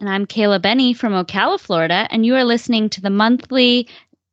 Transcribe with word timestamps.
And 0.00 0.08
I'm 0.08 0.26
Kayla 0.26 0.62
Benny 0.62 0.94
from 0.94 1.12
Ocala, 1.12 1.60
Florida, 1.60 2.08
and 2.10 2.24
you 2.24 2.34
are 2.34 2.44
listening 2.44 2.88
to 2.88 3.02
the 3.02 3.10
monthly 3.10 3.86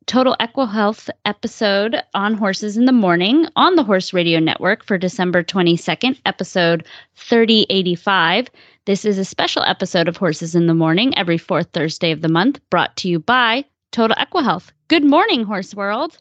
Total 0.06 0.34
EquiHealth 0.40 1.10
episode 1.26 2.02
on 2.14 2.36
horses 2.36 2.78
in 2.78 2.86
the 2.86 2.94
morning 2.94 3.48
on 3.58 3.76
the 3.76 3.84
Horse 3.84 4.14
Radio 4.14 4.40
Network 4.40 4.86
for 4.86 4.98
December 4.98 5.44
22nd, 5.44 6.22
episode 6.26 6.86
3085. 7.18 8.48
This 8.86 9.04
is 9.04 9.18
a 9.18 9.26
special 9.26 9.64
episode 9.64 10.08
of 10.08 10.16
Horses 10.16 10.56
in 10.56 10.68
the 10.68 10.74
Morning 10.74 11.16
every 11.18 11.38
fourth 11.38 11.68
Thursday 11.74 12.12
of 12.12 12.22
the 12.22 12.30
month, 12.30 12.62
brought 12.70 12.96
to 12.96 13.10
you 13.10 13.20
by 13.20 13.66
Total 13.92 14.16
EquiHealth. 14.16 14.70
Good 14.88 15.04
morning, 15.04 15.44
Horse 15.44 15.76
World. 15.76 16.18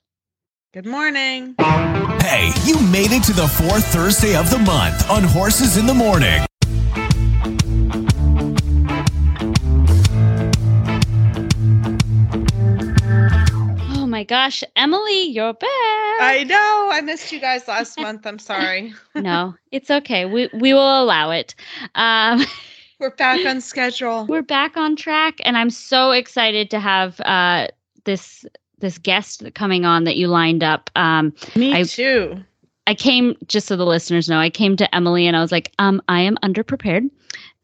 Good 0.74 0.86
morning. 0.86 1.54
Hey, 1.60 2.50
you 2.64 2.80
made 2.80 3.12
it 3.12 3.22
to 3.22 3.32
the 3.32 3.46
fourth 3.46 3.86
Thursday 3.92 4.34
of 4.34 4.50
the 4.50 4.58
month 4.58 5.08
on 5.08 5.22
Horses 5.22 5.76
in 5.76 5.86
the 5.86 5.94
Morning. 5.94 6.44
My 14.16 14.24
gosh, 14.24 14.64
Emily, 14.76 15.24
you're 15.24 15.52
back. 15.52 15.68
I 15.68 16.42
know. 16.48 16.88
I 16.90 17.02
missed 17.02 17.30
you 17.32 17.38
guys 17.38 17.68
last 17.68 18.00
month. 18.06 18.26
I'm 18.26 18.38
sorry. 18.38 18.94
no, 19.14 19.54
it's 19.72 19.90
okay. 19.90 20.24
We 20.24 20.48
we 20.54 20.72
will 20.72 21.02
allow 21.04 21.32
it. 21.32 21.54
Um, 21.94 22.42
We're 22.98 23.10
back 23.10 23.44
on 23.44 23.60
schedule. 23.60 24.24
we're 24.24 24.40
back 24.40 24.78
on 24.78 24.96
track, 24.96 25.34
and 25.44 25.58
I'm 25.58 25.68
so 25.68 26.12
excited 26.12 26.70
to 26.70 26.80
have 26.80 27.20
uh, 27.20 27.68
this 28.04 28.46
this 28.78 28.96
guest 28.96 29.42
coming 29.54 29.84
on 29.84 30.04
that 30.04 30.16
you 30.16 30.28
lined 30.28 30.64
up. 30.64 30.88
Um, 30.96 31.34
Me 31.54 31.74
I- 31.74 31.82
too. 31.82 32.42
I 32.86 32.94
came 32.94 33.36
just 33.48 33.66
so 33.66 33.76
the 33.76 33.84
listeners 33.84 34.30
know. 34.30 34.38
I 34.38 34.48
came 34.48 34.76
to 34.76 34.94
Emily 34.94 35.26
and 35.26 35.36
I 35.36 35.40
was 35.42 35.50
like, 35.52 35.72
um, 35.80 36.00
I 36.08 36.20
am 36.20 36.36
underprepared, 36.44 37.10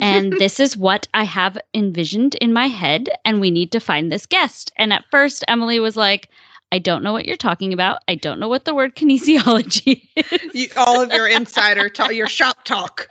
and 0.03 0.33
this 0.39 0.61
is 0.61 0.77
what 0.77 1.09
I 1.15 1.25
have 1.25 1.57
envisioned 1.75 2.35
in 2.37 2.53
my 2.53 2.67
head, 2.67 3.09
and 3.25 3.41
we 3.41 3.51
need 3.51 3.73
to 3.73 3.81
find 3.81 4.13
this 4.13 4.27
guest. 4.27 4.73
And 4.77 4.93
at 4.93 5.05
first, 5.11 5.45
Emily 5.49 5.81
was 5.81 5.97
like. 5.97 6.29
I 6.75 6.79
don't 6.79 7.03
know 7.05 7.13
what 7.13 7.27
you're 7.27 7.37
talking 7.37 7.75
about. 7.75 7.99
I 8.09 8.15
don't 8.15 8.41
know 8.41 8.49
what 8.49 8.65
the 8.65 8.75
word 8.75 8.97
kinesiology 8.97 10.09
is. 10.17 10.55
You, 10.55 10.69
all 10.79 11.03
of 11.03 11.13
your 11.13 11.29
insider 11.29 11.91
talk, 11.91 12.15
your 12.15 12.29
shop 12.29 12.65
talk. 12.65 13.09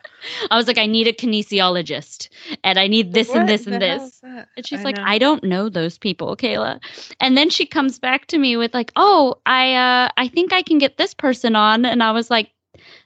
I 0.49 0.57
was 0.57 0.67
like, 0.67 0.79
I 0.79 0.87
need 0.87 1.07
a 1.07 1.13
kinesiologist 1.13 2.27
and 2.63 2.79
I 2.79 2.87
need 2.87 3.13
this 3.13 3.29
and 3.29 3.47
this 3.47 3.67
and 3.67 3.79
this. 3.79 4.19
And 4.23 4.65
she's 4.65 4.79
I 4.79 4.83
like, 4.83 4.97
know. 4.97 5.03
I 5.05 5.19
don't 5.19 5.43
know 5.43 5.69
those 5.69 5.99
people, 5.99 6.35
Kayla. 6.35 6.81
And 7.19 7.37
then 7.37 7.51
she 7.51 7.67
comes 7.67 7.99
back 7.99 8.25
to 8.27 8.39
me 8.39 8.57
with 8.57 8.73
like, 8.73 8.91
oh, 8.95 9.35
I 9.45 9.75
uh 9.75 10.09
I 10.17 10.27
think 10.27 10.53
I 10.53 10.63
can 10.63 10.79
get 10.79 10.97
this 10.97 11.13
person 11.13 11.55
on. 11.55 11.85
And 11.85 12.01
I 12.01 12.11
was 12.11 12.31
like, 12.31 12.51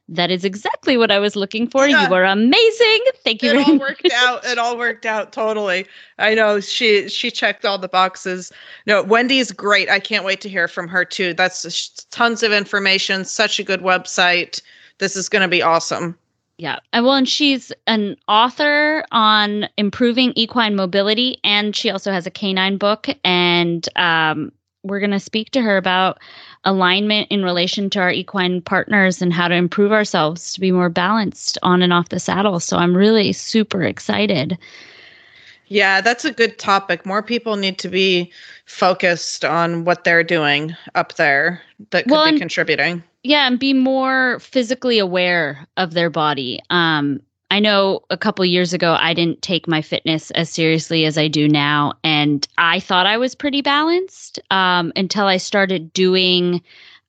that 0.08 0.30
is 0.30 0.46
exactly 0.46 0.98
what 0.98 1.10
I 1.10 1.20
was 1.20 1.36
looking 1.36 1.68
for. 1.68 1.88
Yeah. 1.88 2.04
You 2.04 2.12
were 2.12 2.24
amazing. 2.24 3.04
Thank 3.24 3.42
you 3.42 3.52
it 3.52 3.58
all 3.58 3.74
much. 3.76 3.80
worked 3.80 4.12
out. 4.14 4.46
It 4.46 4.58
all 4.60 4.78
worked 4.78 5.06
out 5.06 5.32
totally. 5.32 5.88
I 6.20 6.36
know 6.36 6.60
she 6.60 7.10
she 7.10 7.32
checked 7.32 7.66
all 7.66 7.78
the 7.78 7.88
boxes. 7.88 8.52
No, 8.86 9.02
Wendy's 9.02 9.52
great. 9.52 9.90
I 9.90 10.00
can't 10.00 10.24
wait 10.24 10.42
to 10.42 10.50
hear 10.50 10.68
from 10.68 10.88
her 10.88 11.06
too. 11.06 11.34
That's 11.34 12.06
tons 12.12 12.44
of 12.44 12.52
information. 12.52 13.26
Such 13.26 13.60
a 13.60 13.64
good 13.64 13.82
website. 13.82 14.62
This 15.00 15.16
is 15.16 15.28
going 15.28 15.42
to 15.42 15.48
be 15.48 15.62
awesome. 15.62 16.18
Yeah. 16.58 16.80
And 16.94 17.04
well, 17.04 17.16
and 17.16 17.28
she's 17.28 17.74
an 17.88 18.16
author 18.28 19.04
on 19.12 19.68
improving 19.78 20.32
equine 20.36 20.76
mobility, 20.76 21.38
and 21.44 21.76
she 21.76 21.90
also 21.90 22.12
has 22.12 22.26
a 22.26 22.32
canine 22.32 22.78
book. 22.78 23.08
And 23.26 23.90
um, 23.98 24.52
we're 24.84 25.00
going 25.00 25.12
to 25.12 25.20
speak 25.20 25.50
to 25.52 25.62
her 25.62 25.78
about 25.78 26.20
alignment 26.66 27.28
in 27.32 27.44
relation 27.44 27.90
to 27.92 28.00
our 28.00 28.12
equine 28.12 28.62
partners 28.62 29.22
and 29.22 29.32
how 29.32 29.48
to 29.48 29.56
improve 29.56 29.92
ourselves 29.92 30.54
to 30.54 30.60
be 30.60 30.72
more 30.72 30.90
balanced 30.90 31.58
on 31.64 31.82
and 31.82 31.94
off 31.94 32.10
the 32.10 32.20
saddle. 32.20 32.60
So 32.60 32.78
I'm 32.78 32.96
really 32.98 33.32
super 33.34 33.84
excited. 33.84 34.58
Yeah, 35.68 36.02
that's 36.02 36.26
a 36.26 36.32
good 36.32 36.60
topic. 36.60 37.06
More 37.06 37.24
people 37.24 37.56
need 37.56 37.80
to 37.80 37.88
be 37.90 38.32
focused 38.66 39.44
on 39.46 39.84
what 39.86 40.04
they're 40.04 40.24
doing 40.24 40.76
up 40.94 41.16
there 41.16 41.62
that 41.90 42.04
could 42.04 42.12
Well, 42.12 42.26
be 42.26 42.30
and- 42.30 42.40
contributing. 42.40 43.04
yeah 43.24 43.48
and 43.48 43.58
be 43.60 43.74
more 43.74 44.40
physically 44.40 45.00
aware 45.00 45.66
of 45.78 45.94
their 45.96 46.10
body 46.12 46.60
um 46.70 47.20
i 47.52 47.60
know 47.60 48.02
a 48.10 48.18
couple 48.18 48.44
years 48.46 48.74
ago 48.74 48.98
i 49.00 49.14
didn't 49.14 49.42
take 49.42 49.68
my 49.68 49.82
fitness 49.82 50.32
as 50.32 50.50
seriously 50.50 51.06
as 51.06 51.18
i 51.18 51.28
do 51.28 51.48
now 51.48 51.94
and 52.04 52.48
i 52.58 52.80
thought 52.80 53.06
i 53.06 53.18
was 53.18 53.36
pretty 53.36 53.62
balanced 53.62 54.40
um 54.52 54.92
until 54.96 55.26
i 55.26 55.38
started 55.38 55.92
doing 55.94 56.62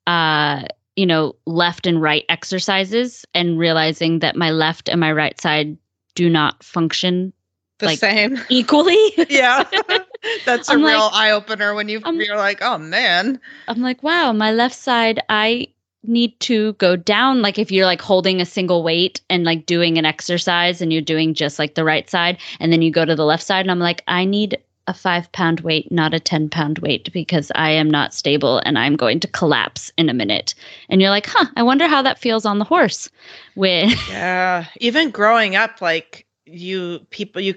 uh 0.07 0.63
you 0.97 1.07
know 1.07 1.35
left 1.47 1.87
and 1.87 2.01
right 2.03 2.25
exercises 2.29 3.25
and 3.35 3.59
realizing 3.59 4.19
that 4.21 4.37
my 4.37 4.51
left 4.51 4.89
and 4.89 5.01
my 5.01 5.13
right 5.13 5.41
side 5.41 5.77
do 6.15 6.29
not 6.31 6.63
function 6.63 7.33
The 7.79 7.87
like- 7.87 7.99
same. 7.99 8.39
equally 8.49 9.13
yeah. 9.29 9.65
That's 10.47 10.69
a 10.69 10.73
I'm 10.73 10.83
real 10.83 10.99
like- 10.99 11.13
eye 11.13 11.31
opener 11.31 11.75
when 11.75 11.89
you 11.91 12.01
I'm- 12.05 12.19
you're 12.21 12.37
like, 12.39 12.59
"Oh 12.63 12.79
man." 12.79 13.39
I'm 13.69 13.83
like, 13.83 14.03
wow, 14.03 14.33
my 14.33 14.51
left 14.51 14.75
side, 14.75 15.21
I 15.29 15.69
need 16.09 16.39
to 16.41 16.73
go 16.75 16.97
down. 16.97 17.43
Like 17.43 17.59
if 17.59 17.71
you're 17.71 17.87
like 17.87 18.01
holding 18.01 18.41
a 18.41 18.47
single 18.47 18.83
weight 18.83 19.21
and 19.31 19.45
like 19.45 19.67
doing 19.67 19.99
an 19.99 20.05
exercise 20.05 20.81
and 20.81 20.93
you're 20.93 21.03
doing 21.03 21.35
just 21.35 21.59
like 21.59 21.75
the 21.75 21.85
right 21.85 22.09
side, 22.09 22.39
and 22.61 22.73
then 22.73 22.83
you 22.83 22.91
go 22.91 23.05
to 23.05 23.15
the 23.15 23.25
left 23.25 23.43
side, 23.43 23.61
and 23.61 23.71
I'm 23.71 23.79
like, 23.79 24.03
I 24.07 24.25
need 24.25 24.59
a 24.87 24.95
five 24.95 25.31
pound 25.33 25.61
weight, 25.61 25.91
not 25.91 26.15
a 26.15 26.21
10 26.21 26.49
pound 26.49 26.79
weight, 26.79 27.13
because 27.13 27.51
I 27.55 27.71
am 27.71 27.91
not 27.91 28.15
stable 28.15 28.59
and 28.65 28.79
I'm 28.79 28.97
going 28.97 29.21
to 29.21 29.29
collapse 29.29 29.91
in 29.97 30.09
a 30.09 30.15
minute. 30.15 30.55
And 30.89 31.01
you're 31.01 31.11
like, 31.11 31.27
huh, 31.27 31.47
I 31.57 31.63
wonder 31.63 31.89
how 31.89 32.03
that 32.03 32.19
feels 32.19 32.47
on 32.47 32.59
the 32.59 32.65
horse. 32.65 33.11
With 33.57 33.93
Yeah, 34.09 34.67
even 34.81 35.11
growing 35.11 35.57
up, 35.57 35.81
like 35.81 36.27
you 36.45 37.01
people, 37.11 37.43
you 37.43 37.55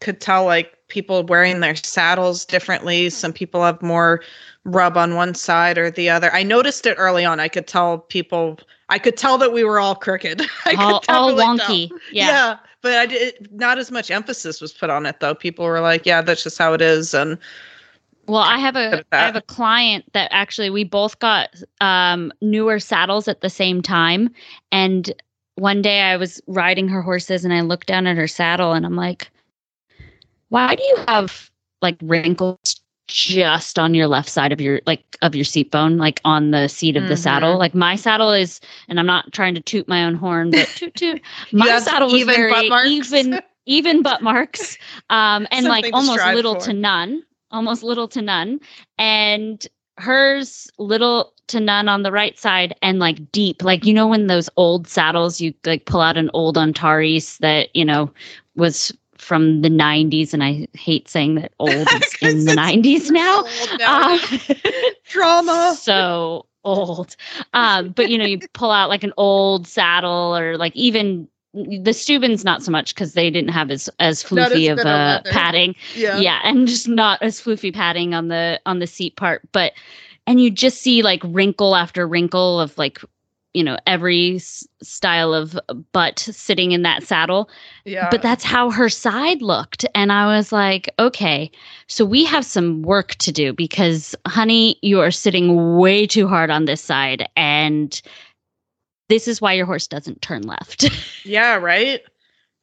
could 0.00 0.20
tell 0.20 0.44
like 0.44 0.76
people 0.88 1.24
wearing 1.24 1.60
their 1.60 1.76
saddles 1.76 2.44
differently. 2.44 3.10
Some 3.10 3.32
people 3.32 3.62
have 3.62 3.80
more 3.82 4.22
rub 4.64 4.96
on 4.96 5.14
one 5.14 5.34
side 5.34 5.78
or 5.78 5.90
the 5.90 6.08
other. 6.10 6.32
I 6.32 6.42
noticed 6.42 6.86
it 6.86 6.94
early 6.98 7.24
on. 7.24 7.40
I 7.40 7.48
could 7.48 7.66
tell 7.66 7.98
people. 7.98 8.58
I 8.90 8.98
could 8.98 9.16
tell 9.16 9.38
that 9.38 9.52
we 9.52 9.64
were 9.64 9.80
all 9.80 9.94
crooked. 9.94 10.42
I 10.64 10.74
all, 10.74 11.02
all 11.08 11.32
wonky. 11.32 11.90
Yeah. 12.12 12.26
Yeah. 12.26 12.58
but 12.82 12.92
I 12.92 13.06
did 13.06 13.48
not 13.52 13.78
as 13.78 13.90
much 13.90 14.10
emphasis 14.10 14.60
was 14.60 14.72
put 14.72 14.90
on 14.90 15.06
it 15.06 15.20
though. 15.20 15.34
People 15.34 15.64
were 15.64 15.80
like, 15.80 16.04
"Yeah, 16.06 16.22
that's 16.22 16.42
just 16.42 16.58
how 16.58 16.74
it 16.74 16.82
is," 16.82 17.14
and 17.14 17.38
Well, 18.26 18.42
I 18.42 18.58
have 18.58 18.76
a 18.76 19.04
have 19.12 19.36
a 19.36 19.42
client 19.42 20.04
that 20.12 20.28
actually 20.32 20.70
we 20.70 20.84
both 20.84 21.18
got 21.18 21.50
um, 21.80 22.32
newer 22.40 22.78
saddles 22.78 23.26
at 23.26 23.40
the 23.40 23.50
same 23.50 23.80
time, 23.80 24.30
and 24.70 25.12
one 25.56 25.82
day 25.82 26.02
I 26.02 26.16
was 26.16 26.40
riding 26.46 26.88
her 26.88 27.02
horses 27.02 27.44
and 27.44 27.54
I 27.54 27.60
looked 27.60 27.86
down 27.86 28.06
at 28.06 28.16
her 28.16 28.26
saddle 28.26 28.72
and 28.72 28.84
I'm 28.84 28.96
like, 28.96 29.30
"Why 30.48 30.74
do 30.74 30.82
you 30.82 30.96
have 31.08 31.50
like 31.82 31.96
wrinkles 32.02 32.80
just 33.06 33.78
on 33.78 33.92
your 33.92 34.06
left 34.06 34.28
side 34.28 34.52
of 34.52 34.60
your 34.60 34.80
like 34.86 35.04
of 35.22 35.34
your 35.34 35.44
seat 35.44 35.70
bone, 35.70 35.98
like 35.98 36.20
on 36.24 36.50
the 36.50 36.68
seat 36.68 36.96
of 36.96 37.08
the 37.08 37.16
saddle? 37.16 37.58
Like 37.58 37.74
my 37.74 37.96
saddle 37.96 38.32
is, 38.32 38.60
and 38.88 38.98
I'm 38.98 39.06
not 39.06 39.32
trying 39.32 39.54
to 39.54 39.60
toot 39.60 39.88
my 39.88 40.04
own 40.04 40.14
horn, 40.14 40.50
but 40.50 40.66
toot 40.68 40.94
toot. 40.94 41.22
My 41.52 41.78
saddle 41.80 42.08
was 42.08 42.20
even 42.20 42.34
very 42.34 42.50
butt 42.50 42.68
marks? 42.68 42.88
even 43.12 43.40
even 43.66 44.02
butt 44.02 44.22
marks 44.22 44.76
um 45.10 45.46
and 45.52 45.66
like 45.66 45.84
Something 45.84 45.92
to 45.92 45.96
almost 45.96 46.34
little 46.34 46.54
for. 46.54 46.66
to 46.66 46.72
none 46.72 47.22
almost 47.50 47.82
little 47.82 48.08
to 48.08 48.20
none 48.22 48.60
and 48.98 49.66
hers 49.98 50.68
little 50.78 51.32
to 51.46 51.60
none 51.60 51.88
on 51.88 52.02
the 52.02 52.12
right 52.12 52.38
side 52.38 52.74
and 52.82 52.98
like 52.98 53.30
deep 53.32 53.62
like 53.62 53.84
you 53.84 53.94
know 53.94 54.08
when 54.08 54.26
those 54.26 54.50
old 54.56 54.88
saddles 54.88 55.40
you 55.40 55.54
like 55.64 55.86
pull 55.86 56.00
out 56.00 56.16
an 56.16 56.30
old 56.34 56.58
antares 56.58 57.38
that 57.38 57.74
you 57.74 57.84
know 57.84 58.12
was 58.56 58.92
from 59.24 59.62
the 59.62 59.68
90s 59.68 60.32
and 60.32 60.44
i 60.44 60.66
hate 60.74 61.08
saying 61.08 61.34
that 61.34 61.52
old 61.58 61.72
is 61.72 62.14
in 62.22 62.44
the 62.44 62.52
90s 62.52 63.10
now 63.10 63.44
now. 63.78 64.14
uh, 64.14 64.18
drama. 65.04 65.74
so 65.78 66.46
old. 66.64 67.16
Um, 67.52 67.90
but 67.90 68.10
you 68.10 68.18
know, 68.18 68.24
you 68.24 68.38
pull 68.52 68.70
out 68.70 68.88
like 68.88 69.04
an 69.04 69.12
old 69.16 69.66
saddle 69.66 70.36
or 70.36 70.56
like 70.56 70.74
even 70.76 71.28
the 71.52 71.92
Stubben's 71.92 72.44
not 72.44 72.62
so 72.64 72.72
much 72.72 72.94
because 72.94 73.12
they 73.12 73.30
didn't 73.30 73.50
have 73.50 73.70
as 73.70 73.88
as 74.00 74.30
Not 74.30 74.52
as 74.52 74.58
floofy 74.58 74.72
of 74.72 74.78
good 74.78 74.86
a 74.86 74.90
uh, 74.90 75.22
padding. 75.30 75.74
Yeah. 75.94 76.18
Yeah, 76.18 76.40
and 76.42 76.66
just 76.66 76.88
not 76.88 77.22
as 77.22 77.40
floofy 77.40 77.72
padding 77.72 78.14
on 78.14 78.28
the 78.28 78.60
on 78.66 78.80
the 78.80 78.86
seat 78.86 79.16
part. 79.16 79.42
But 79.52 79.72
and 80.26 80.40
you 80.40 80.50
just 80.50 80.80
see 80.80 81.02
like 81.02 81.22
wrinkle 81.24 81.76
after 81.76 82.06
wrinkle 82.08 82.60
of 82.60 82.76
like 82.76 83.00
you 83.54 83.62
know 83.64 83.78
every 83.86 84.36
s- 84.36 84.66
style 84.82 85.32
of 85.32 85.58
butt 85.92 86.18
sitting 86.18 86.72
in 86.72 86.82
that 86.82 87.02
saddle 87.02 87.48
Yeah. 87.84 88.08
but 88.10 88.20
that's 88.20 88.44
how 88.44 88.70
her 88.70 88.88
side 88.88 89.40
looked 89.40 89.86
and 89.94 90.12
i 90.12 90.26
was 90.36 90.52
like 90.52 90.90
okay 90.98 91.50
so 91.86 92.04
we 92.04 92.24
have 92.24 92.44
some 92.44 92.82
work 92.82 93.14
to 93.16 93.32
do 93.32 93.52
because 93.52 94.14
honey 94.26 94.76
you 94.82 95.00
are 95.00 95.10
sitting 95.10 95.76
way 95.78 96.06
too 96.06 96.28
hard 96.28 96.50
on 96.50 96.66
this 96.66 96.82
side 96.82 97.26
and 97.36 98.02
this 99.08 99.28
is 99.28 99.40
why 99.40 99.52
your 99.52 99.66
horse 99.66 99.86
doesn't 99.86 100.20
turn 100.22 100.42
left 100.42 100.90
yeah, 101.24 101.54
right? 101.56 102.02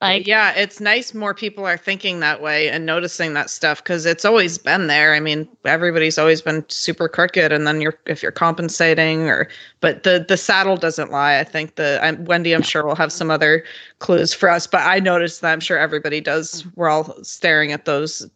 Like 0.02 0.26
yeah, 0.26 0.52
it's 0.54 0.80
nice 0.80 1.14
more 1.14 1.34
people 1.34 1.66
are 1.66 1.78
thinking 1.78 2.20
that 2.22 2.42
way 2.42 2.70
and 2.70 2.86
noticing 2.86 3.34
that 3.36 3.50
stuff 3.50 3.84
because 3.84 4.06
it's 4.06 4.26
always 4.26 4.58
been 4.58 4.88
there. 4.88 5.14
I 5.14 5.20
mean, 5.20 5.48
everybody's 5.66 6.18
always 6.18 6.42
been 6.42 6.66
super 6.70 7.08
crooked, 7.08 7.52
and 7.52 7.68
then 7.68 7.82
you're 7.82 7.98
if 8.08 8.24
you're 8.24 8.32
compensating 8.32 9.30
or, 9.30 9.48
but 9.80 10.04
the 10.04 10.26
the 10.28 10.38
saddle 10.38 10.76
doesn't 10.76 11.12
lie. 11.12 11.40
I 11.40 11.44
think 11.44 11.76
the 11.76 12.00
I'm, 12.02 12.26
Wendy, 12.26 12.54
I'm 12.54 12.64
sure 12.64 12.86
will 12.86 12.96
have 12.96 13.12
some 13.12 13.30
other 13.30 13.64
clues 14.00 14.34
for 14.34 14.50
us, 14.50 14.66
but 14.68 14.82
I 14.82 15.00
noticed 15.00 15.42
that 15.42 15.54
I'm 15.54 15.60
sure 15.60 15.78
everybody 15.78 16.20
does. 16.20 16.64
Mm. 16.64 16.72
We're 16.76 16.90
all 16.90 17.24
staring 17.24 17.72
at 17.72 17.86
those 17.86 18.28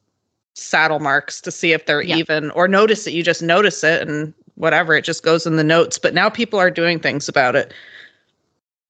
saddle 0.53 0.99
marks 0.99 1.41
to 1.41 1.51
see 1.51 1.73
if 1.73 1.85
they're 1.85 2.01
Yeah. 2.01 2.15
even 2.17 2.51
or 2.51 2.67
notice 2.67 3.07
it. 3.07 3.13
You 3.13 3.23
just 3.23 3.41
notice 3.41 3.83
it 3.83 4.07
and 4.07 4.33
whatever, 4.55 4.95
it 4.95 5.03
just 5.03 5.23
goes 5.23 5.45
in 5.45 5.57
the 5.57 5.63
notes. 5.63 5.97
But 5.97 6.13
now 6.13 6.29
people 6.29 6.59
are 6.59 6.71
doing 6.71 6.99
things 6.99 7.27
about 7.27 7.55
it. 7.55 7.73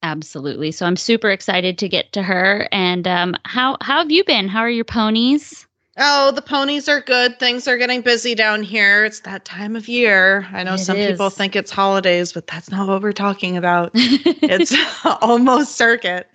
Absolutely 0.05 0.71
so 0.71 0.85
i'm 0.85 0.95
super 0.95 1.31
excited 1.31 1.79
to 1.79 1.89
get 1.89 2.11
to 2.13 2.21
her 2.21 2.69
and 2.71 3.07
um 3.07 3.35
how 3.43 3.75
how 3.81 3.97
have 3.97 4.11
you 4.11 4.23
been 4.23 4.47
how 4.47 4.59
are 4.59 4.69
your 4.69 4.85
ponies 4.85 5.65
Oh, 5.97 6.31
the 6.31 6.41
ponies 6.41 6.89
are 6.89 6.99
good. 6.99 7.39
Things 7.39 7.69
are 7.69 7.77
getting 7.77 8.01
busy 8.01 8.35
down 8.35 8.63
here. 8.63 9.05
It's 9.05 9.21
that 9.21 9.45
time 9.45 9.77
of 9.77 9.87
year. 9.87 10.45
I 10.51 10.61
know 10.61 10.73
It 10.73 10.79
some 10.79 10.97
people 10.97 11.29
think 11.29 11.55
it's 11.55 11.71
holidays, 11.71 12.33
but 12.33 12.47
that's 12.47 12.69
not 12.69 12.89
what 12.89 13.01
we're 13.01 13.13
talking 13.13 13.55
about. 13.55 13.91
It's 14.47 14.75
almost 15.21 15.77
circuit. 15.77 16.27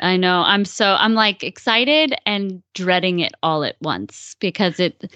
I 0.00 0.18
know. 0.18 0.42
I'm 0.42 0.66
so 0.66 0.96
I'm 0.98 1.14
like 1.14 1.42
excited 1.42 2.14
and 2.26 2.62
dreading 2.74 3.20
it 3.20 3.32
all 3.42 3.64
at 3.64 3.76
once 3.80 4.36
because 4.38 4.78
it 4.78 5.10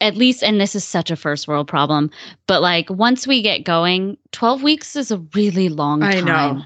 at 0.00 0.16
least 0.16 0.44
and 0.44 0.60
this 0.60 0.74
is 0.74 0.84
such 0.84 1.10
a 1.10 1.16
first 1.16 1.48
world 1.48 1.66
problem, 1.66 2.10
but 2.46 2.62
like 2.62 2.88
once 2.90 3.26
we 3.26 3.42
get 3.42 3.64
going, 3.64 4.16
12 4.32 4.62
weeks 4.62 4.94
is 4.94 5.10
a 5.10 5.18
really 5.34 5.68
long 5.68 6.02
I 6.02 6.20
time. 6.20 6.58
know. 6.58 6.64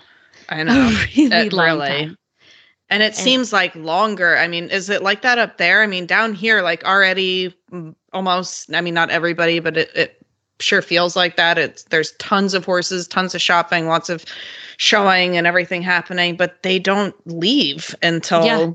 I 0.49 0.63
know. 0.65 0.95
Really 1.17 1.51
long 1.51 1.67
really- 1.79 1.89
time. 1.89 2.17
And 2.91 3.03
it 3.03 3.07
And- 3.07 3.15
seems 3.17 3.53
like 3.53 3.75
longer. 3.77 4.39
I 4.39 4.49
mean, 4.49 4.71
is 4.71 4.89
it 4.89 5.03
like 5.03 5.21
that 5.23 5.37
up 5.39 5.59
there? 5.59 5.83
I 5.83 5.87
mean, 5.87 6.07
down 6.07 6.33
here, 6.35 6.63
like 6.63 6.83
already 6.85 7.55
mm, 7.71 7.95
almost, 8.15 8.75
I 8.75 8.81
mean, 8.81 8.95
not 8.95 9.11
everybody, 9.11 9.61
but 9.61 9.77
it, 9.77 9.91
it 9.95 10.27
sure 10.59 10.81
feels 10.81 11.15
like 11.15 11.37
that. 11.37 11.59
It's 11.59 11.83
there's 11.85 12.13
tons 12.13 12.55
of 12.55 12.65
horses, 12.65 13.07
tons 13.07 13.35
of 13.35 13.43
shopping, 13.43 13.89
lots 13.89 14.09
of 14.09 14.25
showing 14.79 15.37
and 15.37 15.47
everything 15.47 15.83
happening, 15.83 16.35
but 16.37 16.63
they 16.63 16.79
don't 16.79 17.15
leave 17.27 17.95
until 18.03 18.45
Yeah. 18.47 18.71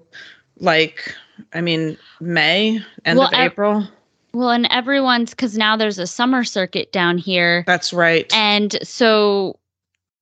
like, 0.59 1.15
I 1.53 1.61
mean, 1.61 1.97
May, 2.21 2.79
end 3.05 3.17
Well, 3.17 3.29
of 3.29 3.33
April. 3.33 3.87
Well, 4.35 4.51
and 4.51 4.67
everyone's 4.69 5.31
because 5.31 5.57
now 5.57 5.75
there's 5.75 5.97
a 5.97 6.05
summer 6.07 6.43
circuit 6.43 6.91
down 6.91 7.17
here. 7.17 7.63
That's 7.65 7.91
right. 7.93 8.31
And 8.31 8.77
so 8.83 9.57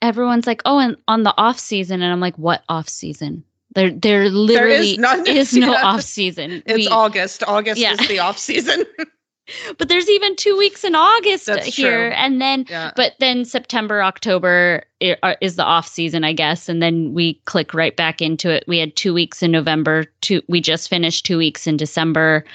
everyone's 0.01 0.48
like, 0.48 0.62
oh, 0.65 0.80
and 0.80 0.95
on 1.07 1.24
the 1.24 1.33
off 1.38 1.59
season. 1.59 2.01
And 2.01 2.12
I'm 2.12 2.19
like, 2.19 2.38
what 2.38 2.63
off 2.69 2.89
season? 2.89 3.44
There, 3.74 3.92
there 3.92 4.30
literally 4.30 4.98
none. 4.98 5.25
is 5.27 5.53
no 5.56 5.71
Yeah. 5.71 5.86
off 5.86 6.01
season. 6.01 6.63
it's 6.65 6.74
We- 6.75 6.88
August. 6.88 7.44
August 7.48 7.80
Yeah. 7.80 7.94
is 7.94 8.07
the 8.07 8.19
off 8.19 8.38
season. 8.38 8.83
but 9.77 9.89
there's 9.89 10.09
even 10.09 10.36
two 10.36 10.57
weeks 10.57 10.83
in 10.83 10.95
August 10.95 11.45
That's 11.45 11.75
here. 11.75 12.09
true. 12.09 12.15
And 12.15 12.42
then 12.42 12.65
yeah. 12.69 12.92
but 12.95 13.13
then 13.19 13.44
September, 13.45 14.01
October 14.03 14.83
is 15.00 15.56
the 15.56 15.63
off 15.63 15.88
season, 15.88 16.24
I 16.24 16.33
guess, 16.33 16.69
and 16.69 16.81
then 16.81 17.13
we 17.13 17.36
click 17.45 17.74
right 17.74 17.95
back 17.95 18.21
into 18.21 18.50
it. 18.50 18.63
We 18.68 18.77
had 18.77 18.95
two 18.95 19.13
weeks 19.13 19.42
in 19.42 19.51
November. 19.51 20.06
Two, 20.21 20.42
we 20.48 20.62
just 20.62 20.89
finished 20.89 21.25
two 21.25 21.38
weeks 21.38 21.68
in 21.68 21.75
December, 21.77 22.45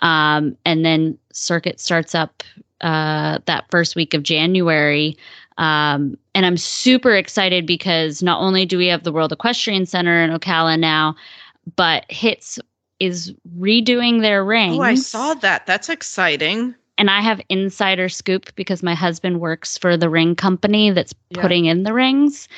um, 0.00 0.56
and 0.66 0.84
then 0.84 1.16
circuit 1.32 1.80
starts 1.80 2.14
up 2.14 2.42
uh, 2.80 3.38
that 3.46 3.64
first 3.70 3.94
week 3.96 4.12
of 4.14 4.22
January. 4.22 5.16
Um, 5.58 6.16
and 6.34 6.46
I'm 6.46 6.56
super 6.56 7.14
excited 7.14 7.66
because 7.66 8.22
not 8.22 8.40
only 8.40 8.64
do 8.66 8.78
we 8.78 8.86
have 8.86 9.02
the 9.04 9.12
World 9.12 9.32
Equestrian 9.32 9.86
Center 9.86 10.22
in 10.22 10.30
Ocala 10.30 10.78
now, 10.78 11.14
but 11.76 12.04
HITS 12.10 12.58
is 13.00 13.34
redoing 13.58 14.20
their 14.20 14.44
ring. 14.44 14.72
Oh, 14.74 14.80
I 14.80 14.94
saw 14.94 15.34
that. 15.34 15.66
That's 15.66 15.88
exciting. 15.88 16.74
and 16.98 17.10
I 17.10 17.20
have 17.22 17.40
insider 17.48 18.08
scoop 18.08 18.54
because 18.54 18.82
my 18.82 18.94
husband 18.94 19.40
works 19.40 19.76
for 19.78 19.96
the 19.96 20.08
ring 20.10 20.36
company 20.36 20.90
that's 20.90 21.14
Yeah. 21.30 21.40
putting 21.42 21.64
in 21.66 21.82
the 21.82 21.92
rings. 21.92 22.48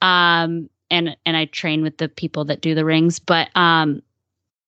Um 0.00 0.70
and 0.90 1.16
and 1.26 1.36
I 1.36 1.44
train 1.46 1.82
with 1.82 1.98
the 1.98 2.08
people 2.08 2.44
that 2.46 2.60
do 2.62 2.74
the 2.74 2.84
rings, 2.84 3.18
but 3.18 3.48
um 3.56 4.02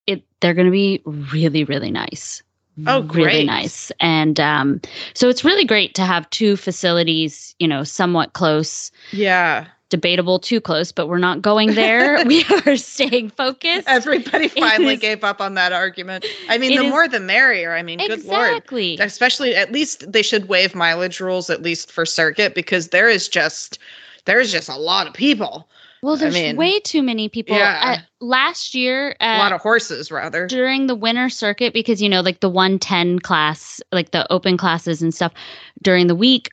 it 0.07 0.23
they're 0.41 0.55
going 0.55 0.67
to 0.67 0.73
be 0.73 1.01
really 1.07 1.65
really 1.65 1.91
nice. 1.91 2.43
Oh, 2.87 3.03
Really 3.03 3.09
great. 3.09 3.47
nice. 3.47 3.93
And 4.01 4.41
um 4.41 4.81
so 5.15 5.29
it's 5.29 5.45
really 5.45 5.65
great 5.65 5.95
to 5.97 6.03
have 6.03 6.29
two 6.31 6.57
facilities, 6.57 7.55
you 7.59 7.69
know, 7.69 7.85
somewhat 7.85 8.33
close. 8.33 8.91
Yeah. 9.13 9.67
Debatable 9.91 10.39
too 10.39 10.59
close, 10.59 10.91
but 10.91 11.07
we're 11.07 11.19
not 11.19 11.43
going 11.43 11.75
there. 11.75 12.25
we 12.27 12.47
are 12.67 12.77
staying 12.77 13.29
focused. 13.29 13.87
Everybody 13.87 14.49
finally 14.49 14.95
is- 14.95 15.01
gave 15.01 15.23
up 15.23 15.39
on 15.43 15.53
that 15.55 15.75
argument. 15.75 16.25
I 16.49 16.57
mean, 16.57 16.75
the 16.79 16.85
is- 16.87 16.91
more 16.91 17.07
the 17.09 17.21
merrier. 17.21 17.75
I 17.75 17.83
mean, 17.83 17.99
good 17.99 18.25
lord. 18.25 18.49
exactly. 18.49 18.97
Especially, 18.99 19.55
at 19.55 19.71
least 19.71 20.11
they 20.11 20.23
should 20.23 20.49
waive 20.49 20.75
mileage 20.75 21.21
rules, 21.21 21.51
at 21.51 21.61
least 21.61 21.93
for 21.93 22.07
circuit, 22.07 22.55
because 22.55 22.89
there 22.89 23.11
is 23.11 23.29
just 23.29 23.79
there's 24.25 24.51
just 24.51 24.71
a 24.71 24.77
lot 24.77 25.07
of 25.07 25.13
people, 25.13 25.69
Well, 26.03 26.17
there's 26.17 26.35
mean, 26.35 26.57
way 26.57 26.81
too 26.81 27.03
many 27.03 27.29
people. 27.29 27.57
yeah. 27.57 27.99
Uh, 28.01 28.25
last 28.25 28.75
year, 28.75 29.15
a 29.21 29.37
uh, 29.37 29.39
lot 29.39 29.53
of 29.53 29.61
horses 29.61 30.11
rather. 30.11 30.47
during 30.49 30.89
the 30.89 30.97
winter 30.97 31.29
circuit 31.29 31.73
because 31.73 32.03
you 32.03 32.09
know 32.09 32.21
like 32.21 32.41
the 32.41 32.49
110 32.49 33.21
class 33.21 33.81
like 33.93 34.11
the 34.11 34.31
open 34.33 34.57
classes 34.57 35.01
and 35.01 35.15
stuff 35.15 35.33
during 35.81 36.09
the 36.09 36.17
week 36.17 36.51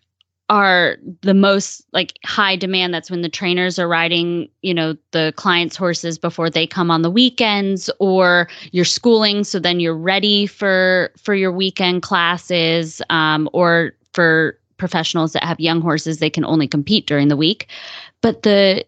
are 0.50 0.98
the 1.22 1.34
most 1.34 1.84
like 1.94 2.14
high 2.26 2.56
demand 2.56 2.94
that's 2.94 3.12
when 3.12 3.22
the 3.22 3.30
trainers 3.30 3.78
are 3.78 3.88
riding 3.88 4.50
you 4.62 4.74
know 4.74 4.96
the 5.12 5.34
clients 5.36 5.76
horses 5.76 6.18
before 6.18 6.50
they 6.50 6.66
come 6.66 6.90
on 6.90 7.02
the 7.02 7.12
weekends 7.12 7.90
or 8.00 8.48
you're 8.72 8.86
schooling 8.86 9.44
so 9.44 9.60
then 9.60 9.80
you're 9.80 9.98
ready 9.98 10.46
for 10.48 11.12
for 11.18 11.36
your 11.36 11.52
weekend 11.52 12.02
classes 12.02 13.02
um, 13.10 13.50
or 13.54 13.94
for 14.14 14.58
professionals 14.78 15.34
that 15.34 15.44
have 15.44 15.60
young 15.60 15.82
horses 15.82 16.18
they 16.18 16.30
can 16.30 16.46
only 16.46 16.68
compete 16.68 17.06
during 17.06 17.28
the 17.28 17.38
week 17.38 17.68
but 18.22 18.44
the 18.44 18.84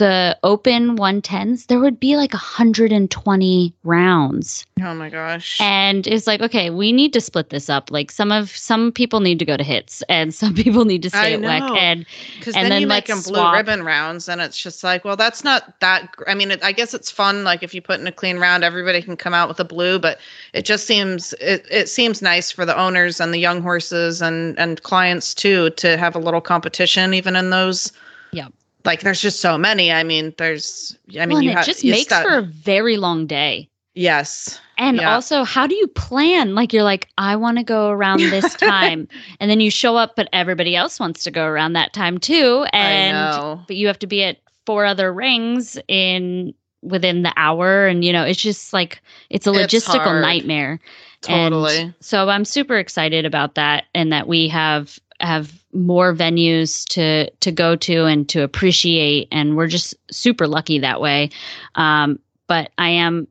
the 0.00 0.36
open 0.42 0.96
110s 0.96 1.66
there 1.66 1.78
would 1.78 2.00
be 2.00 2.16
like 2.16 2.32
120 2.32 3.74
rounds 3.84 4.66
Oh 4.82 4.94
my 4.94 5.10
gosh. 5.10 5.60
and 5.60 6.06
it's 6.06 6.26
like 6.26 6.40
okay 6.40 6.70
we 6.70 6.90
need 6.90 7.12
to 7.12 7.20
split 7.20 7.50
this 7.50 7.68
up 7.68 7.90
like 7.90 8.10
some 8.10 8.32
of 8.32 8.50
some 8.56 8.92
people 8.92 9.20
need 9.20 9.38
to 9.38 9.44
go 9.44 9.56
to 9.58 9.62
HITS 9.62 10.02
and 10.08 10.34
some 10.42 10.54
people 10.54 10.84
need 10.86 11.02
to 11.02 11.10
stay 11.10 11.18
I 11.18 11.32
at 11.32 11.40
WEC 11.40 11.76
and 11.76 12.06
Because 12.38 12.54
then, 12.54 12.70
then 12.70 12.80
you 12.80 12.86
make 12.86 13.06
them 13.06 13.20
blue 13.20 13.52
ribbon 13.52 13.82
rounds, 13.84 14.28
and 14.28 14.40
it's 14.40 14.56
just 14.56 14.82
like, 14.82 15.04
well, 15.04 15.16
that's 15.16 15.44
not 15.44 15.78
that. 15.80 16.14
I 16.26 16.34
mean, 16.34 16.50
it, 16.50 16.64
I 16.64 16.72
guess 16.72 16.94
it's 16.94 17.10
fun. 17.10 17.44
Like 17.44 17.62
if 17.62 17.74
you 17.74 17.82
put 17.82 18.00
in 18.00 18.06
a 18.06 18.12
clean 18.12 18.38
round, 18.38 18.64
everybody 18.64 19.02
can 19.02 19.16
come 19.16 19.34
out 19.34 19.48
with 19.48 19.60
a 19.60 19.64
blue, 19.64 19.98
but 19.98 20.18
it 20.54 20.64
just 20.64 20.86
seems 20.86 21.34
it, 21.34 21.66
it 21.70 21.88
seems 21.88 22.22
nice 22.22 22.50
for 22.50 22.64
the 22.64 22.78
owners 22.78 23.20
and 23.20 23.34
the 23.34 23.38
young 23.38 23.60
horses 23.60 24.22
and 24.22 24.58
and 24.58 24.82
clients 24.82 25.34
too 25.34 25.70
to 25.70 25.96
have 25.98 26.14
a 26.16 26.18
little 26.18 26.40
competition, 26.40 27.12
even 27.14 27.36
in 27.36 27.50
those. 27.50 27.92
Yeah. 28.32 28.48
Like 28.84 29.00
there's 29.00 29.20
just 29.20 29.40
so 29.40 29.58
many. 29.58 29.92
I 29.92 30.02
mean, 30.04 30.34
there's. 30.38 30.96
I 31.18 31.26
mean, 31.26 31.30
well, 31.30 31.42
you 31.42 31.50
it 31.50 31.56
have 31.56 31.66
just 31.66 31.84
you 31.84 31.92
makes 31.92 32.12
for 32.12 32.38
a 32.38 32.42
very 32.42 32.96
long 32.96 33.26
day 33.26 33.68
yes. 33.94 34.60
and 34.78 34.96
Yeah. 34.98 35.14
also 35.14 35.44
how 35.44 35.66
do 35.66 35.74
you 35.74 35.86
plan 35.88 36.54
like 36.54 36.72
you're 36.72 36.84
like 36.84 37.08
i 37.18 37.34
want 37.36 37.58
to 37.58 37.64
go 37.64 37.90
around 37.90 38.20
this 38.20 38.54
time 38.56 39.08
and 39.40 39.50
then 39.50 39.60
you 39.60 39.70
show 39.70 39.96
up 39.96 40.14
but 40.16 40.28
everybody 40.32 40.76
else 40.76 40.98
wants 41.00 41.22
to 41.24 41.30
go 41.30 41.44
around 41.44 41.72
that 41.74 41.92
time 41.92 42.18
too 42.18 42.64
and 42.72 43.16
I 43.16 43.38
know. 43.38 43.60
but 43.66 43.76
you 43.76 43.86
have 43.88 43.98
to 43.98 44.06
be 44.06 44.22
at 44.22 44.38
four 44.64 44.84
other 44.84 45.12
rings 45.12 45.76
in 45.88 46.54
within 46.82 47.22
the 47.22 47.32
hour 47.36 47.86
and 47.86 48.04
you 48.04 48.12
know 48.12 48.24
it's 48.24 48.40
just 48.40 48.72
like 48.72 49.02
it's 49.28 49.46
a 49.46 49.50
It's 49.52 49.72
logistical 49.74 50.00
hard. 50.04 50.22
nightmare 50.22 50.80
And 51.28 51.52
Totally. 51.52 51.92
so 52.00 52.28
I'm 52.28 52.44
super 52.44 52.76
excited 52.78 53.24
about 53.26 53.56
that 53.56 53.84
and 53.94 54.12
that 54.12 54.26
we 54.28 54.48
have 54.48 54.98
have 55.20 55.59
more 55.72 56.14
venues 56.14 56.86
to 56.88 57.30
to 57.40 57.52
go 57.52 57.76
to 57.76 58.04
and 58.04 58.28
to 58.28 58.42
appreciate 58.42 59.28
and 59.30 59.56
we're 59.56 59.68
just 59.68 59.94
super 60.10 60.46
lucky 60.46 60.78
that 60.78 61.00
way. 61.00 61.30
Um 61.74 62.18
but 62.46 62.72
I 62.78 62.88
am 62.88 63.28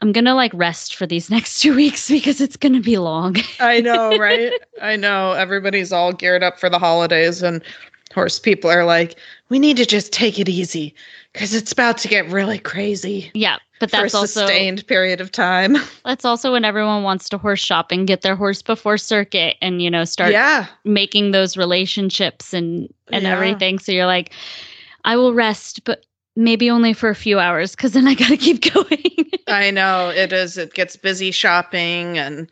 I'm 0.00 0.12
going 0.12 0.24
to 0.24 0.34
like 0.34 0.52
rest 0.54 0.96
for 0.96 1.06
these 1.06 1.30
next 1.36 1.60
2 1.60 1.74
weeks 1.74 2.08
because 2.08 2.40
it's 2.40 2.56
going 2.56 2.74
to 2.74 2.80
be 2.80 2.98
long. 2.98 3.36
I 3.60 3.80
know, 3.80 4.18
right? 4.18 4.52
I 4.82 4.96
know. 4.96 5.32
Everybody's 5.32 5.92
all 5.92 6.12
geared 6.12 6.42
up 6.42 6.58
for 6.58 6.68
the 6.68 6.78
holidays 6.78 7.42
and 7.42 7.62
Horse 8.14 8.38
people 8.38 8.70
are 8.70 8.84
like, 8.84 9.18
we 9.48 9.58
need 9.58 9.76
to 9.76 9.86
just 9.86 10.12
take 10.12 10.38
it 10.38 10.48
easy 10.48 10.94
because 11.32 11.52
it's 11.52 11.72
about 11.72 11.98
to 11.98 12.08
get 12.08 12.28
really 12.28 12.58
crazy 12.58 13.30
Yeah, 13.34 13.58
but 13.84 13.90
for 13.90 13.96
a 13.98 14.02
that's 14.02 14.14
also 14.14 14.40
sustained 14.40 14.86
period 14.86 15.20
of 15.20 15.30
time. 15.32 15.76
that's 16.04 16.24
also 16.24 16.52
when 16.52 16.64
everyone 16.64 17.02
wants 17.02 17.28
to 17.30 17.38
horse 17.38 17.60
shop 17.60 17.90
and 17.90 18.06
get 18.06 18.22
their 18.22 18.36
horse 18.36 18.62
before 18.62 18.98
circuit 18.98 19.56
and 19.60 19.82
you 19.82 19.90
know 19.90 20.04
start 20.04 20.32
yeah. 20.32 20.66
making 20.84 21.30
those 21.30 21.56
relationships 21.56 22.52
and 22.52 22.92
and 23.12 23.24
Yeah. 23.24 23.32
everything. 23.32 23.78
So 23.78 23.92
you're 23.92 24.06
like, 24.06 24.32
I 25.04 25.16
will 25.16 25.34
rest, 25.34 25.84
but 25.84 26.04
maybe 26.36 26.70
only 26.70 26.92
for 26.92 27.08
a 27.08 27.14
few 27.14 27.38
hours 27.38 27.72
because 27.76 27.92
then 27.92 28.08
I 28.08 28.14
gotta 28.14 28.36
keep 28.46 28.72
going. 28.72 29.30
I 29.48 29.70
know 29.70 30.08
it 30.08 30.32
is. 30.32 30.56
It 30.56 30.74
gets 30.74 30.96
busy 30.96 31.30
shopping 31.30 32.18
and 32.18 32.50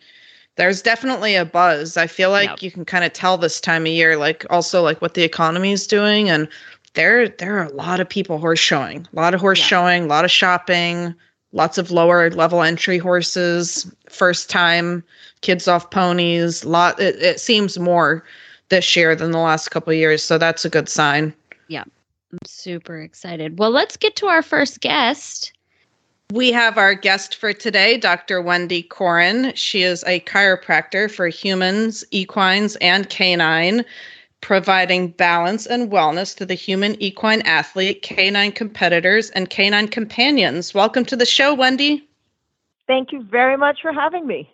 there's 0.57 0.83
definitely 0.83 1.35
a 1.35 1.45
buzz. 1.47 1.97
I 1.97 2.07
feel 2.07 2.31
like 2.31 2.51
Yep. 2.51 2.63
you 2.63 2.71
can 2.71 2.85
kind 2.85 3.05
of 3.05 3.13
tell 3.13 3.39
this 3.39 3.61
time 3.61 3.83
of 3.83 3.89
year, 3.93 4.17
like 4.17 4.45
also 4.51 4.83
like 4.83 5.01
what 5.01 5.15
the 5.15 5.23
economy 5.23 5.73
is 5.73 5.87
doing. 5.87 6.29
And 6.29 6.47
there 6.95 7.29
there 7.29 7.59
are 7.59 7.65
a 7.65 7.73
lot 7.73 8.01
of 8.01 8.09
people 8.09 8.39
horse 8.39 8.59
showing, 8.59 9.07
a 9.13 9.17
lot 9.17 9.35
of 9.35 9.41
horse 9.41 9.59
Yeah. 9.61 9.67
showing, 9.67 10.05
a 10.05 10.07
lot 10.07 10.25
of 10.25 10.31
shopping, 10.31 11.15
lots 11.53 11.79
of 11.79 11.91
lower 11.91 12.31
level 12.31 12.63
entry 12.63 12.99
horses, 12.99 13.91
first 14.09 14.51
time 14.51 15.03
kids 15.41 15.69
off 15.69 15.91
ponies. 15.91 16.65
Lot 16.65 17.01
it, 17.01 17.17
it 17.23 17.41
seems 17.41 17.79
more 17.79 18.25
this 18.69 18.97
year 18.97 19.15
than 19.15 19.31
the 19.33 19.39
last 19.39 19.71
couple 19.71 19.93
of 19.93 19.99
years. 19.99 20.23
So 20.23 20.39
that's 20.39 20.65
a 20.65 20.71
good 20.71 20.89
sign. 20.89 21.35
Yeah, 21.69 21.85
I'm 22.33 22.39
super 22.47 23.01
excited. 23.01 23.59
Well, 23.59 23.71
let's 23.71 23.97
get 23.97 24.17
to 24.17 24.27
our 24.27 24.43
first 24.43 24.81
guest. 24.81 25.53
We 26.33 26.51
have 26.53 26.79
our 26.79 26.95
guest 26.95 27.37
for 27.37 27.53
today, 27.53 27.99
Dr. 27.99 28.41
Wendy 28.41 28.83
Coren. 28.85 29.55
She 29.55 29.83
is 29.83 30.03
a 30.05 30.21
chiropractor 30.21 31.11
for 31.11 31.29
humans, 31.29 32.05
equines, 32.11 32.77
and 32.81 33.11
canine, 33.11 33.85
providing 34.43 35.09
balance 35.09 35.65
and 35.65 35.91
wellness 35.91 36.37
to 36.37 36.45
the 36.45 36.55
human 36.55 37.01
equine 37.01 37.41
athlete, 37.43 38.03
canine 38.03 38.53
competitors, 38.53 39.31
and 39.31 39.49
canine 39.49 39.89
companions. 39.89 40.75
Welcome 40.75 41.07
to 41.07 41.17
the 41.17 41.25
show, 41.25 41.55
Wendy. 41.55 42.07
Thank 42.87 43.13
you 43.13 43.23
very 43.23 43.57
much 43.57 43.81
for 43.81 43.93
having 43.93 44.27
me. 44.27 44.51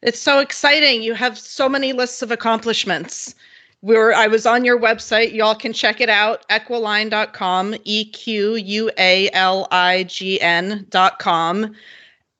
It's 0.00 0.18
so 0.18 0.38
exciting. 0.38 1.02
You 1.02 1.14
have 1.14 1.38
so 1.38 1.68
many 1.68 1.92
lists 1.92 2.22
of 2.22 2.30
accomplishments. 2.30 3.34
We 3.82 3.96
were 3.96 4.14
I 4.14 4.28
was 4.28 4.46
on 4.46 4.64
your 4.64 4.78
website. 4.78 5.34
Y'all 5.34 5.56
can 5.56 5.72
check 5.72 6.00
it 6.00 6.08
out. 6.08 6.48
Equalign.com, 6.48 7.74
E 7.84 8.04
Q 8.06 8.54
U 8.54 8.90
A 8.96 9.28
L 9.32 9.68
I 9.70 10.04
G 10.04 10.40
N.com. 10.40 11.74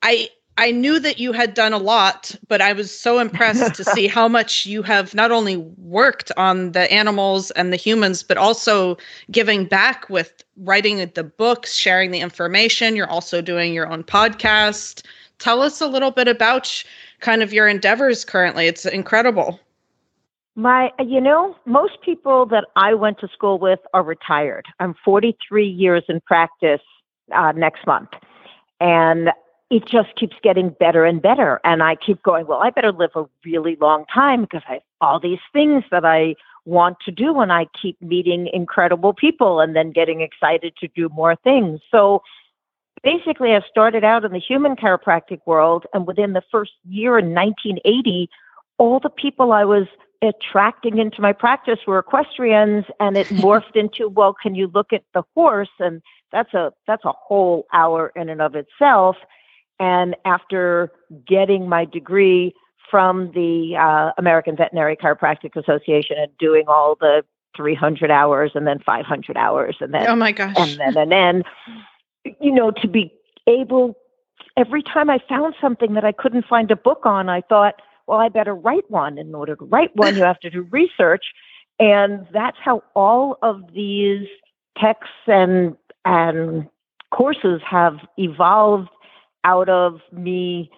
I 0.03 0.29
I 0.59 0.71
knew 0.71 0.99
that 1.01 1.19
you 1.19 1.33
had 1.33 1.55
done 1.55 1.73
a 1.73 1.79
lot, 1.79 2.35
but 2.47 2.61
I 2.61 2.73
was 2.73 2.97
so 2.97 3.19
impressed 3.19 3.75
to 3.75 3.85
see 3.85 4.07
how 4.19 4.29
much 4.29 4.67
you 4.67 4.83
have 4.83 5.15
not 5.15 5.31
only 5.31 5.57
worked 5.57 6.31
on 6.37 6.73
the 6.73 6.93
animals 6.93 7.51
and 7.53 7.73
the 7.73 7.77
humans, 7.77 8.23
but 8.23 8.37
also 8.37 8.99
giving 9.31 9.65
back 9.65 10.09
with 10.11 10.45
writing 10.59 10.99
the 11.15 11.25
books, 11.25 11.75
sharing 11.75 12.11
the 12.11 12.21
information. 12.21 12.97
You're 12.97 13.11
also 13.11 13.41
doing 13.41 13.73
your 13.73 13.91
own 13.91 14.05
podcast. 14.05 15.05
Tell 15.39 15.63
us 15.63 15.81
a 15.81 15.87
little 15.87 16.11
bit 16.11 16.29
about 16.29 16.85
kind 17.21 17.43
of 17.43 17.53
your 17.53 17.67
endeavors 17.67 18.25
currently. 18.25 18.67
It's 18.67 18.85
incredible. 18.85 19.59
My, 20.55 20.91
you 20.99 21.21
know, 21.21 21.57
most 21.65 21.95
people 22.05 22.45
that 22.47 22.67
I 22.77 22.93
went 22.93 23.19
to 23.21 23.29
school 23.29 23.59
with 23.59 23.81
are 23.95 24.03
retired. 24.03 24.67
I'm 24.81 24.95
43 25.03 25.67
years 25.67 26.05
in 26.09 26.21
practice 26.21 26.83
uh, 27.35 27.53
next 27.53 27.87
month, 27.87 28.11
and 28.79 29.31
it 29.73 29.87
just 29.87 30.15
keeps 30.17 30.37
getting 30.43 30.69
better 30.69 31.07
and 31.07 31.23
better. 31.23 31.59
And 31.65 31.83
I 31.83 31.97
keep 31.97 32.23
going, 32.23 32.47
well, 32.47 32.61
I 32.63 32.69
better 32.69 32.93
live 32.93 33.13
a 33.15 33.25
really 33.43 33.79
long 33.81 34.05
time 34.13 34.43
because 34.43 34.61
I 34.69 34.75
have 34.75 34.83
all 35.01 35.19
these 35.19 35.39
things 35.55 35.83
that 35.91 36.05
I 36.05 36.35
want 36.67 36.99
to 37.07 37.11
do, 37.11 37.41
and 37.41 37.51
I 37.51 37.67
keep 37.81 38.01
meeting 38.03 38.51
incredible 38.53 39.15
people 39.15 39.61
and 39.61 39.75
then 39.75 39.91
getting 39.91 40.21
excited 40.21 40.77
to 40.77 40.89
do 40.89 41.09
more 41.09 41.37
things. 41.37 41.81
So 41.91 42.23
basically, 43.03 43.55
I 43.55 43.63
started 43.71 44.05
out 44.05 44.27
in 44.27 44.33
the 44.33 44.39
human 44.39 44.77
chiropractic 44.77 45.41
world, 45.47 45.87
and 45.95 46.07
within 46.07 46.35
the 46.35 46.43
first 46.53 46.73
year 46.87 47.19
in 47.19 47.35
1980, 47.35 48.29
all 48.77 49.01
the 49.01 49.09
people 49.09 49.53
I 49.53 49.65
was 49.65 49.87
attracting 50.21 50.99
into 50.99 51.23
my 51.23 51.33
practice 51.33 51.79
were 51.87 51.99
equestrians 51.99 52.85
and 53.01 53.17
it 53.17 53.27
morphed 53.43 53.75
into 53.75 54.09
well 54.09 54.33
can 54.41 54.55
you 54.55 54.71
look 54.73 54.93
at 54.93 55.03
the 55.15 55.23
horse 55.35 55.69
and 55.81 56.01
that's 56.31 56.55
a 56.55 56.73
that's 56.87 57.05
a 57.05 57.11
whole 57.11 57.67
hour 57.73 58.13
in 58.15 58.29
and 58.29 58.41
of 58.41 58.55
itself 58.55 59.17
and 59.79 60.17
after 60.25 60.91
getting 61.27 61.69
my 61.69 61.85
degree 61.85 62.55
from 62.91 63.33
the 63.33 63.77
uh, 63.77 64.13
American 64.19 64.57
Veterinary 64.57 64.97
Chiropractic 64.97 65.57
Association 65.57 66.17
and 66.19 66.31
doing 66.39 66.65
all 66.69 66.97
the 67.01 67.25
300 67.57 68.11
hours 68.11 68.53
and 68.55 68.67
then 68.67 68.79
500 68.85 69.37
hours 69.37 69.77
and 69.81 69.93
then 69.93 70.07
Oh 70.09 70.17
my 70.17 70.33
gosh. 70.33 70.55
and 70.59 70.79
then 70.79 70.97
and 70.97 71.13
then 71.13 71.43
you 72.41 72.51
know 72.53 72.71
to 72.71 72.89
be 72.89 73.13
able 73.47 73.95
every 74.57 74.83
time 74.83 75.11
i 75.11 75.19
found 75.29 75.55
something 75.61 75.93
that 75.95 76.05
i 76.05 76.13
couldn't 76.13 76.47
find 76.47 76.71
a 76.71 76.77
book 76.77 77.05
on 77.05 77.29
i 77.29 77.43
thought 77.43 77.75
well 78.07 78.19
i 78.21 78.29
better 78.31 78.55
write 78.55 78.89
one 78.91 79.19
in 79.19 79.35
order 79.35 79.55
to 79.57 79.65
write 79.67 79.95
one 79.97 80.17
you 80.17 80.23
have 80.23 80.39
to 80.41 80.49
do 80.49 80.63
research 80.71 81.27
and 81.79 82.27
that's 82.33 82.57
how 82.65 82.83
all 82.95 83.37
of 83.43 83.61
these 83.75 84.27
texts 84.79 85.13
and 85.27 85.77
and 86.07 86.67
courses 87.11 87.61
have 87.69 87.97
evolved 88.17 88.89
out 89.45 89.69
of 89.69 90.01
me 90.13 90.71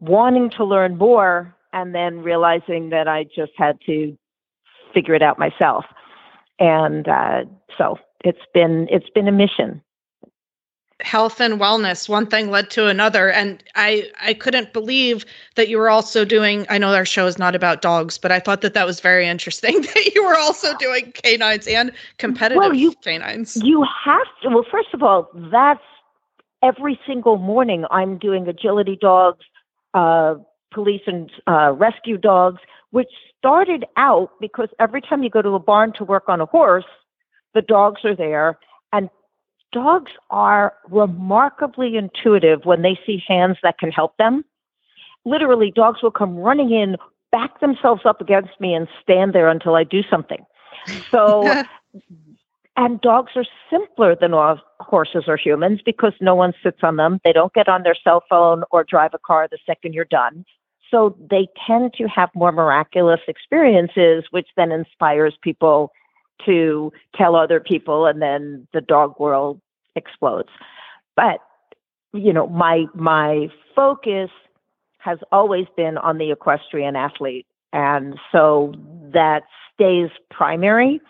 wanting 0.00 0.50
to 0.50 0.64
learn 0.64 0.96
more 0.98 1.54
and 1.72 1.94
then 1.94 2.22
realizing 2.22 2.90
that 2.90 3.08
i 3.08 3.24
just 3.24 3.52
had 3.56 3.78
to 3.86 4.16
figure 4.94 5.14
it 5.14 5.20
out 5.22 5.38
myself. 5.38 5.84
And 6.58 7.06
uh, 7.06 7.44
so 7.76 7.98
it's 8.24 8.40
been 8.54 8.88
it's 8.90 9.10
been 9.10 9.28
a 9.28 9.32
mission. 9.32 9.82
Health 11.02 11.38
and 11.42 11.60
wellness 11.60 12.08
one 12.08 12.26
thing 12.26 12.50
led 12.50 12.70
to 12.70 12.86
another. 12.86 13.30
And 13.30 13.62
i 13.74 14.10
i 14.22 14.32
couldn't 14.32 14.72
believe 14.72 15.26
that 15.56 15.68
you 15.68 15.76
were 15.76 15.90
also 15.90 16.24
doing 16.24 16.64
i 16.70 16.78
know 16.78 16.94
our 16.94 17.04
show 17.04 17.26
is 17.26 17.38
not 17.38 17.54
about 17.54 17.82
dogs 17.82 18.16
but 18.16 18.32
i 18.32 18.40
thought 18.40 18.62
that 18.62 18.72
that 18.72 18.86
was 18.86 19.00
very 19.00 19.28
interesting 19.28 19.82
that 19.94 20.14
you 20.14 20.24
were 20.24 20.38
also 20.38 20.74
doing 20.78 21.12
canines 21.12 21.66
and 21.66 21.92
competitive 22.16 22.62
Well, 22.62 22.74
you- 22.74 22.94
canines. 23.02 23.56
You 23.62 23.84
have 24.04 24.26
to. 24.42 24.48
Well, 24.48 24.64
first 24.70 24.94
of 24.94 25.02
all, 25.02 25.28
that's 25.52 25.84
every 26.66 26.98
single 27.06 27.36
morning. 27.38 27.84
I'm 27.90 28.18
doing 28.18 28.48
agility 28.48 28.98
dogs, 29.00 29.44
uh, 29.94 30.34
police 30.72 31.02
and 31.06 31.30
uh, 31.46 31.72
rescue 31.72 32.18
dogs, 32.18 32.60
which 32.90 33.08
started 33.38 33.84
out 33.96 34.30
because 34.40 34.68
every 34.80 35.00
time 35.00 35.22
you 35.22 35.30
go 35.30 35.42
to 35.42 35.50
a 35.50 35.58
barn 35.58 35.92
to 35.98 36.04
work 36.04 36.24
on 36.28 36.40
a 36.40 36.46
horse, 36.46 36.84
the 37.54 37.62
dogs 37.62 38.04
are 38.04 38.16
there, 38.16 38.58
and 38.92 39.08
dogs 39.72 40.12
are 40.30 40.74
remarkably 40.90 41.96
intuitive 41.96 42.60
when 42.64 42.82
they 42.82 42.98
see 43.06 43.22
hands 43.26 43.56
that 43.62 43.78
can 43.78 43.90
help 43.90 44.16
them. 44.16 44.44
Literally, 45.24 45.72
dogs 45.74 46.02
will 46.02 46.10
come 46.10 46.36
running 46.36 46.70
in, 46.70 46.96
back 47.32 47.60
themselves 47.60 48.02
up 48.04 48.20
against 48.20 48.60
me, 48.60 48.74
and 48.74 48.88
stand 49.02 49.32
there 49.32 49.48
until 49.48 49.74
I 49.74 49.84
do 49.84 50.02
something. 50.10 50.44
So 51.10 51.64
and 52.76 53.00
dogs 53.00 53.32
are 53.36 53.46
simpler 53.70 54.14
than 54.14 54.32
horses 54.80 55.24
or 55.26 55.36
humans 55.36 55.80
because 55.84 56.12
no 56.20 56.34
one 56.34 56.52
sits 56.62 56.78
on 56.82 56.96
them. 56.96 57.20
They 57.24 57.32
don't 57.32 57.52
get 57.54 57.68
on 57.68 57.82
their 57.82 57.96
cell 58.04 58.22
phone 58.28 58.64
or 58.70 58.84
drive 58.84 59.14
a 59.14 59.18
car 59.18 59.48
the 59.50 59.58
second 59.64 59.94
you're 59.94 60.04
done. 60.04 60.44
So 60.90 61.16
they 61.30 61.48
tend 61.66 61.94
to 61.94 62.04
have 62.04 62.30
more 62.34 62.52
miraculous 62.52 63.20
experiences, 63.26 64.24
which 64.30 64.48
then 64.56 64.70
inspires 64.70 65.36
people 65.42 65.90
to 66.44 66.92
tell 67.14 67.34
other 67.34 67.60
people, 67.60 68.06
and 68.06 68.20
then 68.20 68.68
the 68.72 68.82
dog 68.82 69.18
world 69.18 69.60
explodes. 69.96 70.50
But 71.16 71.40
you 72.12 72.32
know, 72.32 72.46
my 72.48 72.84
my 72.94 73.48
focus 73.74 74.30
has 74.98 75.18
always 75.32 75.66
been 75.76 75.98
on 75.98 76.18
the 76.18 76.30
equestrian 76.30 76.94
athlete, 76.94 77.46
and 77.72 78.16
so 78.30 78.74
that 79.12 79.44
stays 79.74 80.10
primary 80.30 81.00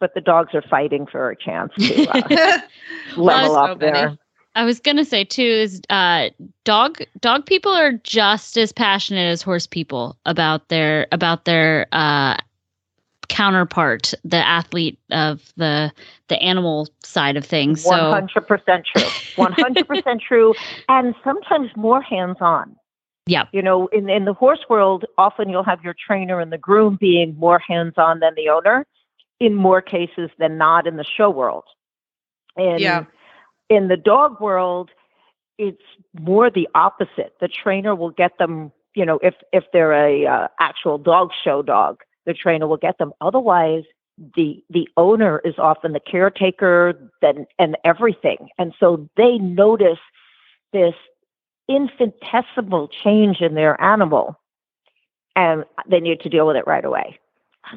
but 0.00 0.14
the 0.14 0.20
dogs 0.20 0.54
are 0.54 0.62
fighting 0.62 1.06
for 1.06 1.30
a 1.30 1.36
chance 1.36 1.72
to 1.78 2.06
uh, 2.08 2.58
level 3.16 3.56
up 3.56 3.78
many. 3.78 3.92
there. 3.92 4.18
I 4.56 4.64
was 4.64 4.80
gonna 4.80 5.04
say 5.04 5.22
too 5.22 5.42
is 5.42 5.80
uh, 5.90 6.30
dog 6.64 6.98
dog 7.20 7.46
people 7.46 7.72
are 7.72 7.92
just 7.92 8.58
as 8.58 8.72
passionate 8.72 9.30
as 9.30 9.42
horse 9.42 9.66
people 9.66 10.18
about 10.26 10.68
their 10.68 11.06
about 11.12 11.44
their 11.44 11.86
uh, 11.92 12.36
counterpart, 13.30 14.12
the 14.24 14.36
athlete 14.36 14.98
of 15.10 15.52
the 15.56 15.92
the 16.28 16.42
animal 16.42 16.88
side 17.02 17.36
of 17.36 17.44
things. 17.44 17.84
So 17.84 18.10
hundred 18.10 18.46
percent 18.46 18.86
true. 18.94 19.08
One 19.36 19.52
hundred 19.52 19.86
percent 19.86 20.20
true, 20.28 20.54
and 20.88 21.14
sometimes 21.24 21.70
more 21.76 22.02
hands 22.02 22.38
on. 22.40 22.76
Yeah. 23.26 23.44
You 23.52 23.62
know, 23.62 23.86
in 23.92 24.10
in 24.10 24.24
the 24.24 24.34
horse 24.34 24.64
world, 24.68 25.04
often 25.16 25.48
you'll 25.48 25.64
have 25.64 25.82
your 25.84 25.94
trainer 25.94 26.40
and 26.40 26.52
the 26.52 26.58
groom 26.58 26.98
being 27.00 27.36
more 27.38 27.60
hands 27.60 27.94
on 27.96 28.18
than 28.18 28.34
the 28.34 28.48
owner. 28.48 28.84
In 29.40 29.54
more 29.54 29.80
cases 29.80 30.30
than 30.38 30.58
not, 30.58 30.86
in 30.86 30.96
the 30.96 31.04
show 31.04 31.30
world. 31.30 31.64
And 32.56 32.80
Yeah. 32.80 33.04
In 33.68 33.88
the 33.88 33.96
dog 33.96 34.40
world, 34.40 34.90
it's 35.56 35.82
more 36.18 36.50
the 36.50 36.68
opposite. 36.74 37.34
The 37.40 37.48
trainer 37.48 37.94
will 37.94 38.10
get 38.10 38.38
them. 38.38 38.72
You 38.94 39.06
know, 39.06 39.18
if 39.22 39.34
if 39.52 39.64
they're 39.72 39.92
a 39.92 40.26
uh, 40.26 40.48
actual 40.58 40.98
dog 40.98 41.30
show 41.44 41.62
dog, 41.62 42.00
the 42.26 42.34
trainer 42.34 42.66
will 42.66 42.76
get 42.76 42.98
them. 42.98 43.12
Otherwise, 43.20 43.84
the 44.36 44.62
the 44.68 44.88
owner 44.96 45.40
is 45.44 45.54
often 45.58 45.92
the 45.92 46.00
caretaker 46.00 47.10
then 47.22 47.46
and 47.58 47.76
everything 47.84 48.48
and 48.58 48.74
so 48.78 49.08
they 49.16 49.38
notice 49.38 49.98
this 50.72 50.94
infinitesimal 51.68 52.88
change 52.88 53.40
in 53.40 53.54
their 53.54 53.80
animal 53.80 54.38
and 55.36 55.64
they 55.88 56.00
need 56.00 56.20
to 56.20 56.28
deal 56.28 56.46
with 56.46 56.56
it 56.56 56.66
right 56.66 56.84
away 56.84 57.18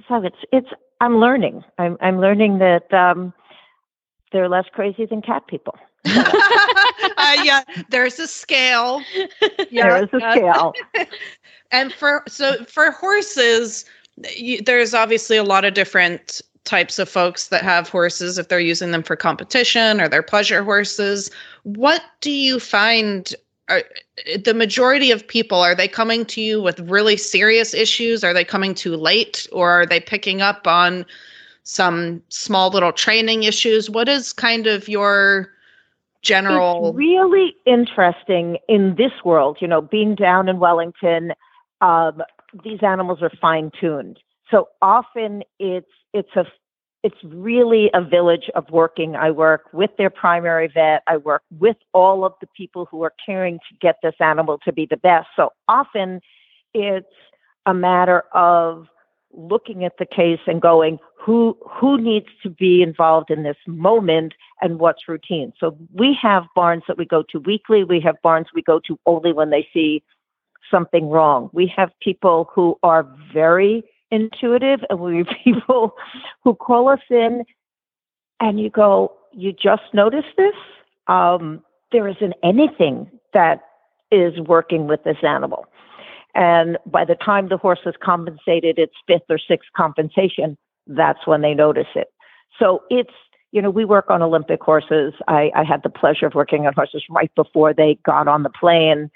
so 0.08 0.22
it's 0.24 0.44
it's 0.52 0.70
i'm 1.04 1.18
learning 1.18 1.64
i'm 1.78 1.98
i'm 2.02 2.20
learning 2.20 2.60
that 2.60 2.92
um 2.94 3.34
they're 4.32 4.50
less 4.50 4.66
crazy 4.74 5.06
than 5.06 5.22
cat 5.22 5.46
people 5.48 5.78
uh, 6.06 7.38
yeah, 7.44 7.64
there's 7.90 8.20
a 8.20 8.28
scale. 8.28 9.02
Yeah, 9.16 9.28
there 9.72 10.04
is 10.04 10.10
a 10.12 10.20
scale 10.20 10.74
and 11.72 11.94
for 11.94 12.24
so 12.28 12.64
for 12.66 12.92
horses, 12.92 13.86
you, 14.36 14.62
there's 14.62 14.94
obviously 14.94 15.38
a 15.38 15.44
lot 15.44 15.64
of 15.64 15.74
different 15.74 16.42
types 16.66 17.00
of 17.00 17.08
folks 17.08 17.48
that 17.48 17.64
have 17.64 17.88
horses 17.88 18.38
if 18.38 18.50
they're 18.50 18.60
using 18.60 18.92
them 18.92 19.04
for 19.04 19.16
competition 19.16 20.02
or 20.02 20.10
they're 20.10 20.24
pleasure 20.24 20.64
horses. 20.64 21.32
What 21.64 22.04
do 22.20 22.32
you 22.32 22.60
find 22.60 23.34
are, 23.70 23.84
the 24.44 24.54
majority 24.54 25.12
of 25.12 25.28
people 25.28 25.60
are 25.60 25.76
they 25.76 25.88
coming 25.88 26.26
to 26.26 26.42
you 26.42 26.62
with 26.62 26.80
really 26.82 27.18
serious 27.18 27.74
issues? 27.74 28.24
Are 28.24 28.34
they 28.34 28.44
coming 28.44 28.74
too 28.74 28.96
late? 28.96 29.48
Or 29.52 29.82
are 29.82 29.86
they 29.86 30.00
picking 30.00 30.42
up 30.42 30.68
on 30.68 31.06
some 31.64 32.22
small 32.30 32.70
little 32.70 32.92
training 32.92 33.44
issues? 33.44 33.90
What 33.90 34.10
is 34.10 34.34
kind 34.34 34.68
of 34.68 34.88
your 34.88 35.50
general 36.22 36.88
it's 36.88 36.98
really 36.98 37.54
interesting 37.66 38.58
in 38.70 38.96
this 38.96 39.12
world 39.26 39.58
you 39.60 39.68
know 39.68 39.82
being 39.82 40.16
down 40.16 40.48
in 40.48 40.58
wellington 40.58 41.34
um, 41.84 42.24
these 42.64 42.80
animals 42.82 43.20
are 43.22 43.32
fine 43.42 43.72
tuned. 43.80 44.20
So 44.50 44.70
often 44.82 45.44
it's 45.60 45.92
it's 46.14 46.36
a 46.36 46.46
it's 47.04 47.18
really 47.24 47.90
a 47.94 48.02
village 48.02 48.50
of 48.56 48.70
working. 48.70 49.16
I 49.16 49.30
work 49.30 49.66
with 49.74 49.92
their 49.98 50.10
primary 50.10 50.70
vet. 50.74 51.04
I 51.06 51.18
work 51.18 51.44
with 51.60 51.76
all 51.94 52.24
of 52.24 52.34
the 52.40 52.48
people 52.56 52.88
who 52.90 53.04
are 53.04 53.14
caring 53.26 53.60
to 53.70 53.76
get 53.82 53.98
this 54.02 54.16
animal 54.22 54.58
to 54.64 54.72
be 54.72 54.86
the 54.86 54.98
best. 54.98 55.28
So 55.36 55.52
often 55.68 56.22
it's 56.74 57.06
a 57.66 57.74
matter 57.74 58.24
of 58.34 58.88
looking 59.34 59.84
at 59.84 59.98
the 59.98 60.06
case 60.06 60.40
and 60.48 60.62
going, 60.62 60.98
who 61.20 61.58
who 61.70 61.98
needs 61.98 62.28
to 62.44 62.50
be 62.50 62.82
involved 62.82 63.32
in 63.32 63.44
this 63.44 63.58
moment 63.68 64.34
and 64.62 64.80
what's 64.80 65.08
routine. 65.08 65.54
So 65.60 65.78
we 65.94 66.18
have 66.22 66.46
barns 66.56 66.84
that 66.88 66.98
we 66.98 67.06
go 67.06 67.24
to 67.32 67.40
weekly. 67.40 67.84
We 67.84 68.00
have 68.02 68.16
barns 68.22 68.48
we 68.54 68.62
go 68.62 68.80
to 68.88 68.98
only 69.06 69.34
when 69.34 69.50
they 69.50 69.68
see 69.74 70.04
something 70.70 71.10
wrong. 71.10 71.50
We 71.54 71.72
have 71.76 71.92
people 72.02 72.50
who 72.54 72.78
are 72.84 73.08
very 73.34 73.84
intuitive, 74.14 74.80
and 74.90 75.00
we 75.00 75.24
people 75.44 75.96
who 76.44 76.56
call 76.56 76.90
us 76.90 77.02
in 77.10 77.44
and 78.40 78.60
you 78.60 78.70
go, 78.70 79.14
You 79.32 79.54
just 79.54 79.84
noticed 79.94 80.36
this? 80.38 80.56
Um, 81.08 81.64
there 81.92 82.08
isn't 82.08 82.34
anything 82.44 83.10
that 83.34 83.62
is 84.12 84.40
working 84.40 84.88
with 84.88 85.04
this 85.04 85.18
animal. 85.24 85.66
And 86.36 86.78
by 86.86 87.06
the 87.06 87.16
time 87.16 87.50
the 87.50 87.58
horse 87.58 87.82
is 87.86 87.96
compensated 88.02 88.80
its 88.80 88.94
fifth 89.08 89.30
or 89.30 89.38
sixth 89.38 89.70
compensation, 89.76 90.58
that's 90.88 91.28
when 91.28 91.42
they 91.42 91.54
notice 91.54 91.88
it. 91.96 92.08
So 92.58 92.84
it's, 92.90 93.14
you 93.52 93.62
know, 93.62 93.70
we 93.70 93.86
work 93.86 94.10
on 94.10 94.22
Olympic 94.22 94.62
horses. 94.62 95.14
I, 95.28 95.52
I 95.56 95.64
had 95.64 95.84
the 95.84 95.90
pleasure 95.90 96.26
of 96.26 96.34
working 96.34 96.66
on 96.66 96.74
horses 96.74 97.04
right 97.10 97.32
before 97.36 97.74
they 97.74 98.00
got 98.04 98.28
on 98.28 98.44
the 98.44 98.50
plane 98.50 99.12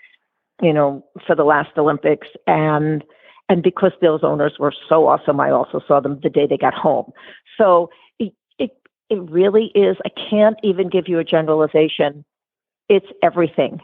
you 0.61 0.73
know, 0.73 1.03
for 1.25 1.35
the 1.35 1.43
last 1.43 1.77
Olympics. 1.77 2.27
And 2.45 3.03
and 3.49 3.63
because 3.63 3.91
those 4.01 4.21
owners 4.23 4.53
were 4.59 4.73
so 4.89 5.07
awesome, 5.07 5.39
I 5.39 5.51
also 5.51 5.81
saw 5.87 5.99
them 5.99 6.19
the 6.21 6.29
day 6.29 6.47
they 6.47 6.57
got 6.57 6.73
home. 6.73 7.11
So 7.57 7.89
it 8.19 8.33
it, 8.59 8.71
it 9.09 9.19
really 9.29 9.71
is. 9.73 9.97
I 10.05 10.09
can't 10.29 10.57
even 10.63 10.89
give 10.89 11.07
you 11.07 11.19
a 11.19 11.23
generalization. 11.23 12.25
It's 12.89 13.07
everything. 13.23 13.79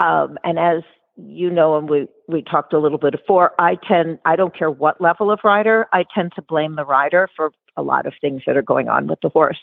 Um, 0.00 0.38
and 0.44 0.58
as 0.58 0.82
you 1.16 1.50
know, 1.50 1.76
and 1.76 1.88
we 1.88 2.06
we 2.28 2.42
talked 2.42 2.72
a 2.72 2.78
little 2.78 2.98
bit 2.98 3.12
before, 3.12 3.52
I 3.58 3.76
tend 3.86 4.18
I 4.24 4.36
don't 4.36 4.56
care 4.56 4.70
what 4.70 5.00
level 5.00 5.30
of 5.30 5.40
rider, 5.42 5.86
I 5.92 6.04
tend 6.14 6.32
to 6.36 6.42
blame 6.42 6.76
the 6.76 6.84
rider 6.84 7.28
for 7.34 7.50
a 7.76 7.82
lot 7.82 8.06
of 8.06 8.12
things 8.20 8.42
that 8.46 8.56
are 8.56 8.62
going 8.62 8.88
on 8.88 9.06
with 9.06 9.20
the 9.22 9.28
horse. 9.28 9.58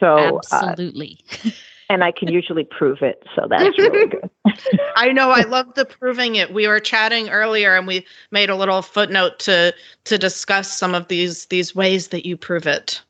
So 0.00 0.40
absolutely. 0.50 1.18
Uh, 1.44 1.50
and 1.88 2.02
I 2.02 2.12
can 2.12 2.28
usually 2.28 2.64
prove 2.64 3.02
it. 3.02 3.22
So 3.34 3.46
that's 3.48 3.76
really 3.78 4.08
good. 4.08 4.30
I 4.96 5.12
know. 5.12 5.30
I 5.30 5.42
love 5.42 5.74
the 5.74 5.84
proving 5.84 6.36
it. 6.36 6.52
We 6.52 6.66
were 6.66 6.80
chatting 6.80 7.28
earlier, 7.28 7.76
and 7.76 7.86
we 7.86 8.06
made 8.30 8.50
a 8.50 8.56
little 8.56 8.82
footnote 8.82 9.38
to 9.40 9.74
to 10.04 10.18
discuss 10.18 10.76
some 10.76 10.94
of 10.94 11.08
these 11.08 11.46
these 11.46 11.74
ways 11.74 12.08
that 12.08 12.26
you 12.26 12.36
prove 12.36 12.66
it. 12.66 13.02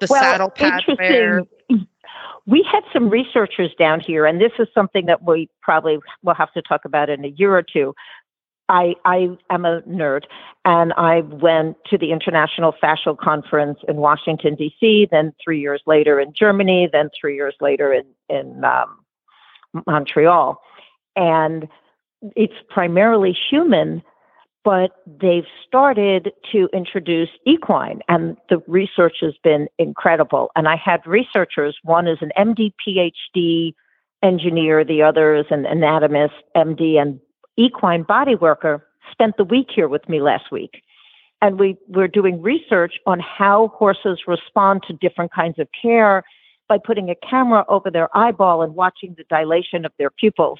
The 0.00 0.06
well, 0.10 0.22
saddle 0.22 0.50
pad 0.50 0.82
wear. 0.98 1.42
We 2.46 2.66
had 2.70 2.82
some 2.94 3.10
researchers 3.10 3.74
down 3.78 4.00
here, 4.00 4.24
and 4.24 4.40
this 4.40 4.52
is 4.58 4.68
something 4.72 5.04
that 5.04 5.22
we 5.22 5.50
probably 5.60 5.98
will 6.22 6.34
have 6.34 6.50
to 6.54 6.62
talk 6.62 6.86
about 6.86 7.10
in 7.10 7.22
a 7.24 7.28
year 7.28 7.54
or 7.54 7.62
two. 7.62 7.94
I, 8.68 8.94
I 9.04 9.28
am 9.50 9.64
a 9.64 9.80
nerd, 9.82 10.24
and 10.64 10.92
I 10.94 11.20
went 11.20 11.76
to 11.86 11.98
the 11.98 12.12
International 12.12 12.74
Fascial 12.82 13.16
Conference 13.16 13.78
in 13.88 13.96
Washington 13.96 14.54
D.C. 14.54 15.08
Then 15.10 15.32
three 15.42 15.60
years 15.60 15.82
later 15.86 16.20
in 16.20 16.32
Germany. 16.34 16.88
Then 16.92 17.10
three 17.18 17.34
years 17.34 17.54
later 17.60 17.92
in 17.92 18.04
in 18.28 18.62
um, 18.64 19.04
Montreal, 19.86 20.60
and 21.16 21.68
it's 22.36 22.54
primarily 22.68 23.36
human, 23.50 24.02
but 24.64 24.90
they've 25.06 25.46
started 25.66 26.32
to 26.52 26.68
introduce 26.74 27.30
equine, 27.46 28.00
and 28.08 28.36
the 28.50 28.58
research 28.66 29.18
has 29.20 29.34
been 29.42 29.68
incredible. 29.78 30.50
And 30.56 30.68
I 30.68 30.76
had 30.76 31.06
researchers. 31.06 31.76
One 31.82 32.06
is 32.06 32.18
an 32.20 32.32
MD, 32.36 32.72
PhD 32.86 33.74
engineer. 34.22 34.84
The 34.84 35.02
other 35.02 35.36
is 35.36 35.46
an 35.50 35.64
anatomist, 35.64 36.34
MD, 36.56 37.00
and 37.00 37.20
equine 37.58 38.02
body 38.02 38.34
worker 38.34 38.86
spent 39.10 39.36
the 39.36 39.44
week 39.44 39.68
here 39.74 39.88
with 39.88 40.08
me 40.08 40.20
last 40.20 40.50
week. 40.50 40.82
And 41.40 41.58
we 41.58 41.76
were 41.88 42.08
doing 42.08 42.42
research 42.42 42.94
on 43.06 43.20
how 43.20 43.72
horses 43.76 44.20
respond 44.26 44.82
to 44.88 44.92
different 44.94 45.32
kinds 45.32 45.58
of 45.58 45.68
care 45.80 46.24
by 46.68 46.78
putting 46.78 47.10
a 47.10 47.14
camera 47.28 47.64
over 47.68 47.90
their 47.90 48.14
eyeball 48.16 48.62
and 48.62 48.74
watching 48.74 49.14
the 49.16 49.24
dilation 49.24 49.84
of 49.84 49.92
their 49.98 50.10
pupils. 50.10 50.58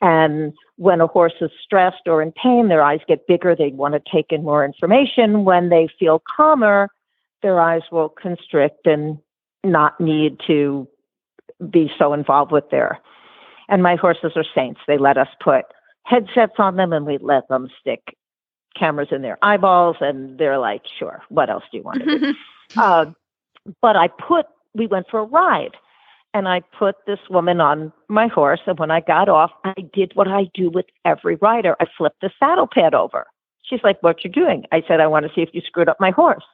And 0.00 0.52
when 0.76 1.00
a 1.00 1.06
horse 1.06 1.34
is 1.40 1.50
stressed 1.62 2.06
or 2.06 2.22
in 2.22 2.32
pain, 2.32 2.68
their 2.68 2.82
eyes 2.82 3.00
get 3.08 3.26
bigger. 3.26 3.54
They 3.56 3.70
want 3.70 3.94
to 3.94 4.00
take 4.12 4.26
in 4.30 4.44
more 4.44 4.64
information. 4.64 5.44
When 5.44 5.68
they 5.68 5.88
feel 5.98 6.22
calmer, 6.36 6.88
their 7.42 7.60
eyes 7.60 7.82
will 7.90 8.08
constrict 8.08 8.86
and 8.86 9.18
not 9.64 10.00
need 10.00 10.40
to 10.46 10.88
be 11.70 11.90
so 11.98 12.12
involved 12.12 12.52
with 12.52 12.70
their. 12.70 13.00
And 13.68 13.82
my 13.82 13.96
horses 13.96 14.32
are 14.36 14.44
saints. 14.54 14.80
They 14.86 14.98
let 14.98 15.18
us 15.18 15.28
put 15.42 15.64
headsets 16.04 16.54
on 16.58 16.76
them 16.76 16.92
and 16.92 17.06
we 17.06 17.18
let 17.18 17.48
them 17.48 17.68
stick 17.80 18.16
cameras 18.78 19.08
in 19.10 19.22
their 19.22 19.38
eyeballs 19.42 19.96
and 20.00 20.38
they're 20.38 20.58
like, 20.58 20.82
sure, 20.98 21.22
what 21.28 21.50
else 21.50 21.64
do 21.70 21.78
you 21.78 21.84
want 21.84 22.00
to 22.00 22.18
do? 22.18 22.34
uh, 22.76 23.06
but 23.82 23.96
I 23.96 24.08
put, 24.08 24.46
we 24.74 24.86
went 24.86 25.06
for 25.10 25.20
a 25.20 25.24
ride 25.24 25.76
and 26.34 26.48
I 26.48 26.60
put 26.76 26.96
this 27.06 27.20
woman 27.30 27.60
on 27.60 27.92
my 28.08 28.26
horse. 28.26 28.60
And 28.66 28.78
when 28.78 28.90
I 28.90 29.00
got 29.00 29.28
off, 29.28 29.52
I 29.64 29.74
did 29.92 30.12
what 30.14 30.28
I 30.28 30.50
do 30.52 30.68
with 30.68 30.86
every 31.04 31.36
rider. 31.36 31.76
I 31.80 31.86
flipped 31.96 32.20
the 32.20 32.30
saddle 32.38 32.66
pad 32.66 32.94
over. 32.94 33.26
She's 33.62 33.80
like, 33.82 34.02
what 34.02 34.24
you 34.24 34.30
doing? 34.30 34.64
I 34.72 34.82
said, 34.86 35.00
I 35.00 35.06
want 35.06 35.26
to 35.26 35.32
see 35.34 35.40
if 35.40 35.50
you 35.52 35.62
screwed 35.64 35.88
up 35.88 35.98
my 36.00 36.10
horse. 36.10 36.44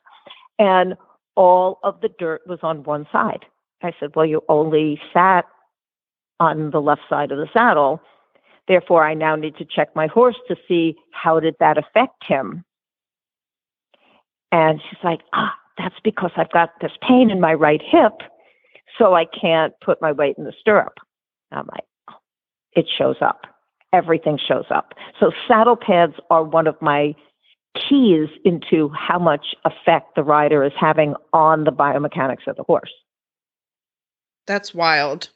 And 0.59 0.95
all 1.35 1.79
of 1.83 2.01
the 2.03 2.11
dirt 2.19 2.43
was 2.47 2.59
on 2.63 2.85
one 2.85 3.07
side. 3.11 3.47
I 3.83 3.93
said, 3.99 4.15
well, 4.15 4.27
you 4.27 4.43
only 4.49 5.01
sat 5.13 5.47
on 6.39 6.71
the 6.71 6.81
left 6.81 7.03
side 7.09 7.33
of 7.33 7.39
the 7.39 7.49
saddle 7.53 8.01
Therefore, 8.71 9.05
I 9.05 9.15
now 9.15 9.35
need 9.35 9.57
to 9.57 9.65
check 9.65 9.97
my 9.97 10.07
horse 10.07 10.37
to 10.47 10.55
see 10.69 10.95
how 11.11 11.41
did 11.41 11.57
that 11.59 11.77
affect 11.77 12.23
him. 12.25 12.65
And 14.53 14.81
she's 14.81 15.03
like, 15.03 15.23
ah, 15.33 15.53
that's 15.77 15.99
because 16.05 16.31
I've 16.37 16.53
got 16.53 16.71
this 16.81 16.93
pain 17.03 17.33
in 17.33 17.41
my 17.41 17.53
right 17.53 17.83
hip, 17.85 18.13
so 18.97 19.13
I 19.13 19.25
can't 19.25 19.75
put 19.85 20.01
my 20.01 20.13
weight 20.13 20.37
in 20.39 20.45
the 20.45 20.53
stirrup. 20.61 20.99
I'm 21.51 21.67
like, 21.73 21.83
oh, 22.11 22.19
it 22.77 22.87
shows 22.97 23.17
up. 23.21 23.41
Everything 23.93 24.39
shows 24.39 24.67
up. 24.73 24.95
So 25.19 25.33
saddle 25.49 25.75
pads 25.75 26.15
are 26.31 26.45
one 26.45 26.69
of 26.69 26.81
my 26.81 27.17
keys 27.75 28.29
into 28.45 28.89
how 28.91 29.19
much 29.19 29.47
effect 29.65 30.15
the 30.15 30.23
rider 30.23 30.63
is 30.63 30.73
having 30.79 31.17
on 31.33 31.65
the 31.65 31.73
biomechanics 31.73 32.47
of 32.47 32.55
the 32.55 32.63
horse. 32.63 32.93
That's 34.47 34.73
wild. 34.73 35.29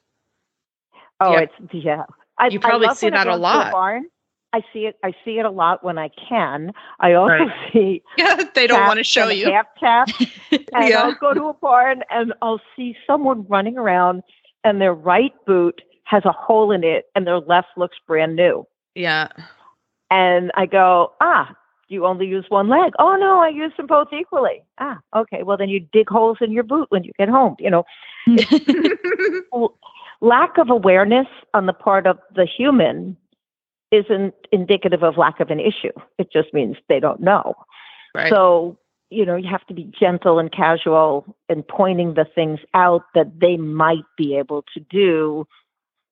Oh, 1.19 1.33
yeah. 1.33 1.41
it's 1.41 1.75
yeah. 1.85 2.05
I, 2.39 2.49
you 2.49 2.61
probably 2.61 2.93
see 2.95 3.11
that 3.11 3.27
a 3.27 3.37
lot. 3.37 3.73
Barn. 3.73 4.07
I 4.53 4.61
see 4.73 4.87
it. 4.87 4.97
I 5.03 5.13
see 5.25 5.39
it 5.39 5.45
a 5.45 5.51
lot 5.51 5.83
when 5.83 5.99
I 5.99 6.11
can. 6.29 6.73
I 7.01 7.15
also 7.15 7.33
right. 7.33 7.51
see. 7.73 8.03
Yeah, 8.17 8.41
they 8.55 8.69
don't 8.69 8.87
want 8.87 8.99
to 8.99 9.05
show 9.05 9.29
you 9.29 9.51
half 9.51 9.67
tap. 9.81 10.09
and 10.53 10.89
yeah. 10.89 11.03
I'll 11.03 11.15
go 11.15 11.35
to 11.35 11.49
a 11.49 11.55
barn 11.55 12.03
and 12.11 12.33
I'll 12.41 12.61
see 12.77 12.97
someone 13.05 13.47
running 13.49 13.77
around, 13.77 14.23
and 14.63 14.81
their 14.81 14.95
right 14.95 15.33
boot 15.45 15.83
has 16.05 16.25
a 16.25 16.33
hole 16.33 16.71
in 16.71 16.85
it, 16.85 17.07
and 17.17 17.27
their 17.27 17.41
left 17.41 17.69
looks 17.77 17.97
brand 18.07 18.37
new. 18.37 18.65
Yeah. 18.95 19.29
And 20.11 20.53
I 20.55 20.67
go, 20.67 21.13
ah, 21.21 21.53
you 21.89 22.07
only 22.07 22.27
use 22.27 22.45
one 22.49 22.69
leg. 22.69 22.93
Oh 23.01 23.17
no, 23.17 23.41
I 23.41 23.49
use 23.49 23.73
them 23.77 23.89
both 23.89 24.09
equally. 24.13 24.63
Ah, 24.79 25.01
okay. 25.17 25.43
Well, 25.43 25.57
then 25.57 25.69
you 25.69 25.81
dig 25.93 26.09
holes 26.09 26.39
in 26.41 26.53
your 26.53 26.63
boot 26.63 26.87
when 26.91 27.03
you 27.03 27.13
get 27.19 27.29
home. 27.29 27.57
You 27.59 27.71
know, 27.71 27.85
lack 30.25 30.57
of 30.59 30.71
awareness 30.71 31.27
on 31.53 31.67
the 31.67 31.73
part 31.73 32.07
of 32.07 32.19
the 32.35 32.47
human 32.47 33.17
isn't 33.93 34.35
indicative 34.51 35.03
of 35.03 35.19
lack 35.19 35.39
of 35.39 35.51
an 35.51 35.61
issue. 35.61 35.93
It 36.19 36.33
just 36.33 36.53
means 36.53 36.77
they 36.89 36.99
don't 36.99 37.21
know. 37.21 37.55
Right. 38.15 38.31
So, 38.31 38.79
you 39.11 39.27
know, 39.27 39.37
you 39.37 39.49
have 39.51 39.67
to 39.67 39.75
be 39.75 39.93
gentle 39.99 40.39
and 40.39 40.51
casual 40.51 41.37
in 41.49 41.63
pointing 41.63 42.15
the 42.15 42.25
things 42.25 42.59
out 42.73 43.03
that 43.15 43.39
they 43.39 43.57
might 43.57 44.05
be 44.17 44.37
able 44.37 44.65
to 44.75 44.81
do 44.81 45.47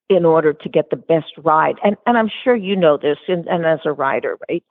in 0.09 0.25
order 0.27 0.53
to 0.53 0.69
get 0.69 0.91
the 0.91 0.97
best 0.97 1.33
ride. 1.39 1.77
And 1.83 1.97
and 2.07 2.19
I'm 2.19 2.31
sure 2.45 2.55
you 2.55 2.77
know 2.77 2.99
this 2.99 3.19
and, 3.29 3.47
and 3.49 3.65
as 3.65 3.81
a 3.85 3.93
rider, 3.93 4.39
right? 4.49 4.63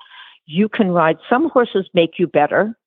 You 0.45 0.69
can 0.69 0.91
ride 0.91 1.17
some 1.29 1.49
horses 1.49 1.89
make 1.93 2.19
you 2.19 2.27
better. 2.27 2.77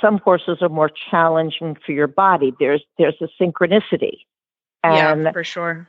Some 0.00 0.18
horses 0.18 0.58
are 0.60 0.68
more 0.68 0.90
challenging 1.10 1.76
for 1.84 1.92
your 1.92 2.06
body. 2.06 2.52
There's 2.60 2.82
there's 2.98 3.16
a 3.20 3.28
synchronicity. 3.42 4.18
And 4.84 5.24
yeah, 5.24 5.32
for 5.32 5.44
sure. 5.44 5.88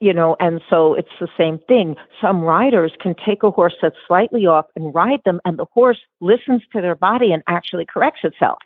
You 0.00 0.12
know, 0.12 0.36
and 0.40 0.60
so 0.68 0.94
it's 0.94 1.08
the 1.20 1.28
same 1.36 1.58
thing. 1.66 1.96
Some 2.20 2.42
riders 2.42 2.92
can 3.00 3.14
take 3.14 3.42
a 3.42 3.50
horse 3.50 3.74
that's 3.80 3.96
slightly 4.06 4.46
off 4.46 4.66
and 4.74 4.94
ride 4.94 5.20
them, 5.24 5.40
and 5.44 5.58
the 5.58 5.66
horse 5.72 6.00
listens 6.20 6.62
to 6.72 6.80
their 6.80 6.96
body 6.96 7.32
and 7.32 7.42
actually 7.46 7.86
corrects 7.86 8.20
itself. 8.24 8.58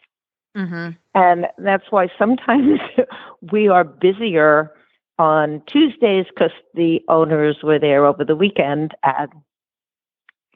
Mm-hmm. 0.57 0.91
And 1.15 1.47
that's 1.59 1.85
why 1.91 2.09
sometimes 2.19 2.81
we 3.53 3.69
are 3.69 3.85
busier 3.85 4.73
on 5.19 5.63
Tuesdays 5.67 6.27
because 6.29 6.51
the 6.75 7.01
owners 7.09 7.59
were 7.63 7.79
there 7.79 8.07
over 8.07 8.25
the 8.25 8.35
weekend 8.35 8.95
and 9.03 9.31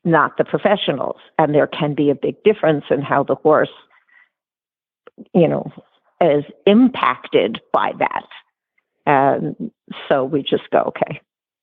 not 0.05 0.37
the 0.37 0.45
professionals. 0.45 1.17
And 1.39 1.55
there 1.55 1.67
can 1.67 1.95
be 1.95 2.11
a 2.11 2.15
big 2.15 2.43
difference 2.45 2.85
in 2.91 3.03
how 3.03 3.23
the 3.25 3.35
horse, 3.35 3.73
you 5.33 5.47
know, 5.47 5.71
is 6.21 6.45
impacted 6.67 7.61
by 7.73 7.93
that. 7.99 8.27
And 9.07 9.71
so 10.09 10.25
we 10.25 10.43
just 10.43 10.71
go, 10.71 10.81
okay, 10.81 11.21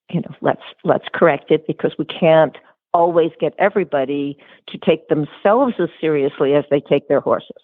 you 0.10 0.21
know, 0.21 0.36
let's 0.41 0.62
let's 0.84 1.06
correct 1.13 1.51
it 1.51 1.65
because 1.67 1.93
we 1.97 2.06
can't 2.06 2.58
always 2.93 3.32
get 3.39 3.54
everybody 3.58 4.38
to 4.67 4.77
take 4.77 5.08
themselves 5.08 5.75
as 5.80 5.89
seriously 5.99 6.54
as 6.54 6.65
they 6.69 6.82
take 6.82 7.08
their 7.08 7.21
horses. 7.21 7.56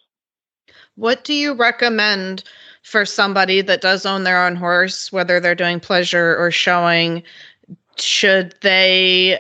What 0.96 1.24
do 1.24 1.34
you 1.34 1.54
recommend 1.54 2.44
for 2.82 3.06
somebody 3.06 3.62
that 3.62 3.82
does 3.82 4.06
own 4.06 4.24
their 4.24 4.44
own 4.44 4.56
horse, 4.56 5.12
whether 5.12 5.40
they're 5.40 5.56
doing 5.56 5.80
pleasure 5.80 6.36
or 6.38 6.52
showing? 6.52 7.24
Should 7.98 8.56
they, 8.62 9.40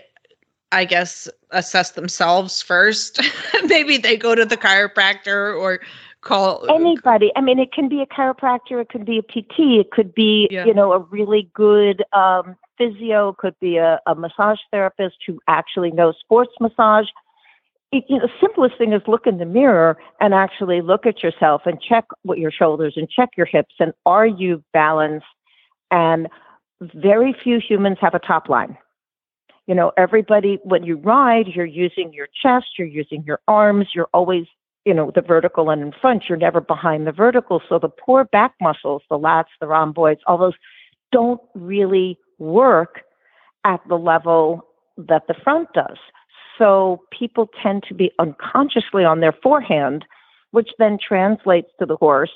I 0.71 0.86
guess, 0.86 1.28
assess 1.52 1.91
themselves 1.91 2.62
first? 2.62 3.21
Maybe 3.65 3.97
they 3.97 4.17
go 4.17 4.36
to 4.36 4.45
the 4.45 4.58
chiropractor 4.58 5.58
or 5.60 5.80
call 6.27 6.65
anybody. 6.69 7.31
I 7.35 7.41
mean, 7.41 7.59
it 7.59 7.71
can 7.71 7.89
be 7.89 8.01
a 8.01 8.05
chiropractor, 8.05 8.81
it 8.81 8.89
could 8.89 9.05
be 9.05 9.19
a 9.19 9.23
PT, 9.23 9.79
it 9.79 9.91
could 9.91 10.13
be, 10.13 10.47
Yeah. 10.51 10.65
you 10.65 10.73
know, 10.73 10.93
a 10.93 10.99
really 10.99 11.49
good 11.53 12.03
um, 12.13 12.55
physio, 12.77 13.33
could 13.37 13.55
be 13.59 13.77
a, 13.77 13.99
a 14.05 14.15
massage 14.15 14.59
therapist 14.71 15.17
who 15.25 15.39
actually 15.47 15.91
knows 15.91 16.15
sports 16.19 16.53
massage. 16.59 17.07
It, 17.91 18.03
you 18.09 18.17
know, 18.17 18.27
the 18.27 18.33
simplest 18.41 18.77
thing 18.77 18.91
is 18.93 19.01
look 19.07 19.25
in 19.25 19.37
the 19.37 19.45
mirror 19.45 19.97
and 20.19 20.33
actually 20.33 20.81
look 20.81 21.05
at 21.05 21.23
yourself 21.23 21.61
and 21.65 21.81
check 21.81 22.05
what 22.23 22.37
your 22.37 22.51
shoulders 22.51 22.93
and 22.97 23.09
check 23.09 23.29
your 23.37 23.45
hips 23.45 23.75
and 23.79 23.93
are 24.05 24.27
you 24.27 24.63
balanced? 24.73 25.25
And 25.89 26.27
very 26.81 27.33
few 27.43 27.59
humans 27.59 27.97
have 28.01 28.13
a 28.13 28.19
top 28.19 28.49
line. 28.49 28.77
You 29.67 29.75
know, 29.75 29.91
everybody, 29.97 30.59
when 30.63 30.83
you 30.83 30.97
ride, 30.97 31.47
you're 31.47 31.65
using 31.65 32.13
your 32.13 32.27
chest, 32.41 32.67
you're 32.77 32.87
using 32.87 33.23
your 33.25 33.39
arms, 33.47 33.87
you're 33.93 34.09
always 34.13 34.45
you 34.88 34.93
know, 34.93 35.12
the 35.13 35.21
vertical 35.21 35.69
and 35.69 35.82
in 35.82 35.91
front, 35.91 36.30
you're 36.30 36.38
never 36.38 36.62
behind 36.62 37.06
the 37.06 37.12
vertical. 37.12 37.62
So 37.67 37.78
the 37.78 37.89
poor 37.89 38.23
back 38.23 38.54
muscles, 38.62 39.02
the 39.10 39.19
lats, 39.19 39.52
the 39.60 39.67
rhomboids, 39.67 40.21
all 40.26 40.38
those 40.38 40.54
don't 41.12 41.41
really 41.56 42.17
work 42.39 43.02
at 43.65 43.82
the 43.89 43.97
level 43.97 44.65
that 44.97 45.28
the 45.28 45.34
front 45.34 45.67
does. 45.73 45.97
So 46.58 47.02
people 47.12 47.50
tend 47.62 47.84
to 47.89 47.93
be 47.93 48.13
unconsciously 48.17 49.04
on 49.04 49.19
their 49.19 49.34
forehand, 49.43 50.06
which 50.52 50.69
then 50.80 50.97
translates 51.06 51.69
to 51.80 51.86
the 51.86 51.97
horse 51.97 52.32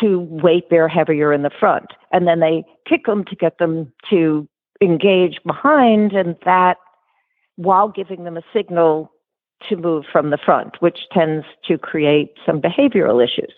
to 0.00 0.18
weight 0.18 0.68
bear 0.68 0.88
heavier 0.88 1.32
in 1.32 1.42
the 1.42 1.50
front. 1.60 1.92
And 2.10 2.26
then 2.26 2.40
they 2.40 2.64
kick 2.88 3.06
them 3.06 3.24
to 3.26 3.36
get 3.36 3.58
them 3.58 3.92
to 4.10 4.48
engage 4.80 5.38
behind, 5.46 6.12
and 6.12 6.34
that 6.44 6.78
while 7.54 7.88
giving 7.88 8.24
them 8.24 8.36
a 8.36 8.42
signal 8.52 9.12
to 9.68 9.76
move 9.76 10.04
from 10.10 10.30
the 10.30 10.38
front, 10.38 10.80
which 10.80 11.00
tends 11.12 11.46
to 11.66 11.78
create 11.78 12.34
some 12.44 12.60
behavioral 12.60 13.22
issues. 13.22 13.52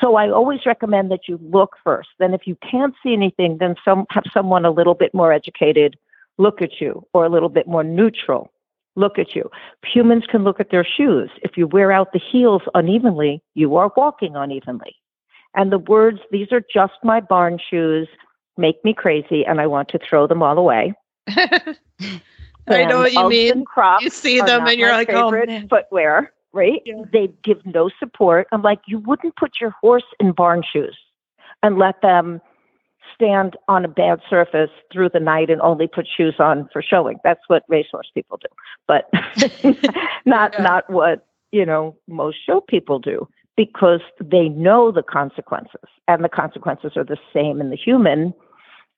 So 0.00 0.16
I 0.16 0.30
always 0.30 0.64
recommend 0.64 1.10
that 1.10 1.28
you 1.28 1.38
look 1.42 1.76
first. 1.84 2.08
Then 2.18 2.32
if 2.32 2.46
you 2.46 2.56
can't 2.68 2.94
see 3.02 3.12
anything, 3.12 3.58
then 3.58 3.74
some 3.84 4.06
have 4.10 4.24
someone 4.32 4.64
a 4.64 4.70
little 4.70 4.94
bit 4.94 5.12
more 5.12 5.32
educated 5.32 5.96
look 6.38 6.62
at 6.62 6.80
you 6.80 7.06
or 7.12 7.24
a 7.24 7.28
little 7.28 7.50
bit 7.50 7.66
more 7.66 7.84
neutral 7.84 8.50
look 8.96 9.18
at 9.18 9.34
you. 9.34 9.50
Humans 9.84 10.24
can 10.28 10.44
look 10.44 10.60
at 10.60 10.70
their 10.70 10.84
shoes. 10.84 11.30
If 11.42 11.56
you 11.56 11.66
wear 11.66 11.92
out 11.92 12.12
the 12.12 12.20
heels 12.20 12.62
unevenly, 12.74 13.42
you 13.54 13.76
are 13.76 13.92
walking 13.96 14.36
unevenly. 14.36 14.96
And 15.54 15.72
the 15.72 15.78
words, 15.78 16.20
these 16.30 16.52
are 16.52 16.62
just 16.72 16.94
my 17.02 17.20
barn 17.20 17.58
shoes, 17.58 18.08
make 18.56 18.84
me 18.84 18.94
crazy 18.94 19.44
and 19.44 19.60
I 19.60 19.66
want 19.66 19.88
to 19.90 19.98
throw 19.98 20.26
them 20.26 20.42
all 20.42 20.58
away. 20.58 20.94
I 22.68 22.84
know 22.84 22.98
what 22.98 23.12
you 23.12 23.28
mean. 23.28 23.64
You 24.00 24.10
see 24.10 24.40
them 24.40 24.66
and 24.66 24.78
you're 24.78 24.90
like, 24.92 25.10
oh 25.10 25.30
man. 25.30 25.68
footwear, 25.68 26.32
right? 26.52 26.82
Yeah. 26.84 27.02
They 27.12 27.28
give 27.42 27.64
no 27.66 27.90
support. 27.98 28.46
I'm 28.52 28.62
like, 28.62 28.80
you 28.86 28.98
wouldn't 28.98 29.36
put 29.36 29.52
your 29.60 29.70
horse 29.80 30.04
in 30.18 30.32
barn 30.32 30.62
shoes 30.70 30.96
and 31.62 31.78
let 31.78 32.00
them 32.02 32.40
stand 33.14 33.56
on 33.68 33.84
a 33.84 33.88
bad 33.88 34.20
surface 34.28 34.70
through 34.92 35.10
the 35.10 35.20
night 35.20 35.50
and 35.50 35.60
only 35.60 35.86
put 35.86 36.06
shoes 36.06 36.36
on 36.38 36.68
for 36.72 36.82
showing. 36.82 37.18
That's 37.24 37.40
what 37.48 37.64
racehorse 37.68 38.10
people 38.14 38.38
do, 38.40 38.48
but 38.86 39.10
not 40.24 40.54
Yeah. 40.54 40.62
not 40.62 40.88
what 40.90 41.26
you 41.52 41.66
know 41.66 41.96
most 42.08 42.38
show 42.46 42.60
people 42.60 42.98
do 42.98 43.28
because 43.56 44.00
they 44.22 44.48
know 44.48 44.90
the 44.90 45.02
consequences, 45.02 45.82
and 46.08 46.24
the 46.24 46.28
consequences 46.28 46.92
are 46.96 47.04
the 47.04 47.18
same 47.34 47.60
in 47.60 47.68
the 47.70 47.76
human, 47.76 48.32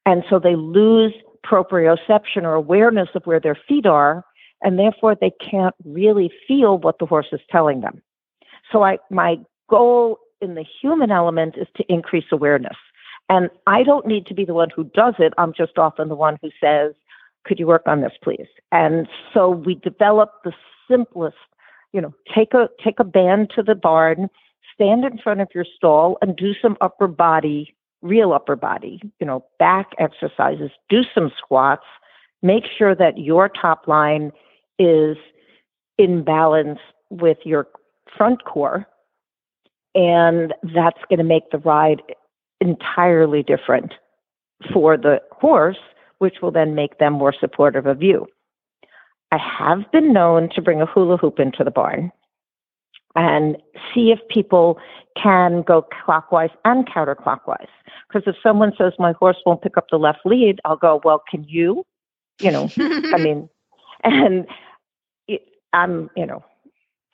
and 0.06 0.22
so 0.30 0.38
they 0.38 0.54
lose 0.54 1.12
proprioception 1.44 2.42
or 2.42 2.54
awareness 2.54 3.08
of 3.14 3.24
where 3.24 3.40
their 3.40 3.58
feet 3.68 3.86
are, 3.86 4.24
and 4.62 4.78
therefore 4.78 5.16
they 5.20 5.32
can't 5.50 5.74
really 5.84 6.30
feel 6.46 6.78
what 6.78 6.98
the 6.98 7.06
horse 7.06 7.28
is 7.32 7.40
telling 7.50 7.80
them. 7.80 8.02
So 8.70 8.82
I 8.82 8.98
my 9.10 9.38
goal 9.68 10.18
in 10.40 10.54
the 10.54 10.64
human 10.80 11.10
element 11.10 11.56
is 11.56 11.68
to 11.76 11.84
increase 11.88 12.24
awareness. 12.32 12.76
And 13.28 13.48
I 13.66 13.82
don't 13.82 14.06
need 14.06 14.26
to 14.26 14.34
be 14.34 14.44
the 14.44 14.54
one 14.54 14.68
who 14.74 14.84
does 14.84 15.14
it. 15.18 15.32
I'm 15.38 15.52
just 15.56 15.78
often 15.78 16.08
the 16.08 16.16
one 16.16 16.38
who 16.42 16.50
says, 16.60 16.92
could 17.44 17.58
you 17.58 17.66
work 17.66 17.82
on 17.86 18.00
this, 18.00 18.12
please? 18.22 18.48
And 18.70 19.08
so 19.32 19.50
we 19.50 19.76
develop 19.76 20.32
the 20.44 20.52
simplest, 20.90 21.36
you 21.92 22.00
know, 22.00 22.12
take 22.34 22.54
a 22.54 22.68
take 22.82 23.00
a 23.00 23.04
band 23.04 23.50
to 23.54 23.62
the 23.62 23.74
barn, 23.74 24.28
stand 24.74 25.04
in 25.04 25.18
front 25.18 25.40
of 25.40 25.48
your 25.54 25.64
stall 25.76 26.18
and 26.20 26.36
do 26.36 26.52
some 26.60 26.76
upper 26.80 27.06
body, 27.06 27.74
real 28.02 28.32
upper 28.32 28.56
body, 28.56 29.00
you 29.20 29.26
know, 29.26 29.44
back 29.58 29.92
exercises, 29.98 30.70
do 30.88 31.02
some 31.14 31.30
squats, 31.38 31.84
make 32.42 32.64
sure 32.76 32.94
that 32.94 33.18
your 33.18 33.48
top 33.48 33.86
line 33.86 34.32
is 34.78 35.16
in 35.98 36.24
balance 36.24 36.80
with 37.10 37.38
your 37.44 37.68
front 38.16 38.44
core. 38.44 38.86
And 39.94 40.52
that's 40.74 41.00
going 41.08 41.18
to 41.18 41.24
make 41.24 41.50
the 41.50 41.58
ride 41.58 42.02
entirely 42.60 43.42
different 43.42 43.92
for 44.72 44.96
the 44.96 45.20
horse, 45.30 45.78
which 46.18 46.36
will 46.42 46.50
then 46.50 46.74
make 46.74 46.98
them 46.98 47.14
more 47.14 47.34
supportive 47.38 47.86
of 47.86 48.02
you. 48.02 48.26
I 49.30 49.38
have 49.38 49.90
been 49.92 50.12
known 50.12 50.50
to 50.54 50.62
bring 50.62 50.80
a 50.80 50.86
hula 50.86 51.16
hoop 51.16 51.38
into 51.38 51.64
the 51.64 51.70
barn 51.70 52.12
and 53.14 53.56
see 53.94 54.10
if 54.10 54.18
people 54.28 54.78
can 55.16 55.62
go 55.62 55.86
clockwise 56.04 56.50
and 56.64 56.88
counterclockwise. 56.88 57.68
Because 58.08 58.26
if 58.26 58.36
someone 58.42 58.72
says 58.76 58.92
my 58.98 59.12
horse 59.12 59.36
won't 59.44 59.62
pick 59.62 59.76
up 59.76 59.86
the 59.90 59.98
left 59.98 60.20
lead, 60.24 60.60
I'll 60.64 60.76
go, 60.76 61.00
well, 61.04 61.22
can 61.30 61.44
you? 61.44 61.84
You 62.40 62.50
know, 62.50 62.70
I 62.78 63.18
mean, 63.18 63.48
and 64.04 64.46
it, 65.28 65.42
I'm, 65.72 66.10
you 66.16 66.26
know, 66.26 66.44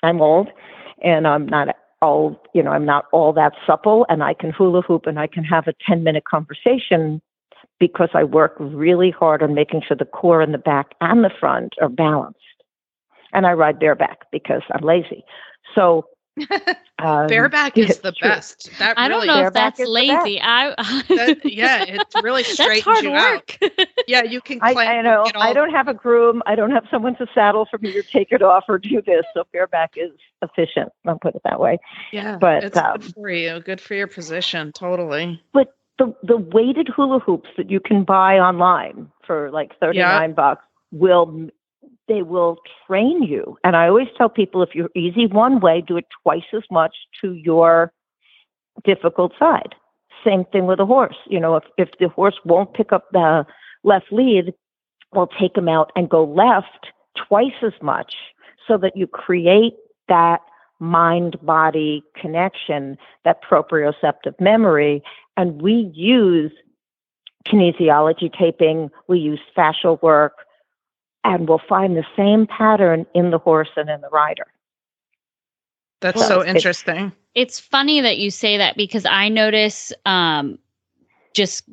I'm 0.02 0.20
old 0.20 0.48
and 1.02 1.26
I'm 1.26 1.46
not 1.46 1.76
all, 2.00 2.40
you 2.54 2.62
know, 2.62 2.70
I'm 2.70 2.86
not 2.86 3.06
all 3.12 3.32
that 3.32 3.52
supple 3.66 4.06
and 4.08 4.22
I 4.22 4.34
can 4.34 4.50
hula 4.50 4.82
hoop 4.82 5.06
and 5.06 5.18
I 5.18 5.26
can 5.26 5.44
have 5.44 5.66
a 5.66 5.74
10 5.86 6.04
minute 6.04 6.24
conversation 6.24 7.20
because 7.80 8.10
I 8.14 8.24
work 8.24 8.54
really 8.58 9.10
hard 9.10 9.42
on 9.42 9.54
making 9.54 9.82
sure 9.86 9.96
the 9.96 10.04
core 10.04 10.40
and 10.40 10.54
the 10.54 10.58
back 10.58 10.94
and 11.00 11.24
the 11.24 11.30
front 11.40 11.74
are 11.80 11.88
balanced. 11.88 12.38
And 13.32 13.46
I 13.46 13.52
ride 13.52 13.78
bareback 13.78 14.20
because 14.32 14.62
I'm 14.72 14.84
lazy. 14.84 15.24
So, 15.74 16.08
um, 17.00 17.26
Bareback 17.26 17.76
is 17.76 17.98
the 17.98 18.12
true. 18.12 18.28
best. 18.28 18.70
That 18.78 18.96
I 18.96 19.08
don't 19.08 19.26
know 19.26 19.46
if 19.46 19.52
that's 19.52 19.80
is 19.80 19.86
the 19.88 20.06
best. 20.06 20.24
lazy. 20.24 20.40
I 20.40 20.68
That, 21.08 21.38
yeah, 21.44 21.82
it 21.82 22.02
really 22.22 22.42
that's 22.42 22.54
straightens 22.54 22.84
hard 22.84 23.04
you 23.04 23.12
out. 23.12 23.56
work. 23.60 23.88
yeah, 24.06 24.22
you 24.22 24.40
can. 24.40 24.60
I, 24.62 24.72
I 24.74 25.02
know. 25.02 25.22
all- 25.34 25.42
I 25.42 25.52
don't 25.52 25.70
have 25.70 25.88
a 25.88 25.94
groom. 25.94 26.42
I 26.46 26.54
don't 26.54 26.70
have 26.70 26.84
someone 26.90 27.16
to 27.16 27.26
saddle 27.34 27.66
for 27.68 27.78
me 27.78 27.92
to 27.92 28.02
take 28.04 28.30
it 28.30 28.42
off 28.42 28.64
or 28.68 28.78
do 28.78 29.02
this. 29.02 29.24
So 29.34 29.44
bareback 29.52 29.94
is 29.96 30.12
efficient. 30.42 30.92
I'll 31.06 31.18
put 31.18 31.34
it 31.34 31.42
that 31.44 31.58
way. 31.58 31.78
Yeah, 32.12 32.38
but, 32.40 32.62
it's 32.62 32.76
um, 32.76 32.98
good 33.00 33.14
for 33.14 33.30
you. 33.30 33.60
Good 33.60 33.80
for 33.80 33.94
your 33.94 34.06
position. 34.06 34.70
Totally. 34.72 35.42
But 35.52 35.74
the 35.98 36.14
the 36.22 36.36
weighted 36.36 36.88
hula 36.94 37.18
hoops 37.18 37.48
that 37.56 37.68
you 37.70 37.80
can 37.80 38.04
buy 38.04 38.38
online 38.38 39.10
for 39.26 39.50
like 39.50 39.76
thirty 39.80 39.98
nine 39.98 40.34
bucks 40.34 40.62
will 40.92 41.50
they 42.08 42.22
will 42.22 42.56
train 42.86 43.22
you. 43.22 43.56
And 43.62 43.76
I 43.76 43.88
always 43.88 44.08
tell 44.16 44.28
people 44.28 44.62
if 44.62 44.74
you're 44.74 44.90
easy 44.96 45.26
one 45.26 45.60
way, 45.60 45.82
do 45.86 45.96
it 45.96 46.06
twice 46.22 46.42
as 46.54 46.64
much 46.70 46.96
to 47.20 47.34
your 47.34 47.92
difficult 48.84 49.32
side. 49.38 49.74
Same 50.24 50.44
thing 50.46 50.66
with 50.66 50.80
a 50.80 50.86
horse. 50.86 51.16
You 51.26 51.38
know, 51.38 51.56
if 51.56 51.64
if 51.76 51.90
the 52.00 52.08
horse 52.08 52.36
won't 52.44 52.74
pick 52.74 52.92
up 52.92 53.04
the 53.12 53.46
left 53.84 54.06
lead, 54.10 54.52
we'll 55.14 55.28
take 55.28 55.56
him 55.56 55.68
out 55.68 55.92
and 55.94 56.08
go 56.08 56.24
left 56.24 56.88
twice 57.16 57.62
as 57.62 57.74
much 57.80 58.14
so 58.66 58.76
that 58.78 58.96
you 58.96 59.06
create 59.06 59.74
that 60.08 60.40
mind 60.80 61.36
body 61.42 62.02
connection, 62.16 62.96
that 63.24 63.42
proprioceptive 63.42 64.38
memory. 64.40 65.02
And 65.36 65.62
we 65.62 65.90
use 65.94 66.52
kinesiology 67.46 68.32
taping, 68.32 68.90
we 69.08 69.18
use 69.18 69.40
fascial 69.56 70.00
work, 70.02 70.34
and 71.34 71.48
we'll 71.48 71.60
find 71.68 71.96
the 71.96 72.04
same 72.16 72.46
pattern 72.46 73.06
in 73.14 73.30
the 73.30 73.38
horse 73.38 73.68
and 73.76 73.88
in 73.88 74.00
the 74.00 74.08
rider. 74.08 74.46
That's 76.00 76.16
Well, 76.18 76.28
so 76.28 76.40
it's- 76.40 76.56
interesting. 76.56 77.12
It's 77.34 77.60
funny 77.60 78.00
that 78.00 78.18
you 78.18 78.30
say 78.30 78.56
that 78.58 78.76
because 78.76 79.04
I 79.06 79.28
notice 79.28 79.92
um 80.06 80.58
just 81.34 81.64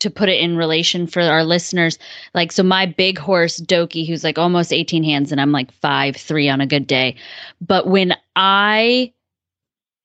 to 0.00 0.10
put 0.10 0.28
it 0.28 0.40
in 0.40 0.56
relation 0.56 1.06
for 1.06 1.20
our 1.20 1.44
listeners, 1.44 1.98
like 2.32 2.52
so 2.52 2.62
my 2.62 2.86
big 2.86 3.18
horse 3.18 3.60
Doki, 3.60 4.06
who's 4.06 4.22
like 4.24 4.38
almost 4.38 4.72
18 4.72 5.02
hands 5.04 5.30
and 5.32 5.40
I'm 5.40 5.52
like 5.52 5.70
five, 5.72 6.16
three 6.16 6.48
on 6.48 6.60
a 6.60 6.66
good 6.66 6.86
day. 6.86 7.16
But 7.60 7.86
when 7.86 8.14
I 8.36 9.12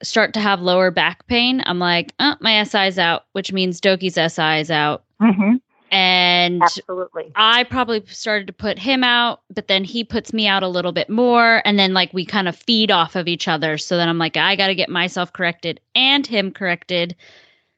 start 0.03 0.33
to 0.33 0.39
have 0.41 0.59
lower 0.61 0.91
back 0.91 1.25
pain, 1.27 1.61
I'm 1.65 1.79
like, 1.79 2.13
oh, 2.19 2.35
my 2.41 2.61
SI 2.63 2.87
is 2.87 2.99
out, 2.99 3.25
which 3.31 3.53
means 3.53 3.79
Doki's 3.79 4.15
SI 4.15 4.59
is 4.59 4.69
out. 4.71 5.03
Mm-hmm. 5.21 5.55
And 5.95 6.61
Absolutely. 6.61 7.31
I 7.37 7.63
probably 7.63 8.03
started 8.07 8.47
to 8.47 8.53
put 8.53 8.77
him 8.77 9.01
out, 9.01 9.39
but 9.53 9.69
then 9.69 9.85
he 9.85 10.03
puts 10.03 10.33
me 10.33 10.45
out 10.45 10.61
a 10.61 10.67
little 10.67 10.91
bit 10.91 11.09
more. 11.09 11.61
And 11.63 11.79
then, 11.79 11.93
like, 11.93 12.13
we 12.13 12.25
kind 12.25 12.49
of 12.49 12.55
feed 12.57 12.91
off 12.91 13.15
of 13.15 13.29
each 13.29 13.47
other. 13.47 13.77
So 13.77 13.95
then 13.95 14.09
I'm 14.09 14.17
like, 14.17 14.35
I 14.35 14.57
got 14.57 14.67
to 14.67 14.75
get 14.75 14.89
myself 14.89 15.31
corrected 15.31 15.79
and 15.95 16.27
him 16.27 16.51
corrected 16.51 17.15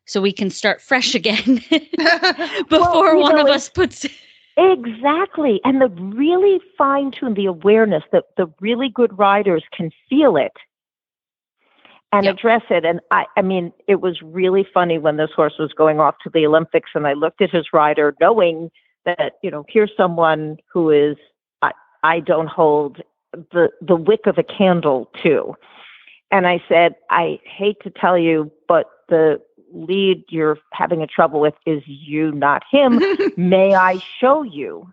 so 0.06 0.20
we 0.20 0.34
can 0.34 0.50
start 0.50 0.82
fresh 0.82 1.14
again 1.14 1.62
before 2.70 3.14
you 3.14 3.20
one 3.20 3.36
know, 3.36 3.44
of 3.44 3.50
us 3.50 3.70
puts. 3.70 4.08
Exactly. 4.60 5.62
And 5.64 5.80
the 5.80 5.90
really 5.90 6.60
fine 6.80 7.12
tune 7.12 7.36
the 7.36 7.46
awareness 7.46 8.02
that 8.12 8.24
the 8.38 8.52
really 8.60 8.90
good 8.90 9.16
riders 9.16 9.64
can 9.72 9.92
feel 10.10 10.36
it 10.36 10.54
and 12.12 12.26
Yep. 12.26 12.36
address 12.36 12.62
it. 12.70 12.86
And 12.86 13.00
I, 13.12 13.26
I 13.36 13.42
mean, 13.42 13.74
it 13.88 14.02
was 14.02 14.22
really 14.22 14.66
funny 14.74 14.98
when 14.98 15.18
this 15.18 15.32
horse 15.36 15.56
was 15.60 15.74
going 15.74 16.00
off 16.00 16.16
to 16.24 16.30
the 16.30 16.46
Olympics 16.46 16.92
and 16.96 17.06
I 17.06 17.14
looked 17.14 17.42
at 17.42 17.50
his 17.52 17.68
rider 17.74 18.16
knowing 18.22 18.72
that, 19.06 19.34
you 19.42 19.52
know, 19.52 19.66
here's 19.68 19.92
someone 19.98 20.58
who 20.72 20.90
is, 20.90 21.18
I, 21.62 21.72
I 22.04 22.20
don't 22.20 22.48
hold 22.48 23.02
the, 23.34 23.70
the 23.82 23.96
wick 23.96 24.22
of 24.26 24.38
a 24.38 24.44
candle 24.44 25.10
to. 25.24 25.56
And 26.32 26.48
I 26.48 26.62
said, 26.68 26.96
I 27.10 27.40
hate 27.46 27.78
to 27.84 27.90
tell 27.90 28.18
you, 28.18 28.52
but 28.68 28.90
the 29.10 29.42
lead 29.74 30.24
you're 30.30 30.58
having 30.74 31.02
a 31.02 31.08
trouble 31.08 31.40
with 31.40 31.54
is 31.66 31.84
you, 31.86 32.32
not 32.32 32.64
him 32.72 33.02
may 33.38 33.76
I 33.76 34.00
show 34.20 34.44
you? 34.44 34.92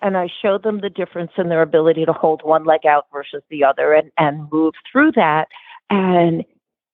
And 0.00 0.16
I 0.16 0.28
showed 0.40 0.64
them 0.64 0.80
the 0.80 0.90
difference 0.90 1.30
in 1.38 1.48
their 1.48 1.62
ability 1.62 2.04
to 2.04 2.12
hold 2.12 2.42
one 2.42 2.64
leg 2.64 2.84
out 2.84 3.06
versus 3.12 3.42
the 3.48 3.62
other 3.62 3.92
and, 3.92 4.10
and 4.18 4.50
move 4.50 4.74
through 4.90 5.12
that. 5.12 5.48
And 5.92 6.42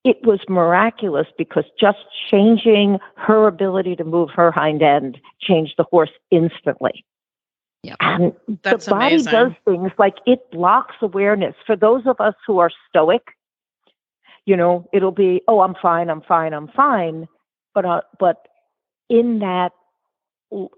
it 0.03 0.17
was 0.23 0.39
miraculous 0.49 1.27
because 1.37 1.63
just 1.79 1.99
changing 2.29 2.99
her 3.15 3.47
ability 3.47 3.95
to 3.95 4.03
move 4.03 4.29
her 4.35 4.51
hind 4.51 4.81
end 4.81 5.19
changed 5.41 5.75
the 5.77 5.85
horse 5.85 6.11
instantly. 6.31 7.05
Yep. 7.83 7.95
And 8.01 8.33
That's 8.61 8.85
the 8.85 8.91
body 8.91 9.15
amazing. 9.15 9.31
does 9.31 9.51
things 9.63 9.91
like 9.97 10.15
it 10.25 10.51
blocks 10.51 10.95
awareness. 11.01 11.55
For 11.65 11.77
those 11.77 12.05
of 12.05 12.19
us 12.19 12.35
who 12.45 12.59
are 12.59 12.69
stoic, 12.89 13.21
you 14.45 14.57
know, 14.57 14.89
it'll 14.91 15.13
be, 15.13 15.41
oh, 15.47 15.61
I'm 15.61 15.75
fine, 15.81 16.09
I'm 16.09 16.21
fine, 16.21 16.53
I'm 16.53 16.67
fine. 16.67 17.27
But 17.73 17.85
uh, 17.85 18.01
but 18.19 18.47
in 19.09 19.39
that 19.39 19.71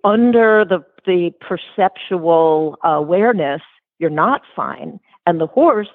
under 0.04 0.64
the 0.64 0.86
the 1.08 1.32
perceptual 1.42 2.78
awareness, 2.84 3.62
you're 3.98 4.12
not 4.12 4.42
fine. 4.56 5.00
And 5.26 5.40
the 5.40 5.48
horse, 5.48 5.90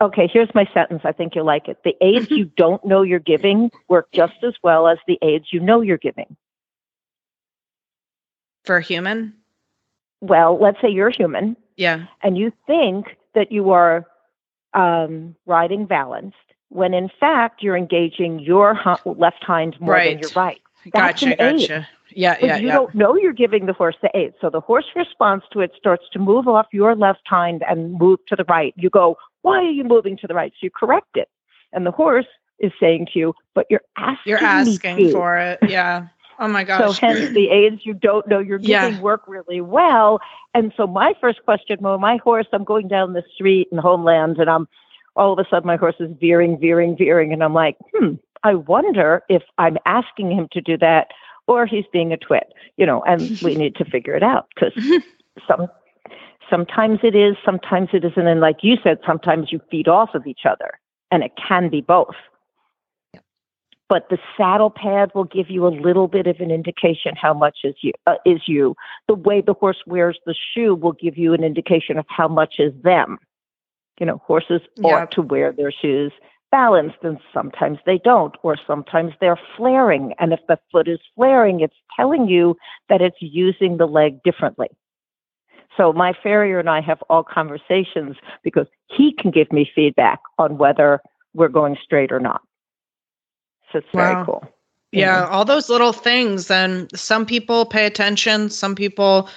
okay, 0.00 0.28
here's 0.32 0.52
my 0.54 0.68
sentence. 0.72 1.02
I 1.04 1.12
think 1.12 1.34
you'll 1.34 1.46
like 1.46 1.68
it. 1.68 1.78
The 1.84 1.94
aids 2.00 2.30
you 2.30 2.44
don't 2.56 2.84
know 2.84 3.02
you're 3.02 3.18
giving 3.18 3.70
work 3.88 4.08
just 4.12 4.34
as 4.42 4.54
well 4.62 4.86
as 4.88 4.98
the 5.06 5.18
aids 5.22 5.46
you 5.52 5.60
know 5.60 5.80
you're 5.80 5.98
giving. 5.98 6.36
For 8.64 8.76
a 8.76 8.82
human? 8.82 9.34
Well, 10.20 10.58
let's 10.58 10.80
say 10.80 10.88
you're 10.88 11.10
human 11.10 11.56
Yeah. 11.76 12.06
and 12.22 12.38
you 12.38 12.52
think 12.66 13.16
that 13.34 13.52
you 13.52 13.70
are 13.72 14.06
um, 14.72 15.36
riding 15.46 15.84
balanced, 15.86 16.36
when 16.70 16.94
in 16.94 17.10
fact 17.20 17.62
you're 17.62 17.76
engaging 17.76 18.40
your 18.40 18.78
left 19.04 19.44
hind 19.44 19.78
more 19.80 20.02
than 20.02 20.18
your 20.18 20.30
right. 20.34 20.60
That's 20.92 21.22
Gotcha. 21.22 21.26
an 21.26 21.32
aid. 21.54 21.60
Gotcha. 21.68 21.88
Yeah. 22.10 22.36
But 22.40 22.46
Yeah. 22.46 22.56
you 22.58 22.66
Yeah. 22.68 22.74
don't 22.74 22.94
know 22.94 23.16
you're 23.16 23.32
giving 23.32 23.66
the 23.66 23.72
horse 23.72 23.96
the 24.02 24.10
aid. 24.16 24.32
So 24.40 24.50
the 24.50 24.60
horse 24.60 24.86
responds 24.96 25.44
to 25.52 25.60
it, 25.60 25.72
starts 25.76 26.04
to 26.12 26.18
move 26.18 26.48
off 26.48 26.66
your 26.72 26.94
left 26.94 27.22
hind 27.26 27.62
and 27.68 27.92
move 27.98 28.20
to 28.28 28.36
the 28.36 28.44
right. 28.44 28.72
You 28.76 28.88
go, 28.90 29.16
why 29.44 29.58
are 29.58 29.70
you 29.70 29.84
moving 29.84 30.16
to 30.16 30.26
the 30.26 30.34
right? 30.34 30.52
So 30.52 30.58
you 30.62 30.70
correct 30.70 31.16
it. 31.16 31.28
And 31.72 31.84
the 31.84 31.90
horse 31.90 32.26
is 32.58 32.72
saying 32.80 33.08
to 33.12 33.18
you, 33.18 33.34
but 33.54 33.66
you're 33.68 33.82
asking 33.98 34.30
You're 34.30 34.42
asking 34.42 35.12
for 35.12 35.36
it. 35.36 35.58
Yeah. 35.68 36.06
Oh 36.38 36.48
my 36.48 36.64
gosh. 36.64 36.80
So 36.98 37.06
hence 37.06 37.32
the 37.34 37.50
aids 37.50 37.82
you 37.84 37.92
don't 37.92 38.26
know 38.26 38.38
you're 38.38 38.58
Yeah. 38.58 38.86
giving 38.88 39.02
work 39.02 39.22
really 39.28 39.60
well. 39.60 40.18
And 40.54 40.72
so 40.76 40.86
my 40.86 41.12
first 41.20 41.44
question, 41.44 41.76
well, 41.80 41.98
my 41.98 42.16
horse, 42.16 42.46
I'm 42.52 42.64
going 42.64 42.88
down 42.88 43.12
the 43.12 43.22
street 43.34 43.68
in 43.70 43.76
Homeland 43.78 44.38
and 44.38 44.48
I'm 44.48 44.66
all 45.14 45.32
of 45.32 45.38
a 45.38 45.48
sudden 45.48 45.66
my 45.66 45.76
horse 45.76 45.94
is 46.00 46.10
veering, 46.18 46.58
veering, 46.58 46.96
veering. 46.96 47.32
And 47.32 47.44
I'm 47.44 47.54
like, 47.54 47.76
hmm, 47.94 48.14
I 48.44 48.54
wonder 48.54 49.22
if 49.28 49.42
I'm 49.58 49.76
asking 49.84 50.30
him 50.32 50.48
to 50.52 50.60
do 50.62 50.78
that 50.78 51.08
or 51.46 51.66
he's 51.66 51.84
being 51.92 52.12
a 52.14 52.16
twit, 52.16 52.52
you 52.78 52.86
know, 52.86 53.02
and 53.02 53.38
we 53.42 53.54
need 53.62 53.76
to 53.76 53.84
figure 53.84 54.16
it 54.16 54.22
out 54.22 54.48
because 54.54 54.72
some 55.46 55.68
sometimes 56.54 57.00
it 57.02 57.14
is, 57.14 57.36
sometimes 57.44 57.88
it 57.92 58.04
isn't. 58.04 58.26
And 58.26 58.40
like 58.40 58.58
you 58.62 58.76
said, 58.82 58.98
sometimes 59.06 59.50
you 59.50 59.60
feed 59.70 59.88
off 59.88 60.14
of 60.14 60.26
each 60.26 60.46
other 60.46 60.78
and 61.10 61.22
it 61.22 61.32
can 61.36 61.68
be 61.68 61.80
both 61.80 62.14
but 63.88 64.08
the 64.08 64.18
saddle 64.36 64.70
pad 64.70 65.10
will 65.14 65.24
give 65.24 65.50
you 65.50 65.66
a 65.66 65.68
little 65.68 66.08
bit 66.08 66.26
of 66.26 66.40
an 66.40 66.50
indication 66.50 67.14
how 67.14 67.34
much 67.34 67.58
is 67.64 67.74
you 67.80 67.92
uh, 68.06 68.16
is 68.24 68.42
you 68.46 68.74
the 69.08 69.14
way 69.14 69.40
the 69.40 69.54
horse 69.54 69.82
wears 69.86 70.18
the 70.26 70.34
shoe 70.34 70.74
will 70.74 70.92
give 70.92 71.16
you 71.16 71.32
an 71.32 71.44
indication 71.44 71.98
of 71.98 72.06
how 72.08 72.28
much 72.28 72.56
is 72.58 72.72
them 72.82 73.18
you 74.00 74.06
know 74.06 74.20
horses 74.24 74.62
Yeah. 74.76 74.96
ought 74.96 75.10
to 75.12 75.22
wear 75.22 75.52
their 75.52 75.72
shoes 75.72 76.12
balanced 76.50 76.98
and 77.02 77.18
sometimes 77.32 77.78
they 77.84 77.98
don't 77.98 78.34
or 78.42 78.56
sometimes 78.66 79.12
they're 79.20 79.40
flaring 79.56 80.14
and 80.18 80.32
if 80.32 80.40
the 80.48 80.58
foot 80.70 80.88
is 80.88 81.00
flaring 81.14 81.60
it's 81.60 81.76
telling 81.96 82.28
you 82.28 82.56
that 82.88 83.02
it's 83.02 83.20
using 83.20 83.76
the 83.76 83.86
leg 83.86 84.22
differently 84.22 84.68
so 85.76 85.92
my 85.92 86.12
farrier 86.22 86.58
and 86.58 86.70
I 86.70 86.80
have 86.80 87.02
all 87.10 87.22
conversations 87.22 88.16
because 88.42 88.66
he 88.88 89.12
can 89.12 89.30
give 89.30 89.50
me 89.52 89.70
feedback 89.74 90.20
on 90.38 90.58
whether 90.58 91.00
we're 91.34 91.48
going 91.48 91.76
straight 91.82 92.12
or 92.12 92.20
not. 92.20 92.42
So 93.72 93.78
it's 93.78 93.88
very 93.92 94.24
cool. 94.24 94.46
Yeah, 94.92 95.26
all 95.26 95.44
those 95.44 95.68
little 95.68 95.92
things. 95.92 96.50
And 96.50 96.88
some 96.96 97.26
people 97.26 97.66
pay 97.66 97.86
attention. 97.86 98.50
Some 98.50 98.76
people 98.76 99.28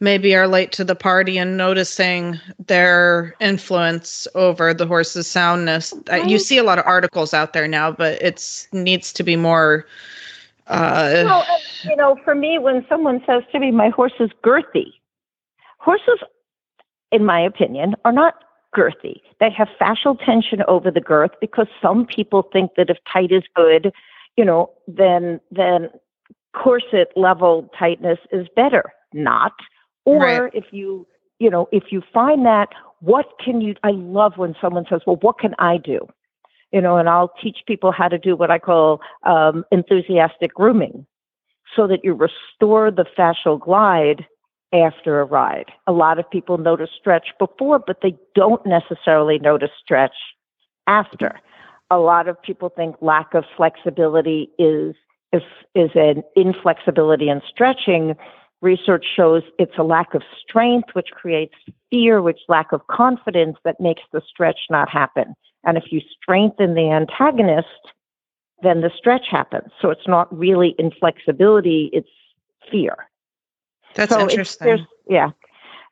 maybe 0.00 0.34
are 0.34 0.48
late 0.48 0.72
to 0.72 0.84
the 0.84 0.94
party 0.94 1.38
and 1.38 1.56
noticing 1.56 2.38
their 2.66 3.34
influence 3.40 4.26
over 4.34 4.72
the 4.72 4.86
horse's 4.86 5.26
soundness. 5.26 5.94
Uh, 6.10 6.16
You 6.16 6.38
see 6.38 6.58
a 6.58 6.64
lot 6.64 6.78
of 6.78 6.86
articles 6.86 7.32
out 7.34 7.52
there 7.52 7.68
now, 7.68 7.92
but 7.92 8.20
it's 8.22 8.68
needs 8.72 9.12
to 9.14 9.22
be 9.22 9.36
more. 9.36 9.86
Uh, 10.66 11.22
Well, 11.24 11.46
you 11.84 11.96
know, 11.96 12.16
for 12.24 12.34
me, 12.34 12.58
when 12.58 12.84
someone 12.88 13.22
says 13.26 13.42
to 13.52 13.58
me, 13.58 13.70
my 13.70 13.88
horse 13.88 14.14
is 14.18 14.30
girthy, 14.42 14.92
horses, 15.86 16.20
in 17.16 17.22
my 17.32 17.40
opinion, 17.52 17.88
are 18.04 18.12
not 18.22 18.34
girthy. 18.78 19.16
They 19.40 19.50
have 19.60 19.68
fascial 19.80 20.14
tension 20.28 20.60
over 20.74 20.90
the 20.90 21.00
girth 21.12 21.34
because 21.40 21.68
some 21.80 22.00
people 22.16 22.42
think 22.52 22.72
that 22.76 22.90
if 22.90 22.98
tight 23.12 23.32
is 23.32 23.44
good, 23.62 23.84
you 24.36 24.44
know, 24.44 24.62
then 25.00 25.40
then 25.60 25.80
corset 26.62 27.08
level 27.16 27.54
tightness 27.78 28.20
is 28.38 28.46
better. 28.62 28.84
Not. 29.14 29.54
Or 30.04 30.20
Right. 30.20 30.54
if 30.60 30.66
you, 30.78 31.06
you 31.38 31.50
know, 31.54 31.68
if 31.72 31.84
you 31.92 32.00
find 32.18 32.40
that, 32.52 32.68
what 33.00 33.26
can 33.44 33.56
you? 33.60 33.72
I 33.82 33.92
love 33.92 34.32
when 34.42 34.54
someone 34.60 34.86
says, 34.90 35.02
"Well, 35.06 35.20
what 35.26 35.38
can 35.38 35.54
I 35.58 35.74
do?" 35.78 35.98
You 36.74 36.80
know, 36.84 36.94
and 37.00 37.08
I'll 37.08 37.32
teach 37.42 37.58
people 37.70 37.92
how 37.92 38.08
to 38.08 38.18
do 38.18 38.32
what 38.40 38.50
I 38.50 38.58
call 38.58 39.00
um, 39.24 39.64
enthusiastic 39.78 40.52
grooming. 40.60 41.06
so 41.74 41.86
that 41.86 42.04
you 42.04 42.12
restore 42.14 42.90
the 42.90 43.06
fascial 43.18 43.56
glide 43.68 44.20
after 44.72 45.20
a 45.20 45.24
ride. 45.24 45.70
A 45.86 45.92
lot 45.92 46.18
of 46.18 46.28
people 46.30 46.58
notice 46.58 46.90
stretch 46.98 47.28
before, 47.38 47.78
but 47.78 47.98
they 48.02 48.16
don't 48.34 48.64
necessarily 48.66 49.38
notice 49.38 49.70
stretch 49.82 50.14
after. 50.86 51.40
A 51.90 51.98
lot 51.98 52.28
of 52.28 52.40
people 52.42 52.68
think 52.68 52.96
lack 53.00 53.34
of 53.34 53.44
flexibility 53.56 54.50
is 54.58 54.94
is, 55.32 55.42
is 55.74 55.90
an 55.94 56.22
inflexibility 56.36 57.28
in 57.28 57.42
stretching. 57.48 58.14
Research 58.62 59.04
shows 59.14 59.42
it's 59.58 59.76
a 59.76 59.82
lack 59.82 60.14
of 60.14 60.22
strength, 60.40 60.90
which 60.94 61.08
creates 61.12 61.54
fear, 61.90 62.22
which 62.22 62.40
lack 62.48 62.72
of 62.72 62.86
confidence 62.86 63.56
that 63.64 63.80
makes 63.80 64.02
the 64.12 64.22
stretch 64.26 64.60
not 64.70 64.88
happen. 64.88 65.34
And 65.64 65.76
if 65.76 65.84
you 65.90 66.00
strengthen 66.22 66.74
the 66.74 66.90
antagonist, 66.90 67.66
then 68.62 68.80
the 68.80 68.90
stretch 68.96 69.26
happens. 69.30 69.72
So 69.82 69.90
it's 69.90 70.08
not 70.08 70.34
really 70.36 70.74
inflexibility, 70.78 71.90
it's 71.92 72.08
fear. 72.70 72.96
That's 73.96 74.12
so 74.12 74.20
interesting. 74.20 74.86
Yeah. 75.08 75.30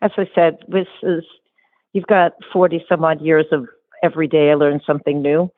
As 0.02 0.12
I 0.16 0.28
said, 0.34 0.58
this 0.68 0.86
is, 1.02 1.24
you've 1.92 2.06
got 2.06 2.32
40 2.52 2.84
some 2.88 3.04
odd 3.04 3.20
years 3.20 3.46
of 3.50 3.66
every 4.02 4.28
day 4.28 4.50
I 4.50 4.54
learn 4.54 4.80
something 4.86 5.22
new. 5.22 5.50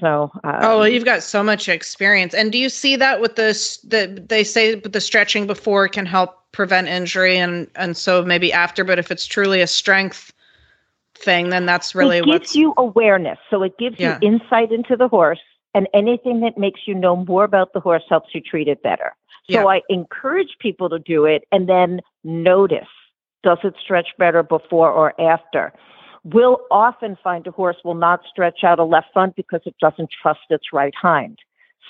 So, 0.00 0.30
um, 0.44 0.54
oh, 0.62 0.78
well, 0.78 0.88
you've 0.88 1.04
got 1.04 1.22
so 1.22 1.42
much 1.42 1.68
experience. 1.68 2.34
And 2.34 2.50
do 2.50 2.58
you 2.58 2.68
see 2.68 2.96
that 2.96 3.20
with 3.20 3.36
this, 3.36 3.78
that 3.78 4.28
they 4.28 4.44
say 4.44 4.76
the 4.76 5.00
stretching 5.00 5.46
before 5.46 5.88
can 5.88 6.06
help 6.06 6.38
prevent 6.52 6.88
injury 6.88 7.36
and, 7.36 7.68
and 7.76 7.96
so 7.96 8.24
maybe 8.24 8.52
after, 8.52 8.84
but 8.84 8.98
if 8.98 9.10
it's 9.10 9.26
truly 9.26 9.60
a 9.60 9.66
strength 9.66 10.32
thing, 11.14 11.50
then 11.50 11.66
that's 11.66 11.94
really 11.94 12.20
what 12.20 12.28
it 12.28 12.42
gives 12.42 12.56
you 12.56 12.72
awareness. 12.78 13.38
So 13.50 13.62
it 13.62 13.76
gives 13.78 13.98
Yeah. 13.98 14.18
you 14.22 14.28
insight 14.28 14.72
into 14.72 14.96
the 14.96 15.08
horse 15.08 15.40
and 15.74 15.88
anything 15.94 16.40
that 16.40 16.56
makes 16.56 16.80
you 16.86 16.94
know 16.94 17.16
more 17.16 17.44
about 17.44 17.72
the 17.72 17.80
horse 17.80 18.04
helps 18.08 18.34
you 18.34 18.40
treat 18.40 18.68
it 18.68 18.82
better. 18.82 19.14
So 19.50 19.58
Yeah. 19.58 19.66
I 19.66 19.82
encourage 19.88 20.56
people 20.58 20.88
to 20.90 20.98
do 20.98 21.24
it 21.24 21.44
and 21.52 21.68
then 21.68 22.00
notice 22.24 22.88
does 23.42 23.58
it 23.64 23.74
stretch 23.82 24.08
better 24.18 24.42
before 24.42 24.90
or 24.90 25.20
after? 25.20 25.72
We'll 26.24 26.60
often 26.70 27.16
find 27.16 27.44
a 27.46 27.50
horse 27.50 27.76
will 27.84 27.96
not 27.96 28.20
stretch 28.30 28.62
out 28.62 28.78
a 28.78 28.84
left 28.84 29.12
front 29.12 29.34
because 29.34 29.62
it 29.66 29.74
doesn't 29.80 30.10
trust 30.10 30.42
its 30.50 30.72
right 30.72 30.94
hind. 30.94 31.38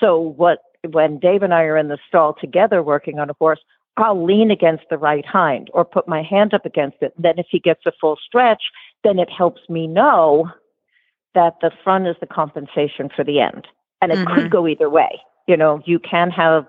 So 0.01 0.19
what 0.19 0.61
when 0.91 1.19
Dave 1.19 1.43
and 1.43 1.53
I 1.55 1.65
are 1.65 1.77
in 1.77 1.89
the 1.89 1.99
stall 2.09 2.35
together 2.35 2.83
working 2.83 3.19
on 3.19 3.31
a 3.31 3.35
horse, 3.35 3.61
I'll 3.99 4.25
lean 4.25 4.51
against 4.51 4.85
the 4.89 4.99
right 4.99 5.25
hind 5.25 5.69
or 5.75 5.85
put 5.85 6.09
my 6.09 6.23
hand 6.23 6.55
up 6.55 6.65
against 6.65 7.03
it. 7.03 7.13
Then 7.19 7.39
if 7.39 7.47
he 7.51 7.59
gets 7.61 7.85
a 7.85 7.93
full 8.01 8.17
stretch, 8.25 8.63
then 9.05 9.19
it 9.19 9.31
helps 9.31 9.61
me 9.69 9.87
know 9.87 10.51
that 11.35 11.55
the 11.61 11.71
front 11.85 12.07
is 12.07 12.17
the 12.21 12.27
compensation 12.27 13.11
for 13.15 13.25
the 13.25 13.41
end. 13.41 13.69
And 14.01 14.11
it 14.13 14.19
Mhm. 14.19 14.35
could 14.35 14.51
go 14.51 14.67
either 14.67 14.89
way. 14.91 15.21
You 15.47 15.57
know, 15.57 15.83
you 15.85 15.99
can 15.99 16.31
have 16.31 16.67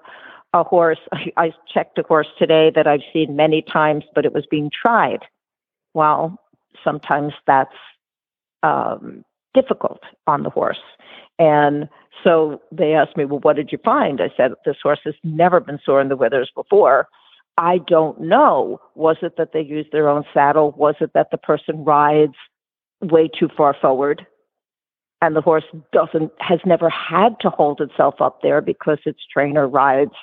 a 0.53 0.63
horse. 0.63 0.99
I, 1.11 1.31
I 1.37 1.53
checked 1.71 1.97
a 1.97 2.03
horse 2.03 2.27
today 2.37 2.71
that 2.75 2.87
I've 2.87 3.03
seen 3.11 3.35
many 3.35 3.61
times, 3.61 4.05
but 4.15 4.25
it 4.25 4.33
was 4.33 4.45
being 4.49 4.69
tried. 4.69 5.25
Well, 5.93 6.39
sometimes 6.83 7.33
that's 7.45 7.75
um, 8.63 9.23
difficult 9.53 10.01
on 10.27 10.43
the 10.43 10.49
horse. 10.49 10.81
And 11.39 11.89
so 12.23 12.61
they 12.71 12.93
asked 12.93 13.17
me, 13.17 13.25
well, 13.25 13.39
what 13.39 13.55
did 13.55 13.71
you 13.71 13.79
find? 13.83 14.21
I 14.21 14.31
said, 14.35 14.53
this 14.65 14.77
horse 14.81 14.99
has 15.05 15.15
never 15.23 15.59
been 15.59 15.79
sore 15.83 16.01
in 16.01 16.09
the 16.09 16.15
withers 16.15 16.51
before. 16.55 17.07
I 17.57 17.79
don't 17.79 18.19
know. 18.19 18.79
Was 18.95 19.17
it 19.21 19.37
that 19.37 19.53
they 19.53 19.61
used 19.61 19.91
their 19.91 20.09
own 20.09 20.23
saddle? 20.33 20.71
Was 20.77 20.95
it 21.01 21.11
that 21.13 21.29
the 21.31 21.37
person 21.37 21.83
rides 21.83 22.33
way 23.01 23.27
too 23.27 23.49
far 23.55 23.75
forward? 23.79 24.25
And 25.21 25.35
the 25.35 25.41
horse 25.41 25.63
doesn't, 25.91 26.31
has 26.39 26.59
never 26.65 26.89
had 26.89 27.39
to 27.41 27.49
hold 27.49 27.79
itself 27.79 28.15
up 28.19 28.41
there 28.41 28.61
because 28.61 28.99
its 29.05 29.21
trainer 29.31 29.67
rides 29.67 30.13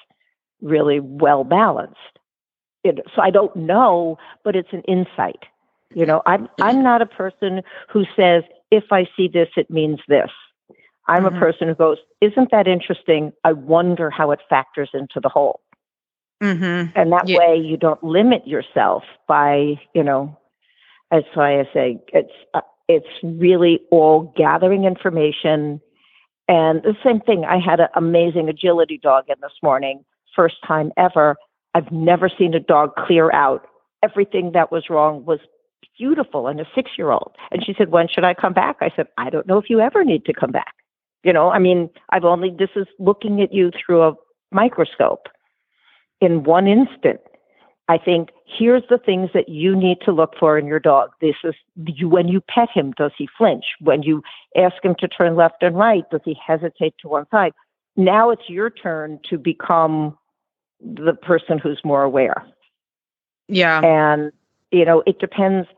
really 0.60 1.00
well 1.00 1.44
balanced. 1.44 1.96
It, 2.82 3.00
so 3.14 3.20
I 3.22 3.30
don't 3.30 3.54
know, 3.56 4.18
but 4.44 4.56
it's 4.56 4.72
an 4.72 4.82
insight. 4.82 5.44
You 5.94 6.06
know, 6.06 6.22
I'm 6.26 6.48
I'm 6.60 6.82
not 6.82 7.02
a 7.02 7.06
person 7.06 7.62
who 7.88 8.04
says 8.16 8.44
if 8.70 8.84
I 8.92 9.08
see 9.16 9.28
this, 9.28 9.48
it 9.56 9.70
means 9.70 9.98
this. 10.08 10.30
I'm 11.08 11.24
Mhm. 11.24 11.36
a 11.36 11.40
person 11.40 11.68
who 11.68 11.74
goes, 11.74 11.98
isn't 12.20 12.52
that 12.52 12.68
interesting? 12.68 13.32
I 13.42 13.52
wonder 13.52 14.10
how 14.10 14.30
it 14.30 14.40
factors 14.48 14.90
into 14.94 15.18
the 15.20 15.28
whole. 15.28 15.60
Mm-hmm. 16.40 16.90
And 16.94 17.12
that 17.12 17.28
Yeah. 17.28 17.36
way, 17.38 17.56
you 17.56 17.76
don't 17.76 18.02
limit 18.02 18.46
yourself 18.46 19.04
by, 19.26 19.78
you 19.94 20.02
know, 20.02 20.36
as 21.10 21.24
why 21.34 21.60
I 21.60 21.68
say 21.72 22.00
it's 22.12 22.32
uh, 22.54 22.60
it's 22.88 23.08
really 23.22 23.80
all 23.90 24.32
gathering 24.36 24.84
information. 24.84 25.80
And 26.48 26.82
the 26.82 26.96
same 27.04 27.20
thing, 27.20 27.44
I 27.44 27.58
had 27.58 27.80
an 27.80 27.88
amazing 27.94 28.48
agility 28.48 28.98
dog 28.98 29.24
in 29.28 29.36
this 29.40 29.52
morning, 29.62 30.04
first 30.34 30.56
time 30.66 30.92
ever. 30.96 31.36
I've 31.74 31.90
never 31.92 32.28
seen 32.28 32.54
a 32.54 32.60
dog 32.60 32.94
clear 32.96 33.32
out 33.32 33.66
everything 34.02 34.52
that 34.52 34.72
was 34.72 34.84
wrong 34.90 35.24
was 35.24 35.40
beautiful 35.98 36.48
in 36.48 36.60
a 36.60 36.64
six 36.74 36.92
year 36.96 37.10
old. 37.10 37.32
And 37.50 37.64
she 37.64 37.74
said, 37.76 37.90
When 37.90 38.08
should 38.08 38.24
I 38.24 38.34
come 38.34 38.52
back? 38.52 38.76
I 38.80 38.90
said, 38.94 39.06
I 39.18 39.30
don't 39.30 39.46
know 39.46 39.58
if 39.58 39.68
you 39.68 39.80
ever 39.80 40.04
need 40.04 40.24
to 40.26 40.32
come 40.32 40.50
back. 40.50 40.74
You 41.22 41.32
know, 41.32 41.50
I 41.50 41.58
mean, 41.58 41.90
I've 42.10 42.24
only, 42.24 42.50
this 42.50 42.70
is 42.76 42.86
looking 42.98 43.42
at 43.42 43.52
you 43.52 43.70
through 43.70 44.02
a 44.02 44.14
microscope 44.50 45.28
in 46.20 46.44
one 46.44 46.66
instant. 46.66 47.20
I 47.88 47.98
think 47.98 48.28
here's 48.46 48.84
the 48.88 48.98
things 48.98 49.30
that 49.34 49.48
you 49.48 49.76
need 49.76 49.98
to 50.04 50.12
look 50.12 50.34
for 50.38 50.56
in 50.56 50.66
your 50.66 50.78
dog. 50.78 51.10
This 51.20 51.34
is 51.44 51.54
you, 51.76 52.08
when 52.08 52.28
you 52.28 52.40
pet 52.40 52.68
him, 52.72 52.92
does 52.96 53.10
he 53.18 53.28
flinch? 53.36 53.64
When 53.80 54.02
you 54.02 54.22
ask 54.56 54.76
him 54.82 54.94
to 55.00 55.08
turn 55.08 55.36
left 55.36 55.56
and 55.60 55.76
right, 55.76 56.04
does 56.10 56.20
he 56.24 56.36
hesitate 56.46 56.94
to 57.00 57.08
one 57.08 57.26
side? 57.30 57.52
Now 57.96 58.30
it's 58.30 58.48
your 58.48 58.70
turn 58.70 59.18
to 59.28 59.36
become 59.36 60.16
the 60.80 61.14
person 61.14 61.58
who's 61.58 61.80
more 61.84 62.02
aware. 62.02 62.44
Yeah. 63.48 63.80
And, 63.80 64.32
you 64.70 64.84
know, 64.84 65.02
it 65.06 65.18
depends 65.18 65.68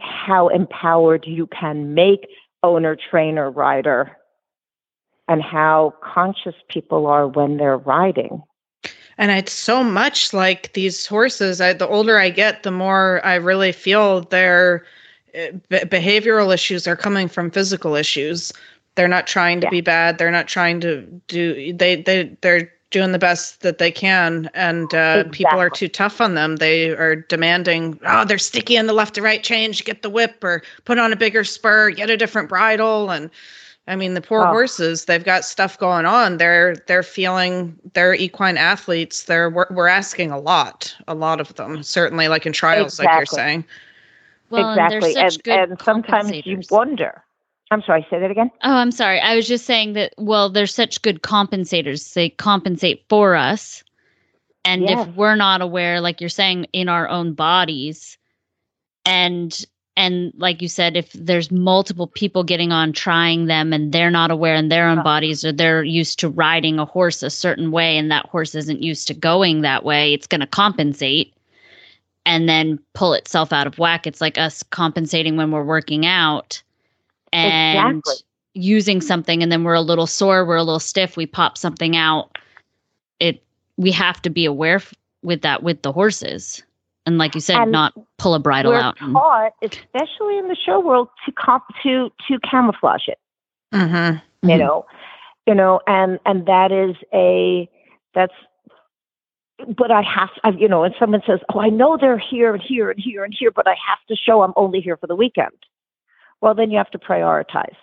how 0.00 0.48
empowered 0.48 1.24
you 1.26 1.46
can 1.48 1.94
make 1.94 2.26
owner, 2.62 2.96
trainer, 2.96 3.50
rider, 3.50 4.16
and 5.28 5.42
how 5.42 5.94
conscious 6.02 6.54
people 6.68 7.06
are 7.06 7.26
when 7.26 7.56
they're 7.56 7.78
riding. 7.78 8.42
And 9.16 9.30
it's 9.30 9.52
so 9.52 9.84
much 9.84 10.32
like 10.32 10.72
these 10.72 11.06
horses. 11.06 11.60
I, 11.60 11.72
the 11.72 11.86
older 11.88 12.18
I 12.18 12.30
get, 12.30 12.62
the 12.62 12.70
more 12.70 13.24
I 13.24 13.36
really 13.36 13.72
feel 13.72 14.22
their 14.22 14.84
uh, 15.34 15.52
be- 15.68 15.78
behavioral 15.78 16.52
issues 16.52 16.86
are 16.86 16.96
coming 16.96 17.28
from 17.28 17.50
physical 17.50 17.94
issues. 17.94 18.52
They're 18.96 19.08
not 19.08 19.26
trying 19.26 19.60
to 19.60 19.66
Yeah. 19.66 19.70
be 19.70 19.80
bad. 19.80 20.18
They're 20.18 20.30
not 20.30 20.48
trying 20.48 20.80
to 20.80 21.02
do. 21.28 21.72
They 21.72 22.02
they 22.02 22.36
they're 22.40 22.70
doing 22.94 23.12
the 23.12 23.18
best 23.18 23.60
that 23.60 23.76
they 23.78 23.90
can, 23.90 24.48
and 24.54 24.94
uh, 24.94 25.24
people 25.32 25.58
are 25.58 25.68
too 25.68 25.88
tough 25.88 26.20
on 26.20 26.34
them. 26.34 26.56
They 26.56 26.90
are 26.90 27.16
demanding. 27.16 27.98
Oh, 28.06 28.24
they're 28.24 28.38
sticky 28.38 28.76
in 28.76 28.86
the 28.86 28.94
left 28.94 29.14
to 29.16 29.22
right 29.22 29.42
change. 29.42 29.84
Get 29.84 30.00
the 30.02 30.08
whip 30.08 30.42
or 30.42 30.62
put 30.86 30.98
on 30.98 31.12
a 31.12 31.16
bigger 31.16 31.44
spur. 31.44 31.90
Get 31.90 32.08
a 32.08 32.16
different 32.16 32.48
bridle 32.48 33.10
and. 33.10 33.30
I 33.86 33.96
mean, 33.96 34.14
the 34.14 34.22
poor 34.22 34.40
Oh. 34.40 34.46
horses, 34.46 35.04
they've 35.04 35.22
got 35.22 35.44
stuff 35.44 35.76
going 35.78 36.06
on. 36.06 36.38
They're 36.38 36.74
they're 36.86 37.02
feeling 37.02 37.78
they're 37.92 38.14
equine 38.14 38.56
athletes. 38.56 39.24
They're 39.24 39.50
we're, 39.50 39.66
we're 39.70 39.88
asking 39.88 40.30
a 40.30 40.38
lot, 40.40 40.96
a 41.06 41.14
lot 41.14 41.38
of 41.38 41.54
them. 41.56 41.82
Certainly 41.82 42.28
like 42.28 42.46
in 42.46 42.54
trials 42.54 42.98
like 42.98 43.10
you're 43.14 43.26
saying. 43.26 43.62
Well, 44.48 44.70
and 44.70 44.78
they're 44.90 45.00
exactly. 45.00 45.12
such 45.12 45.34
And, 45.34 45.42
good 45.42 45.70
and 45.72 45.82
sometimes 45.82 46.32
you 46.46 46.62
wonder. 46.70 47.22
I'm 47.70 47.82
sorry, 47.82 48.06
say 48.10 48.20
that 48.20 48.30
again. 48.30 48.50
Oh, 48.62 48.74
I'm 48.74 48.92
sorry. 48.92 49.20
I 49.20 49.34
was 49.34 49.48
just 49.48 49.64
saying 49.66 49.94
that, 49.94 50.14
well, 50.18 50.48
they're 50.50 50.66
such 50.66 51.02
good 51.02 51.22
compensators. 51.22 52.12
They 52.14 52.28
compensate 52.30 53.04
for 53.08 53.34
us. 53.34 53.82
And 54.64 54.82
Yes. 54.82 55.06
if 55.08 55.14
we're 55.16 55.34
not 55.36 55.60
aware, 55.60 56.00
like 56.00 56.20
you're 56.20 56.30
saying, 56.30 56.66
in 56.72 56.88
our 56.88 57.08
own 57.08 57.34
bodies, 57.34 58.16
and 59.04 59.64
and 59.96 60.32
like 60.36 60.60
you 60.60 60.66
said, 60.66 60.96
if 60.96 61.12
there's 61.12 61.52
multiple 61.52 62.08
people 62.08 62.42
getting 62.42 62.72
on 62.72 62.92
trying 62.92 63.46
them 63.46 63.72
and 63.72 63.92
they're 63.92 64.10
not 64.10 64.32
aware 64.32 64.56
in 64.56 64.68
their 64.68 64.88
own 64.88 64.98
Uh-huh. 64.98 65.04
bodies 65.04 65.44
or 65.44 65.52
they're 65.52 65.84
used 65.84 66.18
to 66.18 66.28
riding 66.28 66.80
a 66.80 66.84
horse 66.84 67.22
a 67.22 67.30
certain 67.30 67.70
way 67.70 67.96
and 67.96 68.10
that 68.10 68.26
horse 68.26 68.56
isn't 68.56 68.82
used 68.82 69.06
to 69.06 69.14
going 69.14 69.60
that 69.60 69.84
way, 69.84 70.12
it's 70.12 70.26
going 70.26 70.40
to 70.40 70.48
compensate 70.48 71.32
and 72.26 72.48
then 72.48 72.80
pull 72.94 73.12
itself 73.14 73.52
out 73.52 73.68
of 73.68 73.78
whack. 73.78 74.04
It's 74.06 74.20
like 74.20 74.36
us 74.36 74.64
compensating 74.64 75.36
when 75.36 75.52
we're 75.52 75.62
working 75.62 76.06
out 76.06 76.60
and 77.34 77.98
Exactly. 77.98 78.14
using 78.54 79.00
something 79.00 79.42
and 79.42 79.50
then 79.50 79.64
we're 79.64 79.74
a 79.74 79.80
little 79.80 80.06
sore, 80.06 80.44
we're 80.44 80.56
a 80.56 80.62
little 80.62 80.80
stiff, 80.80 81.16
we 81.16 81.26
pop 81.26 81.58
something 81.58 81.96
out. 81.96 82.38
It 83.20 83.42
we 83.76 83.90
have 83.92 84.22
to 84.22 84.30
be 84.30 84.44
aware 84.44 84.76
f- 84.76 84.94
with 85.22 85.42
that 85.42 85.62
with 85.62 85.82
the 85.82 85.92
horses. 85.92 86.62
And 87.06 87.18
like 87.18 87.34
you 87.34 87.40
said, 87.40 87.56
And 87.60 87.72
not 87.72 87.92
pull 88.18 88.34
a 88.34 88.38
bridle 88.38 88.72
We're 88.72 88.78
out. 88.80 88.96
and- 89.00 89.12
taught, 89.12 89.52
especially 89.62 90.38
in 90.38 90.48
the 90.48 90.56
show 90.56 90.80
world, 90.80 91.08
to 91.26 91.32
comp- 91.32 91.64
to 91.82 92.10
to 92.28 92.38
camouflage 92.40 93.08
it. 93.08 93.18
Mm-hmm. 93.72 94.48
you 94.48 94.54
Mhm. 94.56 94.58
know 94.60 94.86
you 95.46 95.54
know 95.54 95.80
and 95.88 96.18
and 96.24 96.46
that 96.46 96.70
is 96.70 96.94
a 97.12 97.68
that's 98.14 98.32
but 99.76 99.90
i 99.90 100.00
have 100.02 100.30
I, 100.44 100.50
you 100.50 100.68
know 100.68 100.84
and 100.84 100.94
someone 100.98 101.22
says 101.26 101.40
oh 101.52 101.58
i 101.60 101.68
know 101.70 101.96
they're 102.00 102.18
here 102.18 102.54
and 102.54 102.62
here 102.62 102.90
and 102.90 103.00
here 103.00 103.24
and 103.24 103.34
here 103.36 103.50
but 103.50 103.66
i 103.66 103.74
have 103.88 103.98
to 104.08 104.14
show 104.16 104.42
i'm 104.42 104.52
only 104.56 104.80
here 104.80 104.96
for 104.96 105.06
the 105.08 105.16
weekend 105.16 105.52
well 106.44 106.54
then 106.54 106.70
you 106.70 106.78
have 106.78 106.90
to 106.90 106.98
prioritize 106.98 107.78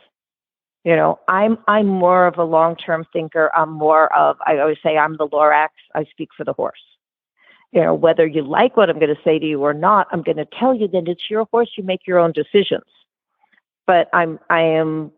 You 0.85 0.95
know, 0.95 1.19
I'm 1.27 1.57
I'm 1.67 1.87
more 1.87 2.27
of 2.27 2.37
a 2.37 2.43
long-term 2.43 3.05
thinker. 3.13 3.51
I'm 3.55 3.71
more 3.71 4.05
of 4.15 4.37
I 4.47 4.59
always 4.59 4.77
say 4.83 4.97
I'm 4.97 5.17
the 5.17 5.27
Lorax. 5.27 5.69
I 5.95 6.05
speak 6.05 6.29
for 6.37 6.45
the 6.45 6.53
horse. 6.53 6.85
You 7.73 7.81
know, 7.81 7.95
whether 7.95 8.25
you 8.27 8.43
like 8.43 8.77
what 8.77 8.89
I'm 8.89 8.99
going 8.99 9.15
to 9.15 9.21
say 9.23 9.39
to 9.39 9.45
you 9.45 9.63
or 9.63 9.73
not, 9.73 10.07
I'm 10.11 10.23
going 10.23 10.37
to 10.37 10.47
tell 10.59 10.75
you 10.75 10.87
that 10.89 11.07
it's 11.07 11.29
your 11.29 11.45
horse. 11.51 11.71
You 11.77 11.83
make 11.83 12.07
your 12.07 12.19
own 12.19 12.33
decisions. 12.33 12.89
But 13.87 14.09
I'm 14.13 14.39
I 14.49 14.61
am, 14.61 15.11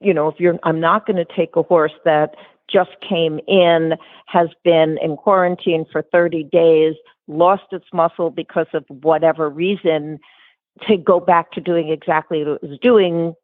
you 0.00 0.14
know, 0.14 0.28
if 0.28 0.40
you're 0.40 0.58
I'm 0.68 0.80
not 0.80 1.06
going 1.06 1.20
to 1.24 1.36
take 1.40 1.56
a 1.56 1.62
horse 1.62 1.96
that 2.04 2.36
just 2.68 2.94
came 3.08 3.40
in, 3.46 3.94
has 4.26 4.48
been 4.64 4.98
in 5.06 5.16
quarantine 5.16 5.86
for 5.92 6.02
30 6.02 6.44
days, 6.44 6.94
lost 7.28 7.64
its 7.72 7.86
muscle 7.92 8.30
because 8.30 8.70
of 8.74 8.84
whatever 8.88 9.48
reason, 9.48 10.18
to 10.88 10.96
go 10.96 11.20
back 11.20 11.52
to 11.52 11.60
doing 11.60 11.88
exactly 11.88 12.44
what 12.44 12.60
it 12.62 12.68
was 12.68 12.78
doing 12.80 13.34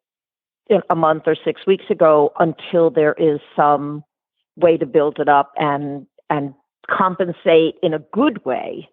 a 0.89 0.95
month 0.95 1.23
or 1.25 1.35
six 1.43 1.65
weeks 1.67 1.85
ago 1.89 2.31
until 2.39 2.89
there 2.89 3.13
is 3.13 3.39
some 3.55 4.03
way 4.55 4.77
to 4.77 4.85
build 4.85 5.19
it 5.19 5.27
up 5.27 5.51
and 5.57 6.05
and 6.29 6.53
compensate 6.89 7.75
in 7.81 7.93
a 7.93 7.99
good 8.13 8.43
way 8.45 8.87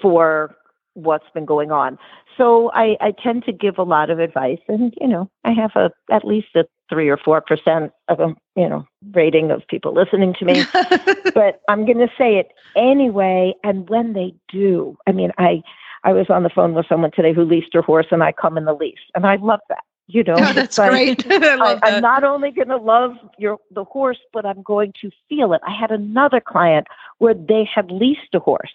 for 0.00 0.54
what's 0.94 1.28
been 1.34 1.44
going 1.44 1.70
on. 1.70 1.98
So 2.36 2.70
I, 2.72 2.96
I 3.00 3.12
tend 3.22 3.44
to 3.44 3.52
give 3.52 3.78
a 3.78 3.82
lot 3.82 4.10
of 4.10 4.18
advice, 4.18 4.58
and 4.68 4.94
you 5.00 5.08
know 5.08 5.30
I 5.44 5.52
have 5.52 5.72
a 5.74 5.90
at 6.12 6.24
least 6.24 6.48
a 6.54 6.64
three 6.88 7.08
or 7.08 7.16
four 7.16 7.40
percent 7.40 7.92
of 8.08 8.20
a 8.20 8.34
you 8.56 8.68
know 8.68 8.86
rating 9.12 9.50
of 9.50 9.66
people 9.68 9.94
listening 9.94 10.34
to 10.38 10.44
me, 10.44 10.64
but 11.34 11.60
I'm 11.68 11.84
going 11.84 11.98
to 11.98 12.10
say 12.18 12.36
it 12.36 12.48
anyway. 12.76 13.54
And 13.62 13.88
when 13.88 14.12
they 14.12 14.34
do, 14.48 14.96
I 15.06 15.12
mean 15.12 15.30
I 15.38 15.62
I 16.06 16.12
was 16.12 16.26
on 16.30 16.44
the 16.44 16.50
phone 16.50 16.72
with 16.72 16.86
someone 16.88 17.10
today 17.10 17.34
who 17.34 17.44
leased 17.44 17.74
her 17.74 17.82
horse, 17.82 18.06
and 18.12 18.22
I 18.22 18.30
come 18.30 18.56
in 18.56 18.64
the 18.64 18.72
lease, 18.72 18.94
and 19.16 19.26
I 19.26 19.36
love 19.36 19.58
that. 19.68 19.82
You 20.06 20.22
know, 20.22 20.34
oh, 20.38 20.52
that's 20.52 20.78
great. 20.78 21.26
I 21.30 21.80
am 21.82 22.00
not 22.00 22.22
only 22.22 22.52
going 22.52 22.68
to 22.68 22.76
love 22.76 23.16
your 23.38 23.58
the 23.72 23.82
horse, 23.82 24.20
but 24.32 24.46
I'm 24.46 24.62
going 24.62 24.92
to 25.02 25.10
feel 25.28 25.52
it. 25.52 25.60
I 25.66 25.74
had 25.74 25.90
another 25.90 26.40
client 26.40 26.86
where 27.18 27.34
they 27.34 27.68
had 27.72 27.90
leased 27.90 28.34
a 28.34 28.38
horse, 28.38 28.72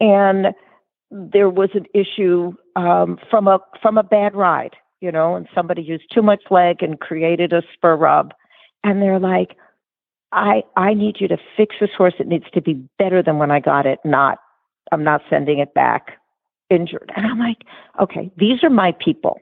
and 0.00 0.54
there 1.10 1.50
was 1.50 1.68
an 1.74 1.84
issue 1.92 2.54
um, 2.76 3.18
from 3.30 3.46
a 3.46 3.58
from 3.82 3.98
a 3.98 4.02
bad 4.02 4.34
ride, 4.34 4.74
you 5.02 5.12
know, 5.12 5.34
and 5.34 5.46
somebody 5.54 5.82
used 5.82 6.04
too 6.10 6.22
much 6.22 6.44
leg 6.50 6.82
and 6.82 6.98
created 6.98 7.52
a 7.52 7.60
spur 7.74 7.94
rub, 7.94 8.32
and 8.82 9.02
they're 9.02 9.20
like, 9.20 9.54
"I 10.32 10.62
I 10.78 10.94
need 10.94 11.16
you 11.20 11.28
to 11.28 11.36
fix 11.58 11.76
this 11.78 11.90
horse. 11.94 12.14
It 12.18 12.26
needs 12.26 12.46
to 12.54 12.62
be 12.62 12.82
better 12.98 13.22
than 13.22 13.36
when 13.36 13.50
I 13.50 13.60
got 13.60 13.84
it. 13.84 13.98
Not 14.02 14.38
I'm 14.92 15.04
not 15.04 15.20
sending 15.28 15.58
it 15.58 15.74
back 15.74 16.17
injured." 16.70 17.12
And 17.16 17.26
I'm 17.26 17.38
like, 17.38 17.64
"Okay, 18.00 18.30
these 18.36 18.62
are 18.62 18.70
my 18.70 18.92
people." 18.92 19.40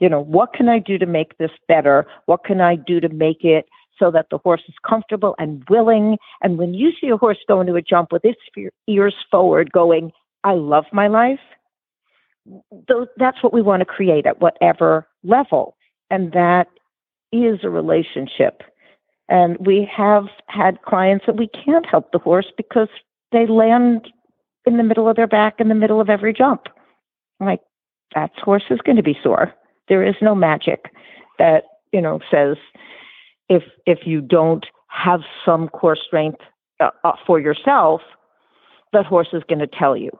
you 0.00 0.08
know, 0.08 0.20
what 0.20 0.52
can 0.52 0.68
I 0.68 0.78
do 0.78 0.98
to 0.98 1.06
make 1.06 1.38
this 1.38 1.50
better? 1.66 2.06
What 2.26 2.44
can 2.44 2.60
I 2.60 2.76
do 2.76 3.00
to 3.00 3.08
make 3.08 3.44
it 3.44 3.66
so 3.98 4.10
that 4.12 4.26
the 4.30 4.38
horse 4.38 4.62
is 4.68 4.74
comfortable 4.86 5.34
and 5.38 5.64
willing? 5.68 6.18
And 6.42 6.58
when 6.58 6.74
you 6.74 6.92
see 7.00 7.08
a 7.08 7.16
horse 7.16 7.38
go 7.48 7.60
into 7.60 7.74
a 7.74 7.82
jump 7.82 8.12
with 8.12 8.24
its 8.24 8.40
ears 8.86 9.14
forward, 9.30 9.72
going, 9.72 10.12
I 10.44 10.54
love 10.54 10.84
my 10.92 11.08
life, 11.08 11.40
that's 13.16 13.42
what 13.42 13.52
we 13.52 13.62
want 13.62 13.80
to 13.80 13.86
create 13.86 14.26
at 14.26 14.40
whatever 14.40 15.06
level. 15.24 15.76
And 16.10 16.32
that 16.32 16.68
is 17.32 17.60
a 17.62 17.70
relationship. 17.70 18.62
And 19.28 19.58
we 19.58 19.86
have 19.94 20.26
had 20.46 20.80
clients 20.82 21.26
that 21.26 21.36
we 21.36 21.48
can't 21.48 21.84
help 21.84 22.12
the 22.12 22.18
horse 22.18 22.50
because 22.56 22.88
they 23.32 23.46
land 23.46 24.08
in 24.68 24.76
the 24.76 24.84
middle 24.84 25.08
of 25.08 25.16
their 25.16 25.26
back 25.26 25.54
in 25.58 25.68
the 25.68 25.74
middle 25.74 26.00
of 26.00 26.08
every 26.08 26.32
jump. 26.32 26.62
I'm 27.40 27.46
like, 27.46 27.60
that 28.14 28.30
horse 28.38 28.64
is 28.70 28.80
going 28.84 28.96
to 28.96 29.02
be 29.02 29.18
sore. 29.22 29.52
There 29.88 30.04
is 30.06 30.14
no 30.20 30.34
magic 30.34 30.92
that, 31.38 31.64
you 31.92 32.00
know, 32.00 32.20
says 32.30 32.56
if 33.48 33.62
if 33.86 34.00
you 34.06 34.20
don't 34.20 34.66
have 34.88 35.20
some 35.44 35.68
core 35.68 35.96
strength 35.96 36.40
uh, 36.80 36.90
uh, 37.04 37.12
for 37.26 37.40
yourself, 37.40 38.00
that 38.92 39.06
horse 39.06 39.28
is 39.32 39.42
going 39.48 39.58
to 39.58 39.66
tell 39.66 39.96
you, 39.96 40.10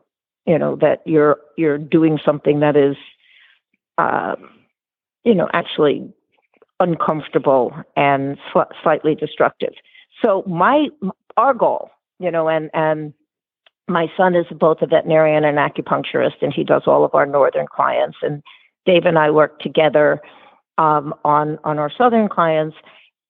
you 0.46 0.58
know, 0.58 0.76
that 0.76 1.02
you're 1.06 1.38
you're 1.56 1.78
doing 1.78 2.18
something 2.24 2.60
that 2.60 2.76
is, 2.76 2.96
uh, 3.98 4.36
you 5.24 5.34
know, 5.34 5.48
actually 5.52 6.12
uncomfortable 6.80 7.74
and 7.96 8.38
sl- 8.52 8.72
slightly 8.82 9.14
destructive. 9.14 9.72
So 10.24 10.44
my 10.46 10.88
our 11.36 11.54
goal, 11.54 11.90
you 12.18 12.30
know, 12.30 12.48
and 12.48 12.70
and 12.72 13.12
my 13.88 14.06
son 14.16 14.34
is 14.34 14.46
both 14.50 14.78
a 14.82 14.86
veterinarian 14.86 15.44
and 15.44 15.58
acupuncturist, 15.58 16.42
and 16.42 16.52
he 16.52 16.64
does 16.64 16.82
all 16.86 17.04
of 17.04 17.14
our 17.14 17.26
northern 17.26 17.66
clients. 17.66 18.18
And 18.22 18.42
Dave 18.86 19.04
and 19.04 19.18
I 19.18 19.30
work 19.30 19.60
together 19.60 20.20
um, 20.78 21.14
on 21.24 21.58
on 21.64 21.78
our 21.78 21.90
southern 21.96 22.28
clients, 22.28 22.76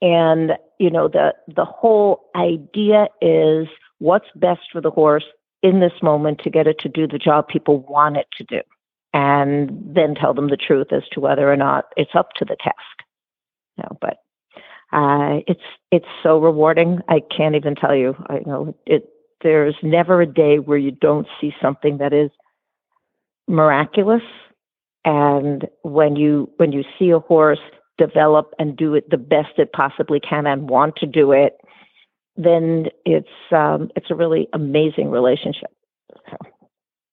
and 0.00 0.52
you 0.78 0.90
know 0.90 1.08
the 1.08 1.34
the 1.54 1.64
whole 1.64 2.30
idea 2.36 3.08
is 3.20 3.66
what's 3.98 4.28
best 4.36 4.60
for 4.72 4.80
the 4.80 4.90
horse 4.90 5.24
in 5.62 5.80
this 5.80 5.92
moment 6.02 6.40
to 6.40 6.50
get 6.50 6.66
it 6.66 6.78
to 6.80 6.88
do 6.88 7.06
the 7.06 7.18
job 7.18 7.48
people 7.48 7.80
want 7.80 8.16
it 8.16 8.26
to 8.36 8.44
do, 8.44 8.60
and 9.12 9.70
then 9.82 10.14
tell 10.14 10.34
them 10.34 10.48
the 10.48 10.56
truth 10.56 10.92
as 10.92 11.02
to 11.12 11.20
whether 11.20 11.50
or 11.50 11.56
not 11.56 11.86
it's 11.96 12.14
up 12.14 12.30
to 12.36 12.44
the 12.44 12.56
task. 12.56 12.76
You 13.76 13.84
know, 13.84 13.98
but 14.00 14.18
uh, 14.92 15.40
it's 15.46 15.60
it's 15.90 16.06
so 16.22 16.38
rewarding. 16.38 17.00
I 17.08 17.20
can't 17.20 17.54
even 17.54 17.74
tell 17.74 17.94
you. 17.94 18.14
I 18.28 18.40
know 18.46 18.74
it. 18.86 19.08
There's 19.42 19.76
never 19.82 20.20
a 20.20 20.26
day 20.26 20.58
where 20.58 20.78
you 20.78 20.90
don't 20.90 21.26
see 21.40 21.54
something 21.60 21.98
that 21.98 22.12
is 22.12 22.30
miraculous 23.46 24.22
and 25.04 25.66
when 25.82 26.16
you 26.16 26.50
when 26.56 26.72
you 26.72 26.84
see 26.98 27.10
a 27.10 27.18
horse 27.18 27.60
develop 27.96 28.52
and 28.58 28.76
do 28.76 28.94
it 28.94 29.08
the 29.10 29.16
best 29.16 29.58
it 29.58 29.72
possibly 29.72 30.20
can 30.20 30.46
and 30.46 30.68
want 30.68 30.96
to 30.96 31.06
do 31.06 31.32
it, 31.32 31.56
then 32.36 32.86
it's 33.04 33.28
um, 33.50 33.90
it's 33.96 34.10
a 34.10 34.14
really 34.14 34.48
amazing 34.52 35.10
relationship. 35.10 35.70
So. 36.30 36.36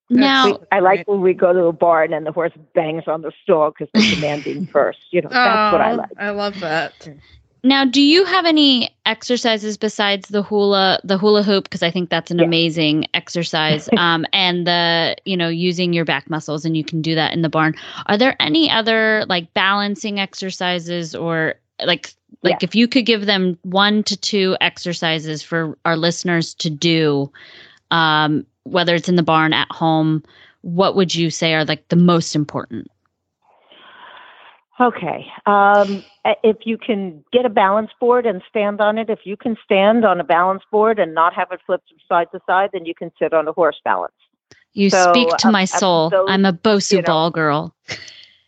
Now, 0.08 0.46
we, 0.46 0.56
I 0.70 0.80
like 0.80 1.08
when 1.08 1.20
we 1.20 1.32
go 1.32 1.52
to 1.52 1.64
a 1.64 1.72
barn 1.72 2.12
and 2.12 2.26
the 2.26 2.32
horse 2.32 2.52
bangs 2.74 3.04
on 3.06 3.22
the 3.22 3.32
stall 3.42 3.70
because 3.70 3.88
they're 3.94 4.14
demanding 4.14 4.66
first. 4.72 4.98
You 5.10 5.22
know, 5.22 5.30
that's 5.30 5.72
what 5.72 5.80
I 5.80 5.94
like. 5.94 6.10
I 6.18 6.30
love 6.30 6.60
that. 6.60 7.08
Now, 7.62 7.84
do 7.84 8.00
you 8.00 8.24
have 8.24 8.46
any 8.46 8.94
exercises 9.06 9.76
besides 9.76 10.28
the 10.28 10.42
hula, 10.42 11.00
the 11.02 11.18
hula 11.18 11.42
hoop? 11.42 11.64
Because 11.64 11.82
I 11.82 11.90
think 11.90 12.10
that's 12.10 12.30
an 12.30 12.38
yeah. 12.38 12.44
amazing 12.44 13.06
exercise. 13.14 13.88
um, 13.96 14.24
and 14.32 14.66
the, 14.66 15.16
you 15.24 15.36
know, 15.36 15.48
using 15.48 15.92
your 15.92 16.04
back 16.04 16.30
muscles, 16.30 16.64
and 16.64 16.76
you 16.76 16.84
can 16.84 17.02
do 17.02 17.14
that 17.14 17.32
in 17.32 17.42
the 17.42 17.48
barn. 17.48 17.74
Are 18.06 18.16
there 18.16 18.36
any 18.40 18.70
other 18.70 19.24
like 19.28 19.52
balancing 19.54 20.20
exercises 20.20 21.14
or 21.14 21.54
like 21.84 22.14
like 22.42 22.52
yeah. 22.52 22.58
if 22.62 22.74
you 22.74 22.86
could 22.88 23.06
give 23.06 23.26
them 23.26 23.58
one 23.62 24.02
to 24.04 24.16
two 24.16 24.56
exercises 24.60 25.42
for 25.42 25.76
our 25.84 25.96
listeners 25.96 26.54
to 26.54 26.70
do, 26.70 27.30
um, 27.90 28.46
whether 28.64 28.94
it's 28.94 29.08
in 29.08 29.16
the 29.16 29.22
barn 29.22 29.52
at 29.52 29.70
home, 29.70 30.22
what 30.62 30.96
would 30.96 31.14
you 31.14 31.30
say 31.30 31.54
are 31.54 31.64
like 31.64 31.88
the 31.88 31.96
most 31.96 32.34
important? 32.34 32.90
Okay. 34.78 35.26
Um, 35.46 36.04
if 36.44 36.58
you 36.64 36.76
can 36.76 37.24
get 37.32 37.46
a 37.46 37.48
balance 37.48 37.90
board 37.98 38.26
and 38.26 38.42
stand 38.48 38.80
on 38.80 38.98
it, 38.98 39.08
if 39.08 39.20
you 39.24 39.36
can 39.36 39.56
stand 39.64 40.04
on 40.04 40.20
a 40.20 40.24
balance 40.24 40.62
board 40.70 40.98
and 40.98 41.14
not 41.14 41.32
have 41.34 41.48
it 41.50 41.60
flipped 41.64 41.88
from 41.88 41.98
side 42.08 42.28
to 42.32 42.40
side, 42.46 42.70
then 42.72 42.84
you 42.84 42.94
can 42.94 43.10
sit 43.18 43.32
on 43.32 43.48
a 43.48 43.52
horse 43.52 43.80
balance. 43.84 44.14
You 44.74 44.90
so, 44.90 45.12
speak 45.12 45.28
to 45.38 45.50
my 45.50 45.64
soul. 45.64 46.10
Those, 46.10 46.26
I'm 46.28 46.44
a 46.44 46.52
Bosu 46.52 46.92
you 46.92 46.98
know, 46.98 47.06
ball 47.06 47.30
girl. 47.30 47.74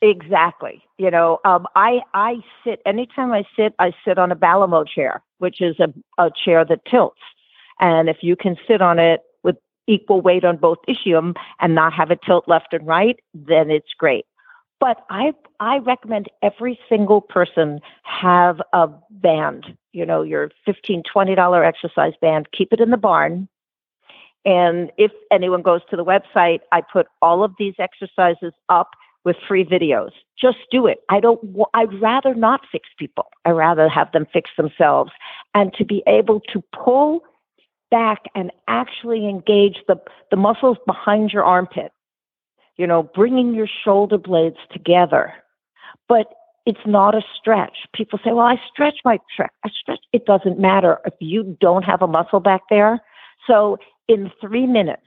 Exactly. 0.03 0.83
You 0.99 1.11
know, 1.11 1.41
um, 1.45 1.67
I 1.75 2.01
I 2.13 2.37
sit 2.63 2.83
anytime 2.85 3.33
I 3.33 3.45
sit, 3.57 3.75
I 3.79 3.93
sit 4.05 4.19
on 4.19 4.31
a 4.31 4.37
Balimo 4.37 4.87
chair, 4.87 5.23
which 5.39 5.61
is 5.61 5.77
a, 5.81 5.93
a 6.23 6.31
chair 6.45 6.65
that 6.67 6.85
tilts. 6.85 7.21
And 7.81 8.09
if 8.09 8.19
you 8.21 8.37
can 8.37 8.57
sit 8.67 8.83
on 8.83 8.99
it 8.99 9.21
with 9.43 9.57
equal 9.87 10.21
weight 10.21 10.45
on 10.45 10.59
both 10.59 10.79
ischium 10.89 11.35
and 11.61 11.75
not 11.75 11.95
have 11.95 12.11
it 12.11 12.21
tilt 12.27 12.47
left 12.47 12.73
and 12.73 12.87
right, 12.87 13.19
then 13.33 13.71
it's 13.71 13.95
great. 13.97 14.27
But 14.81 15.05
I 15.11 15.33
I 15.61 15.79
recommend 15.79 16.29
every 16.43 16.79
single 16.89 17.21
person 17.21 17.81
have 18.05 18.61
a 18.73 18.89
band, 19.11 19.77
you 19.93 20.07
know, 20.07 20.23
your 20.23 20.51
$15, 20.67 21.03
$20 21.03 21.67
exercise 21.67 22.13
band. 22.21 22.49
Keep 22.53 22.73
it 22.73 22.81
in 22.81 22.91
the 22.91 22.97
barn. 22.97 23.49
And 24.45 24.93
if 24.97 25.11
anyone 25.33 25.63
goes 25.63 25.81
to 25.91 25.97
the 25.97 26.05
website, 26.05 26.61
I 26.73 26.81
put 26.81 27.09
all 27.21 27.43
of 27.43 27.53
these 27.59 27.75
exercises 27.79 28.53
up 28.69 28.91
with 29.25 29.37
free 29.47 29.65
videos. 29.65 30.13
Just 30.41 30.59
do 30.71 30.87
it. 30.87 30.99
I 31.09 31.21
don't, 31.21 31.41
I'd 31.75 32.01
rather 32.01 32.35
not 32.35 32.61
fix 32.71 32.89
people. 32.99 33.27
i 33.45 33.51
rather 33.51 33.89
have 33.89 34.13
them 34.13 34.27
fix 34.33 34.51
themselves. 34.57 35.11
And 35.55 35.75
to 35.75 35.85
be 35.85 36.03
able 36.07 36.41
to 36.53 36.63
pull 36.73 37.25
back 37.91 38.23
and 38.35 38.53
actually 38.69 39.29
engage 39.29 39.83
the, 39.89 40.01
the 40.31 40.37
muscles 40.37 40.79
behind 40.87 41.33
your 41.33 41.45
armpit 41.45 41.93
you 42.79 42.87
know, 42.87 43.03
bringing 43.03 43.55
your 43.55 43.69
shoulder 43.85 44.17
blades 44.19 44.57
together. 44.73 45.35
But 46.09 46.33
it's 46.65 46.87
not 46.87 47.15
a 47.15 47.23
stretch. 47.39 47.77
People 47.95 48.19
say, 48.25 48.31
well, 48.33 48.47
I 48.47 48.61
stretch 48.71 48.97
my 49.05 49.19
track. 49.35 49.53
I 49.65 49.71
stretch. 49.71 50.01
It 50.13 50.27
doesn't 50.27 50.59
matter 50.59 50.99
if 51.05 51.15
you 51.21 51.57
don't 51.61 51.83
have 51.83 52.03
a 52.03 52.07
muscle 52.07 52.41
back 52.41 52.63
there. 52.71 53.01
So 53.47 53.79
in 54.07 54.31
three 54.41 54.67
minutes, 54.67 55.03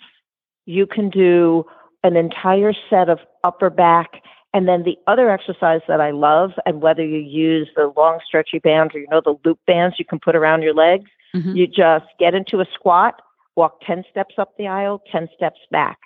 you 0.65 0.85
can 0.85 1.09
do 1.09 1.65
an 2.03 2.15
entire 2.15 2.73
set 2.89 3.09
of 3.09 3.19
upper 3.43 3.69
back 3.69 4.21
And 4.53 4.67
then 4.67 4.83
the 4.83 4.97
other 5.07 5.29
exercise 5.29 5.79
that 5.87 6.01
I 6.01 6.11
love, 6.11 6.51
and 6.65 6.81
whether 6.81 7.05
you 7.05 7.19
use 7.19 7.69
the 7.75 7.93
long 7.95 8.19
stretchy 8.25 8.59
bands 8.59 8.93
or 8.93 8.99
you 8.99 9.07
know 9.09 9.21
the 9.23 9.35
loop 9.45 9.59
bands 9.65 9.95
you 9.97 10.05
can 10.05 10.19
put 10.19 10.35
around 10.35 10.61
your 10.61 10.73
legs, 10.73 11.09
Mhm. 11.33 11.55
you 11.55 11.67
just 11.67 12.05
get 12.19 12.33
into 12.33 12.59
a 12.59 12.65
squat, 12.73 13.21
walk 13.55 13.79
10 13.81 14.03
steps 14.09 14.35
up 14.37 14.57
the 14.57 14.67
aisle, 14.67 15.01
10 15.09 15.29
steps 15.33 15.59
back. 15.71 15.97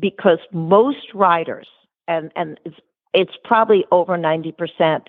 Because 0.00 0.38
most 0.52 1.12
riders, 1.14 1.68
and, 2.08 2.32
and 2.36 2.58
it's, 2.64 2.76
it's 3.12 3.34
probably 3.44 3.84
over 3.92 4.16
90%, 4.16 5.06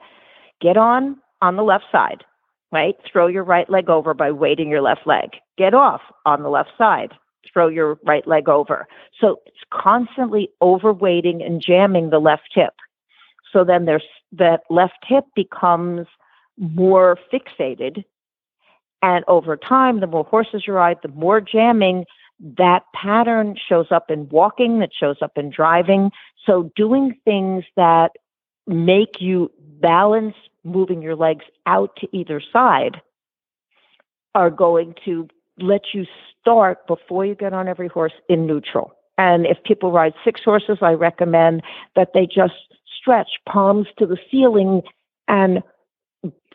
get 0.60 0.78
on 0.78 1.18
on 1.42 1.56
the 1.56 1.64
left 1.64 1.86
side, 1.92 2.24
right? 2.72 2.96
Throw 3.12 3.28
your 3.28 3.44
right 3.44 3.70
leg 3.70 3.90
over 3.90 4.14
by 4.14 4.32
weighting 4.32 4.70
your 4.70 4.82
left 4.82 5.06
leg. 5.06 5.30
Get 5.58 5.74
off 5.74 6.02
on 6.26 6.44
the 6.44 6.50
left 6.50 6.72
side. 6.78 7.14
Throw 7.52 7.68
your 7.68 8.00
right 8.06 8.28
leg 8.28 8.48
over. 8.50 8.88
So 9.20 9.40
it's 9.46 9.58
constantly 9.72 10.50
overweighting 10.62 11.46
and 11.46 11.62
jamming 11.62 12.10
the 12.10 12.20
left 12.20 12.50
hip. 12.54 12.74
So 13.52 13.64
then 13.64 13.86
there's 13.86 14.06
that 14.32 14.62
left 14.70 15.04
hip 15.06 15.26
becomes 15.36 16.08
more 16.58 17.18
fixated. 17.34 18.04
And 19.02 19.26
over 19.28 19.58
time, 19.58 20.00
the 20.00 20.08
more 20.08 20.24
horses 20.24 20.64
you 20.68 20.74
ride, 20.74 20.98
the 21.02 21.10
more 21.10 21.42
jamming 21.42 22.06
that 22.58 22.84
pattern 22.94 23.56
shows 23.70 23.88
up 23.92 24.10
in 24.10 24.28
walking, 24.30 24.80
that 24.80 24.92
shows 24.98 25.18
up 25.22 25.38
in 25.38 25.50
driving. 25.50 26.12
So 26.46 26.72
doing 26.76 27.16
things 27.24 27.64
that 27.76 28.12
make 28.68 29.20
you 29.22 29.52
balance 29.80 30.36
moving 30.64 31.02
your 31.02 31.16
legs 31.16 31.46
out 31.66 31.96
to 31.98 32.08
either 32.16 32.42
side 32.52 33.02
are 34.36 34.50
going 34.50 34.96
to 35.06 35.28
let 35.60 35.94
you 35.94 36.06
start 36.40 36.88
before 36.88 37.26
you 37.26 37.36
get 37.36 37.54
on 37.54 37.68
every 37.68 37.88
horse 37.88 38.14
in 38.30 38.48
neutral. 38.48 38.94
And 39.18 39.46
if 39.46 39.58
people 39.64 39.92
ride 39.92 40.14
six 40.24 40.42
horses, 40.44 40.80
I 40.82 40.94
recommend 40.94 41.62
that 41.96 42.10
they 42.14 42.26
just 42.26 42.54
stretch 43.00 43.30
palms 43.48 43.88
to 44.00 44.06
the 44.06 44.18
ceiling 44.32 44.82
and 45.28 45.62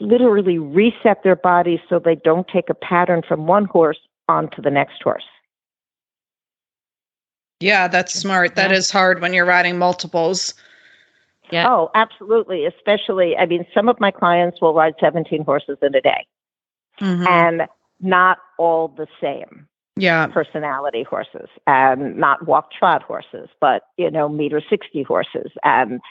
literally 0.00 0.58
reset 0.58 1.22
their 1.22 1.36
bodies 1.36 1.80
so 1.88 1.98
they 1.98 2.16
don't 2.16 2.46
take 2.48 2.70
a 2.70 2.74
pattern 2.74 3.22
from 3.26 3.46
one 3.46 3.66
horse 3.66 3.98
onto 4.28 4.62
the 4.62 4.70
next 4.70 5.02
horse. 5.02 5.24
Yeah, 7.60 7.88
that's 7.88 8.12
smart. 8.12 8.56
That 8.56 8.70
Yeah. 8.70 8.76
is 8.76 8.90
hard 8.90 9.20
when 9.20 9.32
you're 9.32 9.46
riding 9.46 9.78
multiples. 9.78 10.54
Yeah. 11.50 11.68
Oh, 11.70 11.90
absolutely. 11.94 12.66
Especially, 12.66 13.36
I 13.36 13.46
mean, 13.46 13.66
some 13.72 13.88
of 13.88 13.98
my 14.00 14.10
clients 14.10 14.60
will 14.60 14.74
ride 14.74 14.94
17 15.00 15.44
horses 15.44 15.78
in 15.80 15.94
a 15.94 16.00
day 16.00 16.26
Mhm. 17.00 17.26
and 17.28 17.66
not 18.00 18.38
all 18.58 18.88
the 18.88 19.06
same. 19.20 19.68
Yeah. 19.98 20.26
personality 20.26 21.04
horses 21.04 21.48
and 21.66 22.18
not 22.18 22.46
walk 22.46 22.70
trot 22.70 23.02
horses, 23.02 23.48
but 23.62 23.84
you 23.96 24.10
know, 24.10 24.28
meter 24.28 24.60
sixty 24.60 25.02
horses. 25.02 25.50
And 25.64 26.02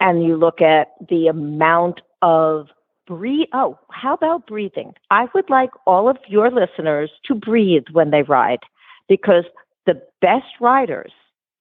and 0.00 0.24
you 0.24 0.36
look 0.38 0.62
at 0.62 0.92
the 1.10 1.26
amount 1.26 2.00
of 2.22 2.68
breathe 3.06 3.48
oh, 3.52 3.78
how 3.90 4.14
about 4.14 4.46
breathing? 4.46 4.94
I 5.10 5.28
would 5.34 5.50
like 5.50 5.68
all 5.86 6.08
of 6.08 6.16
your 6.28 6.50
listeners 6.50 7.10
to 7.24 7.34
breathe 7.34 7.84
when 7.92 8.10
they 8.10 8.22
ride 8.22 8.60
because 9.06 9.44
the 9.86 10.02
best 10.20 10.46
riders 10.60 11.12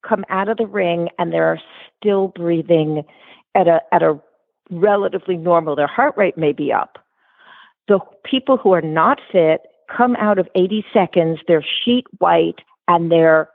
come 0.08 0.26
out 0.30 0.50
of 0.50 0.58
the 0.58 0.68
ring 0.68 1.10
and 1.18 1.32
they're 1.32 1.62
still 1.98 2.30
breathing 2.30 3.04
at 3.56 3.68
a 3.68 3.82
at 3.92 4.04
a 4.04 4.20
relatively 4.70 5.38
normal. 5.38 5.76
Their 5.76 5.88
heart 5.88 6.16
rate 6.18 6.38
may 6.38 6.52
be 6.52 6.74
up. 6.74 6.98
The 7.88 8.00
people 8.24 8.58
who 8.58 8.74
are 8.74 8.82
not 8.82 9.20
fit 9.32 9.62
come 9.96 10.16
out 10.16 10.40
of 10.40 10.48
80 10.56 10.84
seconds, 10.94 11.40
they're 11.48 11.64
sheet 11.84 12.06
white 12.18 12.60
and 12.88 13.12
their 13.12 13.50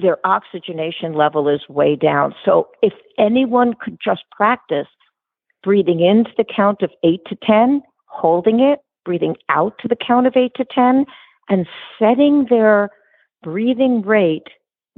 their 0.00 0.24
oxygenation 0.24 1.14
level 1.14 1.48
is 1.48 1.68
way 1.68 1.96
down. 1.96 2.34
So 2.44 2.68
if 2.82 2.92
anyone 3.18 3.74
could 3.74 3.98
just 4.02 4.22
practice 4.30 4.86
breathing 5.64 6.00
into 6.00 6.30
the 6.36 6.44
count 6.44 6.82
of 6.82 6.90
8 7.02 7.20
to 7.26 7.36
10, 7.42 7.82
holding 8.06 8.60
it, 8.60 8.78
breathing 9.04 9.36
out 9.48 9.76
to 9.80 9.88
the 9.88 9.96
count 9.96 10.26
of 10.28 10.36
8 10.36 10.52
to 10.54 10.64
10 10.64 11.04
and 11.48 11.66
setting 11.98 12.46
their 12.48 12.90
breathing 13.42 14.02
rate 14.02 14.48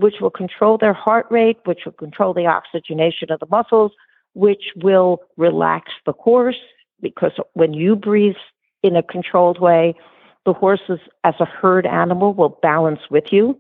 which 0.01 0.15
will 0.21 0.31
control 0.31 0.79
their 0.79 0.95
heart 0.95 1.27
rate, 1.31 1.59
which 1.65 1.81
will 1.85 1.93
control 1.93 2.33
the 2.33 2.47
oxygenation 2.47 3.31
of 3.31 3.39
the 3.39 3.47
muscles, 3.51 3.93
which 4.33 4.73
will 4.77 5.21
relax 5.37 5.93
the 6.07 6.13
horse 6.13 6.59
because 7.03 7.33
when 7.53 7.75
you 7.75 7.95
breathe 7.95 8.37
in 8.83 8.97
a 8.97 9.03
controlled 9.03 9.61
way, 9.61 9.95
the 10.47 10.55
horses 10.55 11.01
as 11.25 11.35
a 11.39 11.45
herd 11.45 11.87
animal 11.87 12.33
will 12.33 12.59
balance 12.63 13.01
with 13.11 13.25
you. 13.31 13.59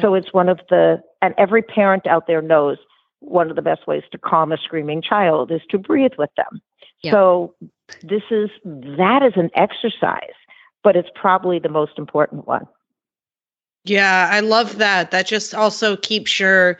So 0.00 0.14
it's 0.14 0.32
one 0.32 0.48
of 0.48 0.60
the, 0.68 1.00
and 1.22 1.34
every 1.38 1.62
parent 1.62 2.06
out 2.06 2.26
there 2.26 2.42
knows 2.42 2.78
one 3.20 3.48
of 3.48 3.56
the 3.56 3.62
best 3.62 3.86
ways 3.86 4.02
to 4.12 4.18
calm 4.18 4.52
a 4.52 4.58
screaming 4.58 5.00
child 5.00 5.50
is 5.50 5.62
to 5.70 5.78
breathe 5.78 6.12
with 6.18 6.30
them. 6.36 6.60
Yeah. 7.02 7.12
So 7.12 7.54
this 8.02 8.22
is, 8.30 8.50
that 8.64 9.22
is 9.22 9.32
an 9.36 9.50
exercise, 9.54 10.36
but 10.82 10.96
it's 10.96 11.08
probably 11.14 11.58
the 11.58 11.70
most 11.70 11.92
important 11.98 12.46
one. 12.46 12.66
Yeah, 13.86 14.28
I 14.32 14.40
love 14.40 14.78
that. 14.78 15.10
That 15.12 15.26
just 15.26 15.54
also 15.54 15.96
keeps 15.96 16.38
your 16.40 16.78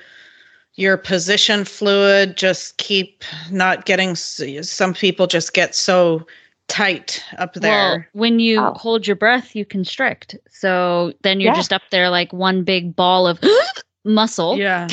your 0.75 0.97
position 0.99 1.65
fluid. 1.65 2.37
Just 2.37 2.77
keep 2.77 3.25
not 3.51 3.87
getting. 3.87 4.15
Some 4.17 4.93
people 4.95 5.27
just 5.27 5.55
get 5.55 5.75
so 5.75 6.27
tight 6.69 7.23
up 7.39 7.55
there. 7.55 7.71
Well, 7.73 7.91
there. 7.93 8.09
when 8.13 8.41
you 8.41 8.61
Oh. 8.61 8.75
hold 8.75 9.07
your 9.07 9.17
breath, 9.17 9.55
you 9.57 9.65
constrict. 9.65 10.37
So 10.51 11.13
then 11.23 11.41
you're 11.41 11.51
Yes. 11.53 11.59
just 11.59 11.73
up 11.73 11.83
there 11.91 12.11
like 12.11 12.33
one 12.33 12.65
big 12.65 12.95
ball 12.97 13.27
of 13.27 13.39
muscle, 14.05 14.59
yeah, 14.59 14.89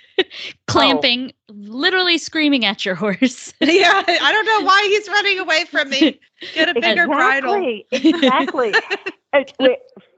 clamping, 0.68 1.32
literally 1.48 2.16
screaming 2.18 2.64
at 2.64 2.84
your 2.84 2.94
horse. 3.04 3.52
yeah. 3.60 4.02
I 4.06 4.32
don't 4.32 4.46
know 4.46 4.60
why 4.66 4.82
he's 4.88 5.08
running 5.08 5.38
away 5.40 5.64
from 5.64 5.90
me. 5.90 6.20
Get 6.54 6.68
a 6.74 6.74
bigger 6.80 7.06
bridle. 7.06 7.82
Exactly. 7.90 8.72
It's 9.32 9.52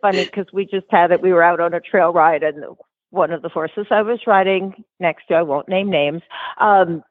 funny 0.00 0.24
because 0.24 0.46
we 0.52 0.64
just 0.64 0.86
had 0.90 1.10
it. 1.12 1.20
We 1.20 1.32
were 1.32 1.42
out 1.42 1.60
on 1.60 1.74
a 1.74 1.80
trail 1.80 2.12
ride, 2.12 2.42
and 2.42 2.64
one 3.10 3.30
of 3.30 3.42
the 3.42 3.48
horses 3.48 3.86
I 3.90 4.02
was 4.02 4.20
riding 4.26 4.84
next 5.00 5.26
to, 5.28 5.34
I 5.34 5.42
won't 5.42 5.68
name 5.68 5.90
names, 5.90 6.22
um, 6.58 7.02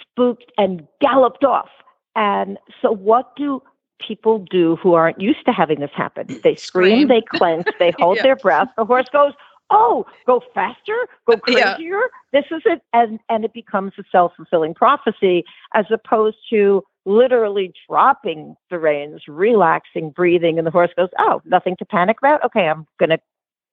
spooked 0.00 0.50
and 0.58 0.86
galloped 1.00 1.44
off. 1.44 1.68
And 2.16 2.58
so, 2.80 2.92
what 2.92 3.34
do 3.36 3.62
people 4.00 4.44
do 4.50 4.76
who 4.76 4.94
aren't 4.94 5.20
used 5.20 5.44
to 5.46 5.52
having 5.52 5.80
this 5.80 5.90
happen? 5.94 6.40
They 6.44 6.54
scream, 6.56 7.06
Scream. 7.06 7.08
they 7.08 7.20
clench, 7.20 7.66
they 7.78 7.90
hold 7.98 8.16
Yeah. 8.18 8.22
their 8.22 8.36
breath. 8.36 8.68
The 8.76 8.84
horse 8.84 9.06
goes, 9.12 9.32
"Oh, 9.70 10.06
go 10.26 10.40
faster, 10.54 10.96
go 11.26 11.36
Yeah. 11.48 11.74
crazier." 11.74 12.00
This 12.32 12.44
is 12.52 12.62
it, 12.64 12.80
and 12.92 13.18
and 13.28 13.44
it 13.44 13.52
becomes 13.52 13.92
a 13.98 14.04
self 14.12 14.32
fulfilling 14.36 14.74
prophecy 14.74 15.44
as 15.74 15.86
opposed 15.90 16.36
to 16.50 16.84
literally 17.06 17.72
dropping 17.88 18.56
the 18.70 18.78
reins, 18.78 19.22
relaxing, 19.28 20.10
breathing, 20.10 20.58
and 20.58 20.66
the 20.66 20.70
horse 20.70 20.90
goes, 20.96 21.10
"Oh, 21.18 21.42
nothing 21.44 21.76
to 21.78 21.84
panic 21.84 22.18
about. 22.18 22.44
Okay, 22.44 22.68
I'm 22.68 22.86
going 22.98 23.10
to 23.10 23.18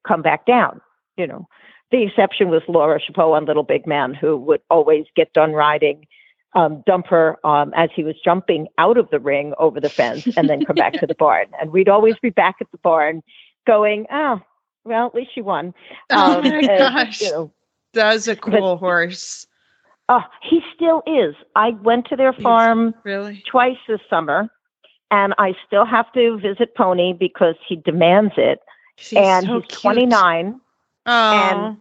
come 0.07 0.21
back 0.21 0.45
down." 0.45 0.82
You 1.17 1.27
know, 1.27 1.47
the 1.91 2.03
exception 2.03 2.49
was 2.49 2.61
Laura 2.67 2.99
Chapot 2.99 3.36
on 3.36 3.45
Little 3.45 3.63
Big 3.63 3.86
Man, 3.88 4.13
who 4.13 4.38
would 4.38 4.61
always 4.69 5.05
get 5.15 5.34
done 5.34 5.53
riding, 5.53 6.07
um, 6.53 6.84
dump 6.86 7.07
her 7.07 7.38
um, 7.45 7.73
as 7.75 7.89
he 7.95 8.03
was 8.03 8.15
jumping 8.23 8.67
out 8.77 8.97
of 8.97 9.09
the 9.09 9.19
ring 9.19 9.53
over 9.59 9.79
the 9.79 9.89
fence, 9.89 10.27
and 10.38 10.49
then 10.49 10.65
come 10.65 10.75
back 10.75 10.93
to 10.93 11.07
the 11.07 11.15
barn. 11.19 11.47
And 11.59 11.71
we'd 11.71 11.89
always 11.89 12.15
be 12.21 12.29
back 12.29 12.55
at 12.61 12.71
the 12.71 12.77
barn, 12.79 13.21
going, 13.67 14.05
"Oh, 14.11 14.41
well, 14.84 15.07
at 15.07 15.15
least 15.15 15.32
she 15.34 15.41
won." 15.41 15.73
Oh 16.09 16.38
Um, 16.39 16.43
my 16.43 16.55
and, 16.55 16.67
gosh, 16.67 17.21
you 17.21 17.32
know, 17.32 17.51
that's 17.93 18.27
a 18.27 18.36
cool 18.36 18.77
horse. 18.77 19.45
Oh, 20.14 20.24
he 20.41 20.59
still 20.76 21.01
is. 21.07 21.36
I 21.55 21.70
went 21.70 22.05
to 22.07 22.18
their 22.18 22.34
farm 22.34 22.93
Really? 23.05 23.41
twice 23.49 23.78
this 23.88 24.01
summer, 24.09 24.49
and 25.09 25.34
I 25.38 25.55
still 25.66 25.86
have 25.86 26.12
to 26.14 26.38
visit 26.38 26.76
Pony 26.76 27.14
because 27.14 27.55
he 27.66 27.78
demands 27.78 28.34
it. 28.36 28.59
She's 28.97 29.18
and 29.18 29.45
so 29.45 29.53
he's 29.62 29.68
cute. 29.70 29.82
29, 29.82 30.59
Oh, 31.05 31.78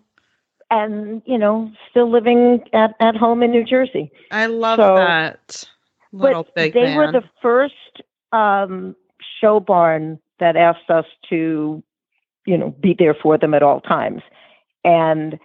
and 0.71 1.23
you 1.27 1.37
know, 1.37 1.73
still 1.91 2.09
living 2.09 2.63
at, 2.73 2.95
at 3.01 3.17
home 3.17 3.43
in 3.43 3.51
New 3.51 3.65
Jersey. 3.65 4.13
I 4.31 4.47
love 4.47 4.79
so- 4.79 4.95
that. 4.95 5.65
Little 6.13 6.45
but 6.55 6.55
they 6.55 6.71
man. 6.73 6.97
were 6.97 7.11
the 7.13 7.23
first 7.43 8.03
um, 8.33 8.95
show 9.41 9.59
barn 9.61 10.19
that 10.39 10.57
asked 10.57 10.89
us 10.89 11.05
to, 11.31 11.83
you 12.47 12.57
know, 12.59 12.71
be 12.81 12.95
there 12.99 13.15
for 13.15 13.37
them 13.39 13.55
at 13.55 13.63
all 13.65 13.81
times, 13.81 14.23
and 14.85 15.39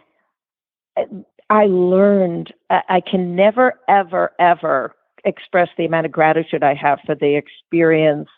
I 1.49 1.65
learned. 1.65 2.53
I 2.69 3.01
can 3.01 3.35
never, 3.35 3.73
ever, 3.87 4.31
ever 4.39 4.95
express 5.25 5.69
the 5.77 5.85
amount 5.85 6.05
of 6.05 6.11
gratitude 6.11 6.63
I 6.63 6.73
have 6.75 6.99
for 7.05 7.15
the 7.15 7.35
experience 7.35 8.29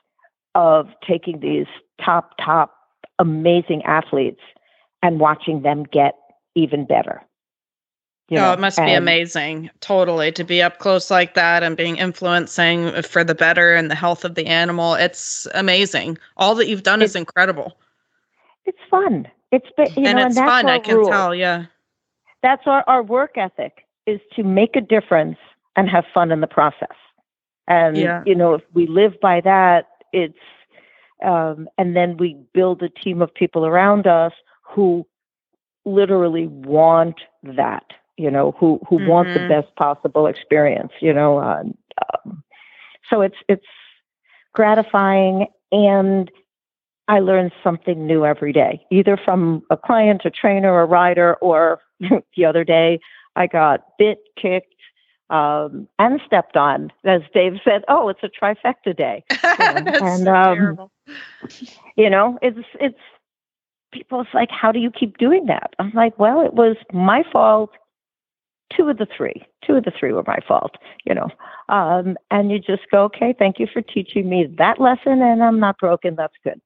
of 0.56 0.88
taking 1.08 1.40
these 1.40 1.68
top, 2.04 2.34
top, 2.44 2.74
amazing 3.20 3.84
athletes 3.84 4.42
and 5.04 5.20
watching 5.20 5.62
them 5.62 5.84
get 5.84 6.16
even 6.56 6.86
better. 6.86 7.22
You 8.30 8.40
oh, 8.40 8.42
know, 8.42 8.54
it 8.54 8.60
must 8.60 8.78
be 8.78 8.94
amazing. 8.94 9.70
Totally. 9.80 10.34
To 10.34 10.44
be 10.44 10.62
up 10.62 10.80
close 10.80 11.10
like 11.10 11.34
that 11.36 11.64
and 11.64 11.78
being 11.78 11.96
influencing 11.96 13.02
for 13.04 13.24
the 13.24 13.36
better 13.36 13.74
and 13.74 13.90
the 13.90 13.96
health 13.96 14.26
of 14.26 14.36
the 14.36 14.48
animal. 14.48 14.96
It's 14.96 15.48
amazing. 15.54 16.18
All 16.36 16.54
that 16.56 16.68
you've 16.68 16.84
done 16.84 17.02
is 17.02 17.16
incredible. 17.16 17.78
It's 18.66 18.78
fun. 18.92 19.30
It's 19.54 19.68
been, 19.78 19.88
you 19.96 20.10
and 20.10 20.18
know, 20.18 20.26
it's 20.26 20.36
that's 20.36 20.50
fun. 20.50 20.66
I 20.68 20.80
can 20.80 20.98
rule. 20.98 21.10
tell. 21.10 21.34
Yeah. 21.34 21.68
That's 22.44 22.64
our, 22.66 22.84
our 22.88 23.04
work 23.04 23.38
ethic. 23.38 23.86
is 24.06 24.20
to 24.36 24.44
make 24.44 24.76
a 24.76 24.82
difference 24.82 25.38
and 25.76 25.90
have 25.90 26.06
fun 26.14 26.32
in 26.32 26.42
the 26.42 26.48
process. 26.48 26.96
And 27.68 27.98
Yeah. 27.98 28.24
you 28.26 28.36
know, 28.36 28.54
if 28.54 28.62
we 28.74 28.88
live 28.88 29.20
by 29.22 29.42
that, 29.42 29.88
it's 30.14 30.38
um, 31.24 31.68
and 31.78 31.96
then 31.96 32.18
we 32.18 32.38
build 32.54 32.82
a 32.84 32.90
team 32.90 33.22
of 33.22 33.34
people 33.34 33.66
around 33.66 34.08
us 34.08 34.34
who 34.62 35.06
literally 35.86 36.48
want 36.48 37.16
that. 37.44 37.86
You 38.18 38.32
know, 38.32 38.56
who 38.60 38.80
who 38.88 38.98
want 38.98 39.34
the 39.34 39.40
Mhm. 39.40 39.48
best 39.50 39.76
possible 39.76 40.26
experience. 40.28 40.94
You 41.02 41.14
know, 41.14 41.38
uh, 41.40 41.64
um, 42.26 42.44
so 43.10 43.22
it's 43.22 43.38
it's 43.50 43.66
gratifying 44.54 45.48
and 45.72 46.32
I 47.08 47.20
learn 47.20 47.52
something 47.64 48.06
new 48.06 48.26
every 48.26 48.52
day, 48.54 48.86
either 48.92 49.18
from 49.18 49.64
a 49.70 49.78
client, 49.78 50.24
a 50.26 50.30
trainer, 50.30 50.80
a 50.82 50.86
rider, 50.86 51.36
or 51.36 51.80
the 52.36 52.46
other 52.46 52.64
day 52.64 53.00
I 53.36 53.48
got 53.48 53.98
bit, 53.98 54.20
kicked, 54.42 54.74
um, 55.30 55.88
and 56.00 56.20
stepped 56.26 56.58
on. 56.58 56.92
As 57.06 57.22
Dave 57.34 57.54
said, 57.64 57.84
oh, 57.88 58.10
it's 58.10 58.24
a 58.24 58.30
trifecta 58.30 58.96
day. 58.96 59.24
That's 59.42 60.02
and, 60.02 60.24
so 60.24 60.34
um, 60.34 60.56
terrible. 60.56 60.92
You 61.96 62.10
know, 62.10 62.38
it's 62.42 62.60
it's 62.80 63.00
people. 63.94 64.22
It's 64.22 64.34
like, 64.34 64.50
how 64.52 64.72
do 64.72 64.80
you 64.80 64.92
keep 64.92 65.18
doing 65.18 65.46
that? 65.48 65.74
I'm 65.80 65.92
like, 65.94 66.18
well, 66.20 66.42
it 66.42 66.54
was 66.54 66.78
my 66.92 67.24
fault. 67.32 67.72
Two 68.76 68.90
of 68.90 68.98
the 68.98 69.08
three, 69.16 69.46
two 69.66 69.76
of 69.76 69.86
the 69.86 69.94
three 69.98 70.12
were 70.12 70.24
my 70.28 70.40
fault. 70.46 70.76
You 71.06 71.16
know, 71.16 71.28
um, 71.70 72.18
and 72.32 72.52
you 72.52 72.60
just 72.60 72.84
go, 72.92 73.04
okay, 73.06 73.34
thank 73.38 73.60
you 73.60 73.68
for 73.72 73.82
teaching 73.82 74.30
me 74.30 74.48
that 74.58 74.80
lesson, 74.80 75.22
and 75.22 75.44
I'm 75.44 75.60
not 75.60 75.78
broken. 75.78 76.16
That's 76.16 76.36
good. 76.44 76.60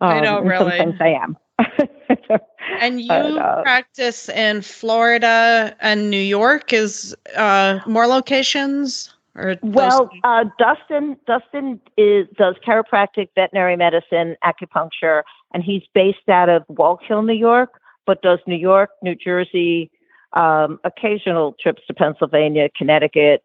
I 0.00 0.20
know, 0.20 0.38
Um, 0.38 0.46
really. 0.46 0.76
Sometimes 0.76 1.00
I 1.00 1.08
am. 1.08 1.36
And 2.80 3.00
you 3.00 3.08
But, 3.08 3.38
uh, 3.38 3.62
practice 3.62 4.28
in 4.28 4.62
Florida 4.62 5.74
and 5.80 6.10
New 6.10 6.20
York 6.20 6.72
is 6.72 7.16
uh, 7.34 7.80
more 7.86 8.06
locations 8.06 9.12
or 9.34 9.56
Well, 9.62 10.10
uh, 10.22 10.44
Dustin 10.58 11.16
Dustin 11.26 11.80
is 11.96 12.26
does 12.36 12.56
chiropractic, 12.66 13.30
veterinary 13.34 13.76
medicine, 13.76 14.36
acupuncture, 14.44 15.22
and 15.54 15.62
he's 15.62 15.82
based 15.94 16.28
out 16.28 16.48
of 16.48 16.62
Wallkill, 16.68 17.24
New 17.24 17.32
York, 17.32 17.80
but 18.06 18.20
does 18.22 18.38
New 18.46 18.56
York, 18.56 18.90
New 19.02 19.14
Jersey, 19.14 19.90
um, 20.34 20.78
occasional 20.84 21.56
trips 21.60 21.82
to 21.86 21.94
Pennsylvania, 21.94 22.68
Connecticut. 22.76 23.42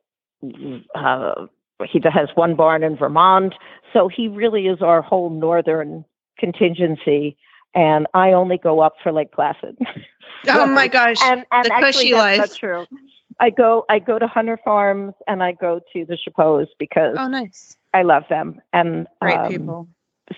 Uh, 0.96 1.48
he 1.86 2.02
has 2.04 2.30
one 2.36 2.56
barn 2.56 2.84
in 2.84 2.98
Vermont, 2.98 3.54
so 3.94 4.08
he 4.08 4.28
really 4.28 4.68
is 4.68 4.82
our 4.82 5.02
whole 5.02 5.30
northern 5.30 6.04
contingency. 6.38 7.38
And 7.76 8.07
I 8.13 8.34
only 8.34 8.57
go 8.57 8.82
up 8.82 8.93
for 9.01 9.11
Lake 9.11 9.32
Placid. 9.32 9.78
oh 10.49 10.67
my 10.67 10.88
gosh, 10.88 11.21
and 11.21 11.45
and 11.51 11.65
The 11.65 11.74
actually 11.74 11.91
cushy 11.91 12.11
that's 12.11 12.39
life. 12.39 12.49
not 12.51 12.57
true. 12.57 12.88
I 13.39 13.49
go 13.49 13.86
I 13.89 13.99
go 13.99 14.19
to 14.19 14.28
Hunter 14.28 14.59
Farms 14.63 15.13
and 15.28 15.43
I 15.43 15.53
go 15.53 15.80
to 15.93 16.05
the 16.05 16.17
Chapots 16.17 16.67
because 16.78 17.15
oh 17.17 17.28
nice, 17.28 17.78
I 17.93 18.03
love 18.03 18.24
them 18.30 18.61
and 18.71 19.07
great 19.21 19.38
um, 19.38 19.47
people. 19.47 19.88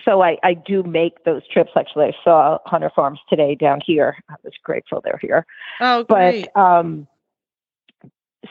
So 0.04 0.22
I 0.22 0.38
I 0.42 0.54
do 0.54 0.82
make 0.82 1.24
those 1.24 1.42
trips. 1.48 1.72
Actually, 1.76 2.06
I 2.06 2.12
saw 2.24 2.58
Hunter 2.66 2.90
Farms 2.94 3.20
today 3.28 3.54
down 3.54 3.80
here. 3.84 4.16
I 4.30 4.34
was 4.42 4.54
grateful 4.62 5.00
they're 5.04 5.18
here. 5.20 5.46
Oh 5.80 6.04
great. 6.04 6.48
But 6.54 6.60
um, 6.60 7.06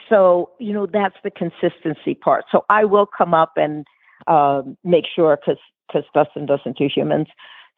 so 0.10 0.52
you 0.60 0.74
know 0.74 0.86
that's 0.86 1.18
the 1.24 1.32
consistency 1.32 2.16
part. 2.16 2.46
So 2.52 2.66
I 2.70 2.86
will 2.86 3.06
come 3.06 3.34
up 3.34 3.54
and 3.58 3.86
um, 4.28 4.78
make 4.84 5.06
sure 5.14 5.38
because 5.38 5.62
because 5.88 6.04
Dustin 6.14 6.46
doesn't 6.46 6.78
do 6.78 6.90
humans. 6.94 7.28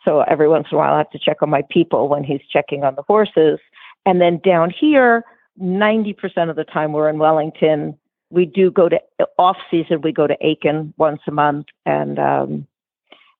So 0.07 0.21
every 0.21 0.47
once 0.47 0.67
in 0.71 0.75
a 0.75 0.79
while 0.79 0.93
I 0.93 0.99
have 0.99 1.09
to 1.09 1.19
check 1.19 1.41
on 1.41 1.49
my 1.49 1.63
people 1.69 2.07
when 2.07 2.23
he's 2.23 2.41
checking 2.49 2.83
on 2.85 2.95
the 2.95 3.01
horses. 3.03 3.59
And 4.05 4.21
then 4.21 4.39
down 4.43 4.69
here, 4.69 5.23
ninety 5.57 6.13
percent 6.13 6.49
of 6.49 6.55
the 6.55 6.63
time 6.63 6.93
we're 6.93 7.09
in 7.09 7.17
Wellington. 7.19 7.97
We 8.29 8.45
do 8.45 8.71
go 8.71 8.87
to 8.87 8.99
off 9.37 9.57
season. 9.69 10.01
We 10.01 10.13
go 10.13 10.27
to 10.27 10.37
Aiken 10.39 10.93
once 10.97 11.21
a 11.27 11.31
month 11.31 11.67
and 11.85 12.17
um, 12.19 12.67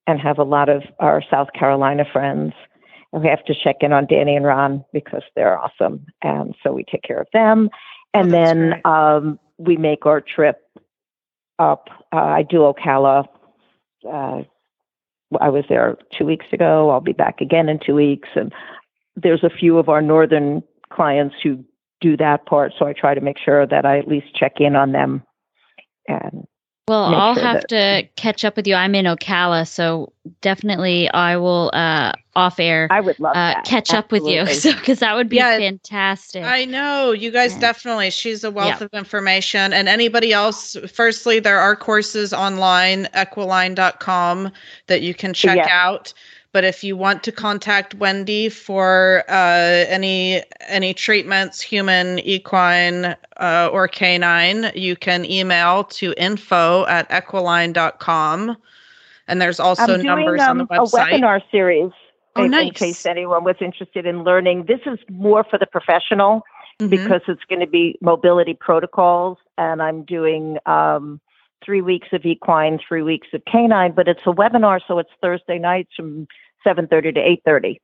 and 0.07 0.19
have 0.19 0.39
a 0.39 0.43
lot 0.43 0.67
of 0.67 0.83
our 0.99 1.23
South 1.31 1.47
Carolina 1.57 2.03
friends. 2.11 2.53
And 3.13 3.21
we 3.21 3.29
have 3.29 3.45
to 3.45 3.55
check 3.55 3.77
in 3.81 3.93
on 3.93 4.05
Danny 4.05 4.35
and 4.35 4.45
Ron 4.45 4.83
because 4.91 5.23
they're 5.35 5.57
awesome. 5.57 6.05
And 6.21 6.53
so 6.61 6.73
we 6.73 6.83
take 6.83 7.03
care 7.03 7.21
of 7.21 7.27
them. 7.31 7.69
And 8.13 8.27
Oh, 8.27 8.31
then 8.31 8.69
great. 8.69 8.85
um, 8.85 9.39
we 9.57 9.77
make 9.77 10.05
our 10.05 10.19
trip 10.19 10.59
up. 11.59 11.87
Uh, 12.13 12.17
I 12.17 12.43
do 12.43 12.59
Ocala. 12.59 13.25
Uh, 14.09 14.41
I 15.39 15.49
was 15.49 15.65
there 15.69 15.97
two 16.17 16.25
weeks 16.25 16.45
ago. 16.53 16.89
I'll 16.89 17.01
be 17.01 17.13
back 17.13 17.41
again 17.41 17.69
in 17.69 17.79
two 17.85 17.95
weeks. 17.95 18.29
And 18.35 18.53
there's 19.15 19.43
a 19.43 19.49
few 19.49 19.77
of 19.77 19.89
our 19.89 20.01
northern 20.01 20.63
clients 20.91 21.35
who 21.43 21.63
do 21.99 22.15
that 22.17 22.45
part. 22.45 22.73
So 22.77 22.85
I 22.85 22.93
try 22.93 23.13
to 23.13 23.21
make 23.21 23.37
sure 23.43 23.65
that 23.65 23.85
I 23.85 23.99
at 23.99 24.07
least 24.07 24.35
check 24.35 24.53
in 24.59 24.75
on 24.75 24.91
them. 24.91 25.23
And 26.07 26.45
Well, 26.87 27.09
make 27.11 27.19
I'll 27.19 27.33
sure 27.35 27.43
have 27.43 27.61
that- 27.67 27.69
to 27.69 28.07
catch 28.15 28.45
up 28.45 28.55
with 28.55 28.65
you. 28.65 28.73
I'm 28.75 28.95
in 28.95 29.05
Ocala, 29.05 29.67
so 29.67 30.13
definitely 30.41 31.09
I 31.11 31.35
will 31.35 31.69
uh 31.73 32.13
off 32.35 32.59
air 32.59 32.87
I 32.91 33.01
would 33.01 33.19
love 33.19 33.31
uh 33.35 33.53
that. 33.55 33.65
catch 33.65 33.93
up 33.93 34.11
with 34.11 34.23
you. 34.25 34.45
So 34.53 34.73
cuz 34.73 34.99
that 34.99 35.15
would 35.15 35.27
be 35.27 35.35
Yeah, 35.37 35.57
fantastic. 35.57 36.43
I 36.45 36.63
know 36.65 37.11
you 37.11 37.29
guys 37.31 37.53
Yeah. 37.55 37.59
definitely. 37.59 38.09
She's 38.11 38.43
a 38.45 38.51
wealth 38.51 38.79
Yeah. 38.79 38.85
of 38.85 38.93
information. 38.93 39.73
And 39.73 39.89
anybody 39.89 40.31
else, 40.31 40.77
firstly, 40.93 41.39
there 41.41 41.59
are 41.59 41.75
courses 41.75 42.33
online, 42.33 43.05
equalign.com, 43.13 44.51
that 44.87 45.01
you 45.01 45.13
can 45.13 45.33
check 45.33 45.57
Yes. 45.57 45.67
out. 45.69 46.13
But 46.57 46.63
if 46.63 46.83
you 46.83 46.97
want 46.97 47.21
to 47.21 47.31
contact 47.31 47.93
Wendy 47.93 48.49
for 48.49 49.23
uh, 49.29 49.85
any 49.87 50.41
any 50.67 50.91
treatments, 50.91 51.61
human, 51.61 52.17
equine, 52.17 53.15
uh, 53.39 53.69
or 53.71 53.87
canine, 53.87 54.71
you 54.73 54.95
can 54.95 55.23
email 55.23 55.83
to 55.83 56.15
info 56.17 56.87
at 56.87 57.07
equalign.com. 57.11 58.57
And 59.27 59.39
there's 59.39 59.59
also 59.59 59.83
I'm 59.83 60.01
doing 60.01 60.05
numbers 60.07 60.41
on 60.41 60.57
the 60.57 60.63
um, 60.63 60.67
a 60.71 60.87
webinar 60.87 61.43
series 61.51 61.91
Oh, 62.35 62.43
in, 62.43 62.51
in 62.55 62.71
case 62.71 63.05
anyone 63.05 63.43
was 63.43 63.57
interested 63.61 64.07
in 64.07 64.23
learning. 64.23 64.65
This 64.67 64.81
is 64.87 64.97
more 65.11 65.43
for 65.43 65.59
the 65.59 65.67
professional 65.67 66.41
Mhm. 66.81 66.89
because 66.89 67.21
it's 67.27 67.43
going 67.47 67.61
to 67.61 67.67
be 67.67 67.99
mobility 68.01 68.55
protocols, 68.55 69.37
and 69.59 69.79
I'm 69.79 70.05
doing 70.05 70.57
um, 70.65 71.21
three 71.63 71.81
weeks 71.81 72.07
of 72.13 72.25
equine, 72.25 72.79
three 72.79 73.03
weeks 73.03 73.27
of 73.33 73.43
canine. 73.45 73.91
But 73.91 74.07
it's 74.07 74.21
a 74.25 74.31
webinar, 74.31 74.81
so 74.87 74.97
it's 74.97 75.11
Thursday 75.21 75.59
nights 75.59 75.91
from 75.95 76.27
7:30 76.65 77.13
to 77.15 77.21
8:30, 77.21 77.79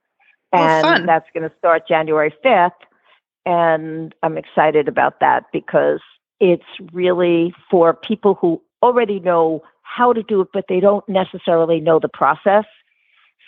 Oh, 0.53 0.59
and 0.59 0.81
fun. 0.81 1.05
that's 1.05 1.27
going 1.33 1.49
to 1.49 1.55
start 1.57 1.87
January 1.87 2.33
5th. 2.43 2.71
And 3.45 4.13
I'm 4.23 4.37
excited 4.37 4.87
about 4.87 5.19
that 5.19 5.45
because 5.51 5.99
it's 6.39 6.63
really 6.91 7.53
for 7.69 7.93
people 7.93 8.35
who 8.35 8.61
already 8.81 9.19
know 9.19 9.63
how 9.81 10.13
to 10.13 10.23
do 10.23 10.41
it, 10.41 10.47
but 10.53 10.65
they 10.69 10.79
don't 10.79 11.07
necessarily 11.07 11.79
know 11.79 11.99
the 11.99 12.09
process. 12.09 12.65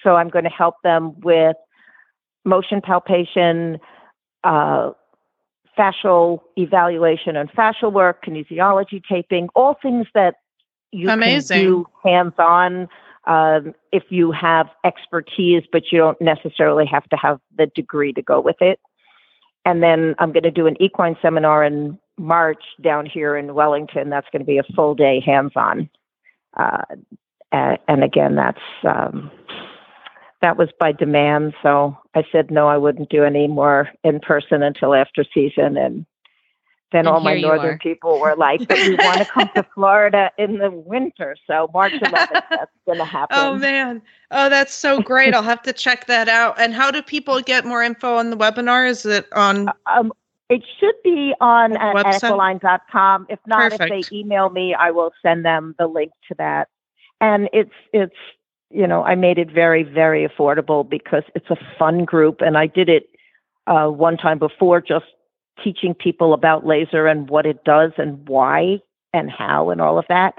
So 0.03 0.15
I'm 0.15 0.29
going 0.29 0.43
to 0.43 0.49
help 0.49 0.75
them 0.83 1.19
with 1.21 1.55
motion 2.43 2.81
palpation, 2.81 3.79
uh, 4.43 4.91
fascial 5.77 6.41
evaluation 6.57 7.35
and 7.35 7.51
fascial 7.51 7.91
work, 7.91 8.25
kinesiology 8.25 9.01
taping, 9.03 9.49
all 9.55 9.75
things 9.81 10.07
that 10.13 10.35
you 10.91 11.09
Amazing. 11.09 11.57
can 11.57 11.65
do 11.65 11.85
hands 12.03 12.33
on 12.37 12.87
um, 13.27 13.73
if 13.91 14.03
you 14.09 14.31
have 14.31 14.67
expertise, 14.83 15.63
but 15.71 15.91
you 15.91 15.97
don't 15.97 16.19
necessarily 16.21 16.85
have 16.85 17.07
to 17.09 17.17
have 17.17 17.39
the 17.57 17.67
degree 17.67 18.13
to 18.13 18.21
go 18.21 18.39
with 18.39 18.57
it. 18.61 18.79
And 19.65 19.81
then 19.81 20.15
I'm 20.19 20.31
going 20.31 20.43
to 20.43 20.51
do 20.51 20.67
an 20.67 20.79
equine 20.79 21.17
seminar 21.21 21.63
in 21.63 21.97
March 22.17 22.63
down 22.81 23.05
here 23.05 23.35
in 23.35 23.55
Wellington. 23.55 24.09
That's 24.09 24.27
going 24.31 24.41
to 24.41 24.45
be 24.45 24.59
a 24.59 24.73
full 24.75 24.95
day 24.95 25.19
hands 25.25 25.53
on. 25.55 25.89
Uh, 26.55 26.83
and, 27.51 28.03
again, 28.03 28.35
that's 28.35 28.59
um, 28.83 29.31
that 30.41 30.57
was 30.57 30.69
by 30.79 30.91
demand. 30.91 31.53
So 31.63 31.97
I 32.13 32.23
said 32.31 32.51
no, 32.51 32.67
I 32.67 32.77
wouldn't 32.77 33.09
do 33.09 33.23
any 33.23 33.47
more 33.47 33.89
in 34.03 34.19
person 34.19 34.61
until 34.61 34.93
after 34.93 35.25
season. 35.33 35.77
And 35.77 36.05
then 36.95 37.05
And 37.05 37.09
all 37.09 37.19
my 37.19 37.39
northern 37.39 37.77
people 37.77 38.19
were 38.19 38.35
like, 38.35 38.67
"But 38.67 38.77
we 38.77 38.95
want 38.95 39.19
to 39.19 39.25
come 39.33 39.49
to 39.55 39.63
Florida 39.75 40.31
in 40.37 40.57
the 40.59 40.71
winter." 40.71 41.35
So 41.45 41.69
March 41.73 41.93
11th, 41.93 42.43
that's 42.49 42.71
going 42.85 42.99
to 42.99 43.05
happen. 43.05 43.37
Oh 43.37 43.55
man. 43.55 44.01
Oh, 44.31 44.49
that's 44.49 44.73
so 44.73 45.01
great. 45.01 45.33
I'll 45.33 45.43
have 45.43 45.61
to 45.63 45.73
check 45.73 46.07
that 46.07 46.29
out. 46.29 46.59
And 46.59 46.73
how 46.73 46.91
do 46.91 47.01
people 47.01 47.41
get 47.41 47.65
more 47.65 47.83
info 47.83 48.15
on 48.15 48.29
the 48.29 48.37
webinar? 48.37 48.87
Is 48.89 49.05
it 49.05 49.27
on 49.33 49.69
Um, 49.85 50.13
it 50.49 50.63
should 50.79 50.95
be 51.03 51.33
on 51.41 51.75
at 51.77 51.95
equalign.com. 51.95 53.25
If 53.29 53.39
not, 53.45 53.73
if 53.73 53.79
they 53.79 54.03
email 54.15 54.49
me, 54.49 54.73
I 54.73 54.91
will 54.91 55.11
send 55.21 55.43
them 55.43 55.75
the 55.77 55.87
link 55.87 56.11
to 56.29 56.35
that. 56.37 56.69
And 57.19 57.49
it's 57.51 57.73
it's 57.93 58.15
you 58.71 58.87
know 58.87 59.03
I 59.03 59.15
made 59.15 59.37
it 59.37 59.51
very 59.51 59.83
very 59.83 60.27
affordable 60.27 60.87
because 60.87 61.23
it's 61.35 61.49
a 61.49 61.57
fun 61.77 62.05
group, 62.05 62.41
and 62.41 62.57
I 62.57 62.67
did 62.67 62.89
it 62.89 63.09
uh, 63.67 63.87
one 63.87 64.17
time 64.17 64.39
before, 64.39 64.81
just 64.81 65.05
teaching 65.63 65.93
people 65.93 66.33
about 66.33 66.65
laser 66.65 67.07
and 67.07 67.29
what 67.29 67.45
it 67.45 67.63
does 67.63 67.91
and 67.97 68.27
why 68.27 68.79
and 69.13 69.29
how 69.31 69.69
and 69.69 69.81
all 69.81 69.97
of 69.97 70.05
that. 70.09 70.35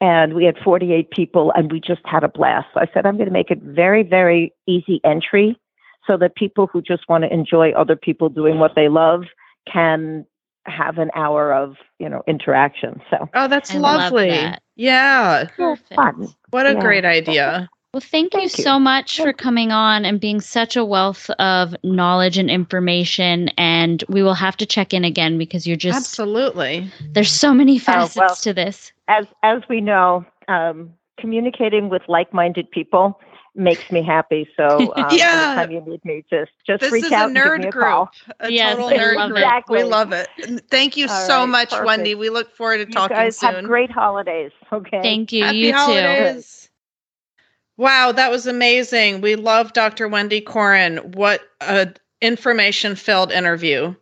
And 0.00 0.32
we 0.34 0.44
had 0.44 0.56
48 0.64 1.10
people, 1.10 1.52
and 1.54 1.70
we 1.70 1.78
just 1.80 2.00
had 2.06 2.24
a 2.24 2.28
blast. 2.28 2.68
So 2.72 2.80
I 2.80 2.86
said 2.94 3.04
I'm 3.04 3.16
going 3.16 3.28
to 3.28 3.32
make 3.32 3.50
it 3.50 3.60
very 3.62 4.02
very 4.02 4.52
easy 4.66 5.00
entry 5.04 5.58
so 6.06 6.16
that 6.16 6.34
people 6.34 6.66
who 6.66 6.80
just 6.80 7.08
want 7.08 7.24
to 7.24 7.32
enjoy 7.32 7.72
other 7.72 7.96
people 7.96 8.28
doing 8.28 8.58
what 8.58 8.74
they 8.74 8.88
love 8.88 9.24
can 9.70 10.24
have 10.66 10.98
an 10.98 11.10
hour 11.14 11.52
of 11.52 11.76
you 11.98 12.08
know 12.08 12.22
interaction. 12.26 13.00
So 13.10 13.28
Oh, 13.34 13.48
that's 13.48 13.74
I 13.74 13.78
love 13.78 14.00
lovely. 14.00 14.28
that. 14.30 14.62
Yeah. 14.76 15.44
Perfect. 15.56 15.94
fun. 15.94 16.28
What 16.50 16.66
a 16.66 16.72
Yeah. 16.74 16.80
great 16.80 17.04
idea. 17.04 17.68
Well, 17.92 18.00
thank, 18.00 18.34
you 18.34 18.40
Thank 18.40 18.58
you. 18.58 18.64
so 18.64 18.78
much 18.78 19.16
for 19.16 19.32
coming 19.32 19.72
on 19.72 20.04
and 20.04 20.20
being 20.20 20.40
such 20.40 20.76
a 20.76 20.84
wealth 20.84 21.28
of 21.40 21.74
knowledge 21.82 22.38
and 22.38 22.48
information. 22.48 23.48
And 23.58 24.04
we 24.08 24.22
will 24.22 24.34
have 24.34 24.56
to 24.58 24.66
check 24.66 24.94
in 24.94 25.04
again 25.04 25.38
because 25.38 25.66
you're 25.66 25.76
just 25.76 25.96
Absolutely. 25.96 26.88
there's 27.12 27.32
so 27.32 27.52
many 27.52 27.78
facets 27.78 28.16
well. 28.16 28.34
to 28.36 28.52
this. 28.54 28.92
As 29.08 29.26
as 29.42 29.62
we 29.68 29.80
know, 29.80 30.24
um, 30.46 30.94
communicating 31.18 31.88
with 31.88 32.02
like-minded 32.06 32.70
people 32.70 33.18
makes 33.56 33.82
me 33.90 34.04
happy. 34.04 34.48
So 34.56 34.94
um, 34.96 35.16
Yeah. 35.18 35.56
anytime 35.56 35.72
you 35.72 35.80
need 35.90 36.04
me, 36.04 36.24
just 36.30 36.52
just 36.64 36.82
This 36.82 36.92
reach 36.92 37.06
is 37.06 37.12
out 37.12 37.30
a 37.30 37.32
and 37.32 37.42
give 37.42 37.56
me 37.56 37.64
nerd 37.64 37.68
a 37.68 37.72
group. 37.72 37.84
call. 37.84 38.10
A 38.38 38.50
Yes, 38.52 38.76
total 38.76 38.90
nerd 38.90 39.16
love 39.16 39.30
group. 39.30 39.38
Exactly. 39.40 39.78
We 39.78 39.90
love 39.90 40.12
it. 40.12 40.28
Thank 40.70 40.96
you 40.96 41.08
All 41.08 41.26
so 41.26 41.40
right, 41.40 41.48
much, 41.48 41.70
perfect. 41.70 41.86
Wendy. 41.86 42.14
We 42.14 42.30
look 42.30 42.54
forward 42.54 42.78
to 42.78 42.86
talking 42.86 42.92
to 42.92 42.92
You 42.92 42.94
talking 42.94 43.16
guys 43.16 43.36
soon. 43.36 43.54
have 43.56 43.64
great 43.64 43.90
holidays. 43.90 44.52
Okay. 44.72 45.02
Thank 45.02 45.32
you. 45.32 45.44
Happy 45.44 45.56
you 45.56 45.72
too. 45.72 46.42
Wow, 47.80 48.12
that 48.12 48.30
was 48.30 48.46
amazing. 48.46 49.22
We 49.22 49.36
love 49.36 49.72
Dr. 49.72 50.06
Wendy 50.06 50.42
Coren. 50.42 51.02
What 51.14 51.40
a 51.62 51.90
information 52.20 52.94
filled 52.94 53.32
interview. 53.32 53.94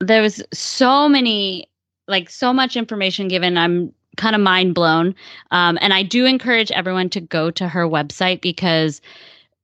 There 0.00 0.20
was 0.20 0.42
so 0.52 1.08
many, 1.08 1.66
like 2.08 2.28
so 2.28 2.52
much 2.52 2.76
information 2.76 3.26
given. 3.26 3.56
I'm 3.56 3.90
kind 4.18 4.36
of 4.36 4.42
mind 4.42 4.74
blown. 4.74 5.14
Um, 5.50 5.78
and 5.80 5.94
I 5.94 6.02
do 6.02 6.26
encourage 6.26 6.70
everyone 6.72 7.08
to 7.08 7.22
go 7.22 7.50
to 7.52 7.68
her 7.68 7.88
website 7.88 8.42
because 8.42 9.00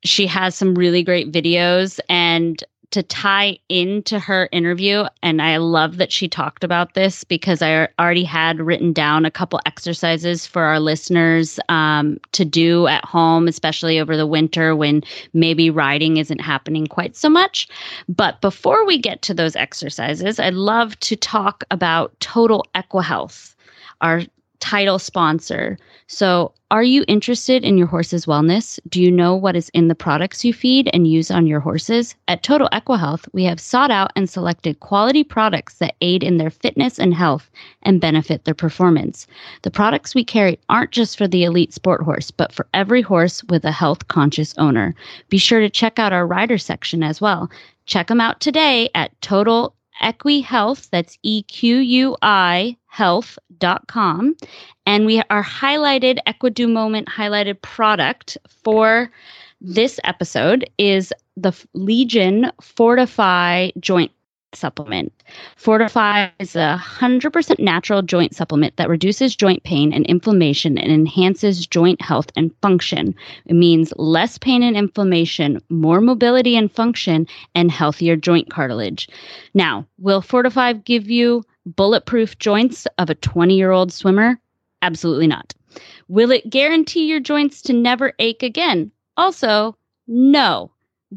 she 0.03 0.27
has 0.27 0.55
some 0.55 0.75
really 0.75 1.03
great 1.03 1.31
videos 1.31 2.01
and 2.09 2.65
to 2.95 3.03
tie 3.03 3.59
into 3.69 4.21
her 4.21 4.49
interview 4.53 5.03
and 5.21 5.43
i 5.43 5.57
love 5.57 5.97
that 5.97 6.13
she 6.13 6.29
talked 6.29 6.63
about 6.63 6.95
this 6.95 7.25
because 7.25 7.61
i 7.61 7.89
already 7.99 8.23
had 8.23 8.61
written 8.61 8.93
down 8.93 9.25
a 9.25 9.33
couple 9.33 9.59
exercises 9.67 10.47
for 10.47 10.63
our 10.63 10.79
listeners 10.79 11.59
um, 11.69 12.21
to 12.31 12.45
do 12.45 12.87
at 12.87 13.05
home 13.05 13.49
especially 13.49 13.99
over 13.99 14.17
the 14.17 14.29
winter 14.29 14.77
when 14.77 15.03
maybe 15.33 15.71
riding 15.71 16.19
isn't 16.19 16.41
happening 16.41 16.87
quite 16.87 17.17
so 17.17 17.29
much. 17.29 17.67
But 18.09 18.41
before 18.41 18.87
we 18.87 18.97
get 18.97 19.23
to 19.23 19.35
those 19.35 19.57
exercises 19.57 20.39
i'd 20.39 20.55
love 20.55 20.97
to 21.01 21.17
talk 21.17 21.65
about 21.73 22.19
total 22.21 22.65
equihealth 22.77 23.57
our 24.03 24.23
title 24.65 24.99
sponsor 24.99 25.77
so, 26.07 26.53
are 26.71 26.85
you 26.85 27.03
interested 27.09 27.65
in 27.65 27.79
your 27.79 27.87
horse's 27.87 28.27
wellness? 28.27 28.79
Do 28.91 29.01
you 29.01 29.11
know 29.11 29.35
what 29.35 29.57
is 29.57 29.71
in 29.71 29.89
the 29.89 29.95
products 29.95 30.45
you 30.45 30.53
feed 30.53 30.91
and 30.93 31.09
use 31.09 31.31
on 31.31 31.47
your 31.47 31.61
horses? 31.61 32.15
At 32.29 32.43
Total 32.43 32.69
Equihealth, 32.73 33.27
we 33.33 33.45
have 33.45 33.59
sought 33.59 33.91
out 33.91 34.13
and 34.15 34.29
selected 34.29 34.81
quality 34.81 35.25
products 35.25 35.79
that 35.79 35.95
aid 36.03 36.23
in 36.23 36.37
their 36.37 36.51
fitness 36.51 36.99
and 36.99 37.15
health 37.15 37.51
and 37.85 38.03
benefit 38.03 38.45
their 38.45 38.55
performance. 38.55 39.27
The 39.63 39.71
products 39.71 40.15
we 40.15 40.25
carry 40.25 40.59
aren't 40.69 40.91
just 40.91 41.17
for 41.17 41.27
the 41.27 41.45
elite 41.45 41.73
sport 41.73 42.03
horse, 42.03 42.31
but 42.31 42.53
for 42.53 42.67
every 42.75 43.01
horse 43.01 43.43
with 43.45 43.65
a 43.65 43.73
health 43.73 44.09
conscious 44.09 44.55
owner. 44.59 44.95
Be 45.31 45.39
sure 45.39 45.61
to 45.61 45.71
check 45.71 45.99
out 45.99 46.13
our 46.13 46.27
rider 46.27 46.59
section 46.59 47.03
as 47.03 47.19
well. 47.19 47.51
Check 47.87 48.09
them 48.09 48.21
out 48.21 48.41
today 48.41 48.91
at 48.95 49.19
Total 49.23 49.75
Equi 50.01 50.41
Health, 50.41 50.89
that's 50.91 51.19
E 51.23 51.43
Q 51.45 51.79
U 51.79 52.17
I 52.23 52.77
health.com. 52.87 54.37
And 54.87 55.07
we 55.07 55.23
are 55.31 55.43
highlighted 55.43 56.19
Equidu 56.27 56.71
Moment 56.71 57.09
highlighted 57.09 57.61
product 57.63 58.37
for 58.49 59.11
this 59.61 59.99
episode 60.05 60.69
is 60.79 61.13
the 61.37 61.53
Legion 61.73 62.53
Fortify 62.61 63.71
joint 63.81 64.13
supplement. 64.57 65.13
Fortify 65.57 66.29
is 66.39 66.57
a 66.57 66.81
100% 66.83 67.59
natural 67.59 68.03
joint 68.03 68.35
supplement 68.35 68.77
that 68.77 68.89
reduces 68.89 69.37
joint 69.37 69.63
pain 69.65 69.93
and 69.93 70.07
inflammation 70.07 70.79
and 70.79 70.93
enhances 70.93 71.67
joint 71.67 72.01
health 72.01 72.31
and 72.37 72.55
function. 72.63 73.15
It 73.47 73.55
means 73.55 73.93
less 73.97 74.39
pain 74.39 74.63
and 74.63 74.77
inflammation, 74.77 75.61
more 75.69 76.01
mobility 76.01 76.57
and 76.57 76.71
function, 76.71 77.27
and 77.55 77.71
healthier 77.71 78.17
joint 78.17 78.51
cartilage. 78.51 79.09
Now, 79.55 79.87
will 79.99 80.21
Fortify 80.21 80.75
give 80.75 81.11
you 81.11 81.45
bulletproof 81.67 82.39
joints 82.39 82.87
of 82.99 83.11
a 83.11 83.15
20 83.15 83.57
year 83.57 83.71
old 83.71 83.93
swimmer? 83.93 84.39
Absolutely 84.83 85.27
not. 85.27 85.55
Will 86.09 86.31
it 86.31 86.51
guarantee 86.51 87.07
your 87.07 87.21
joints 87.21 87.63
to 87.63 87.73
never 87.73 88.13
ache 88.19 88.43
again? 88.43 88.91
Also, 89.17 89.77
no. 90.07 90.71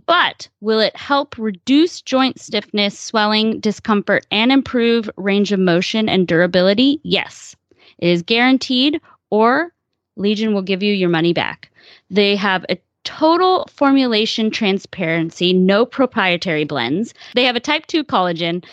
But 0.06 0.48
will 0.62 0.80
it 0.80 0.96
help 0.96 1.38
reduce 1.38 2.02
joint 2.02 2.40
stiffness, 2.40 3.00
swelling, 3.00 3.60
discomfort, 3.60 4.28
and 4.32 4.52
improve 4.52 5.10
range 5.18 5.52
of 5.52 5.60
motion 5.60 6.08
and 6.08 6.28
durability? 6.28 7.00
Yes. 7.04 7.56
It 7.98 8.10
is 8.10 8.22
guaranteed, 8.22 9.02
or 9.30 9.74
Legion 10.16 10.54
will 10.54 10.62
give 10.62 10.84
you 10.84 10.94
your 10.94 11.10
money 11.10 11.34
back. 11.34 11.72
They 12.10 12.36
have 12.36 12.66
a 12.70 12.78
total 13.06 13.68
formulation 13.74 14.52
transparency, 14.52 15.54
no 15.54 15.86
proprietary 15.86 16.66
blends. 16.66 17.14
They 17.36 17.46
have 17.46 17.56
a 17.56 17.62
type 17.62 17.88
2 17.88 18.04
collagen 18.04 18.66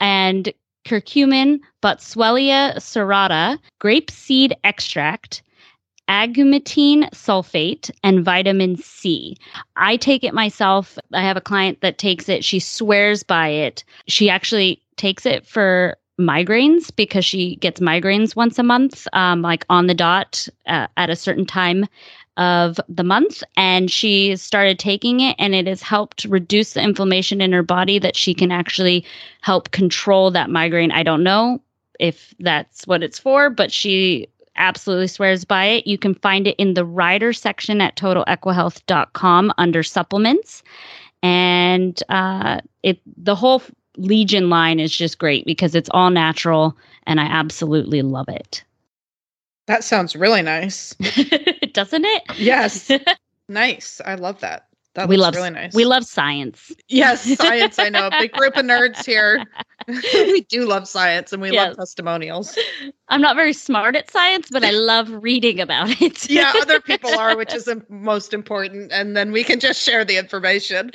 and 0.00 0.52
curcumin, 0.84 1.60
Boswellia 1.82 2.74
serrata, 2.76 3.58
grape 3.78 4.10
seed 4.10 4.56
extract, 4.64 5.42
agmatine 6.12 7.08
sulfate, 7.10 7.90
and 8.04 8.22
vitamin 8.22 8.76
C. 8.76 9.36
I 9.76 9.96
take 9.96 10.22
it 10.22 10.34
myself. 10.34 10.98
I 11.14 11.22
have 11.22 11.38
a 11.38 11.40
client 11.40 11.80
that 11.80 11.96
takes 11.96 12.28
it. 12.28 12.44
She 12.44 12.60
swears 12.60 13.22
by 13.22 13.48
it. 13.48 13.82
She 14.06 14.28
actually 14.28 14.82
takes 14.96 15.24
it 15.24 15.46
for 15.46 15.96
migraines 16.20 16.94
because 16.94 17.24
she 17.24 17.56
gets 17.56 17.80
migraines 17.80 18.36
once 18.36 18.58
a 18.58 18.62
month, 18.62 19.08
um, 19.14 19.40
like 19.40 19.64
on 19.70 19.86
the 19.86 19.94
dot 19.94 20.46
uh, 20.66 20.86
at 20.98 21.08
a 21.08 21.16
certain 21.16 21.46
time 21.46 21.86
of 22.36 22.78
the 22.88 23.04
month 23.04 23.42
and 23.58 23.90
she 23.90 24.34
started 24.36 24.78
taking 24.78 25.20
it 25.20 25.36
and 25.38 25.54
it 25.54 25.66
has 25.66 25.82
helped 25.82 26.24
reduce 26.24 26.72
the 26.72 26.82
inflammation 26.82 27.42
in 27.42 27.52
her 27.52 27.62
body 27.62 27.98
that 27.98 28.16
she 28.16 28.32
can 28.32 28.50
actually 28.50 29.04
help 29.42 29.70
control 29.70 30.30
that 30.30 30.48
migraine. 30.48 30.92
I 30.92 31.02
don't 31.02 31.22
know 31.22 31.60
if 32.00 32.34
that's 32.38 32.86
what 32.86 33.02
it's 33.02 33.18
for, 33.18 33.50
but 33.50 33.70
she 33.70 34.28
absolutely 34.56 35.08
swears 35.08 35.44
by 35.44 35.64
it. 35.66 35.86
You 35.86 35.98
can 35.98 36.14
find 36.14 36.46
it 36.46 36.56
in 36.56 36.74
the 36.74 36.84
rider 36.84 37.32
section 37.32 37.80
at 37.80 37.96
totalequihealth.com 37.96 39.52
under 39.58 39.82
supplements. 39.82 40.62
And 41.22 42.02
uh, 42.08 42.60
it 42.82 43.00
the 43.16 43.34
whole 43.34 43.62
Legion 43.96 44.50
line 44.50 44.80
is 44.80 44.96
just 44.96 45.18
great 45.18 45.44
because 45.44 45.74
it's 45.74 45.90
all 45.92 46.10
natural 46.10 46.76
and 47.06 47.20
I 47.20 47.24
absolutely 47.24 48.02
love 48.02 48.28
it. 48.28 48.64
That 49.66 49.84
sounds 49.84 50.16
really 50.16 50.42
nice. 50.42 50.94
Doesn't 51.72 52.04
it? 52.04 52.22
Yes. 52.36 52.90
nice. 53.48 54.00
I 54.04 54.16
love 54.16 54.40
that. 54.40 54.66
That 54.94 55.08
we 55.08 55.16
love 55.16 55.34
really 55.34 55.50
nice. 55.50 55.74
we 55.74 55.84
love 55.86 56.04
science. 56.04 56.72
Yes, 56.88 57.22
science. 57.38 57.78
I 57.78 57.88
know. 57.88 58.08
A 58.08 58.10
big 58.18 58.32
group 58.32 58.56
of 58.58 58.66
nerds 58.66 59.04
here. 59.06 59.42
we 60.14 60.42
do 60.42 60.66
love 60.66 60.86
science 60.86 61.32
and 61.32 61.40
we 61.40 61.50
Yes. 61.50 61.68
love 61.68 61.76
testimonials. 61.78 62.58
I'm 63.08 63.22
not 63.22 63.34
very 63.34 63.54
smart 63.54 63.96
at 63.96 64.10
science, 64.10 64.48
but 64.50 64.62
I 64.62 64.70
love 64.70 65.08
reading 65.10 65.58
about 65.60 65.88
it. 66.02 66.28
Yeah, 66.28 66.52
other 66.60 66.80
people 66.80 67.10
are, 67.18 67.34
which 67.36 67.54
is 67.54 67.64
the 67.64 67.82
most 67.88 68.34
important. 68.34 68.92
And 68.92 69.16
then 69.16 69.32
we 69.32 69.42
can 69.44 69.58
just 69.60 69.82
share 69.82 70.04
the 70.04 70.18
information. 70.18 70.90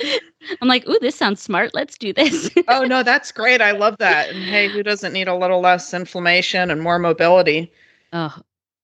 I'm 0.62 0.68
like, 0.68 0.86
ooh, 0.88 0.98
this 1.00 1.16
sounds 1.16 1.42
smart. 1.42 1.74
Let's 1.74 1.98
do 1.98 2.12
this. 2.12 2.50
Oh, 2.68 2.84
no, 2.84 3.02
that's 3.02 3.32
great. 3.32 3.60
I 3.60 3.72
love 3.72 3.96
that. 3.98 4.30
And 4.30 4.42
hey, 4.42 4.68
who 4.68 4.82
doesn't 4.84 5.12
need 5.12 5.26
a 5.28 5.34
little 5.36 5.60
less 5.60 5.92
inflammation 5.92 6.70
and 6.70 6.80
more 6.80 6.98
mobility? 6.98 7.72
oh, 8.12 8.36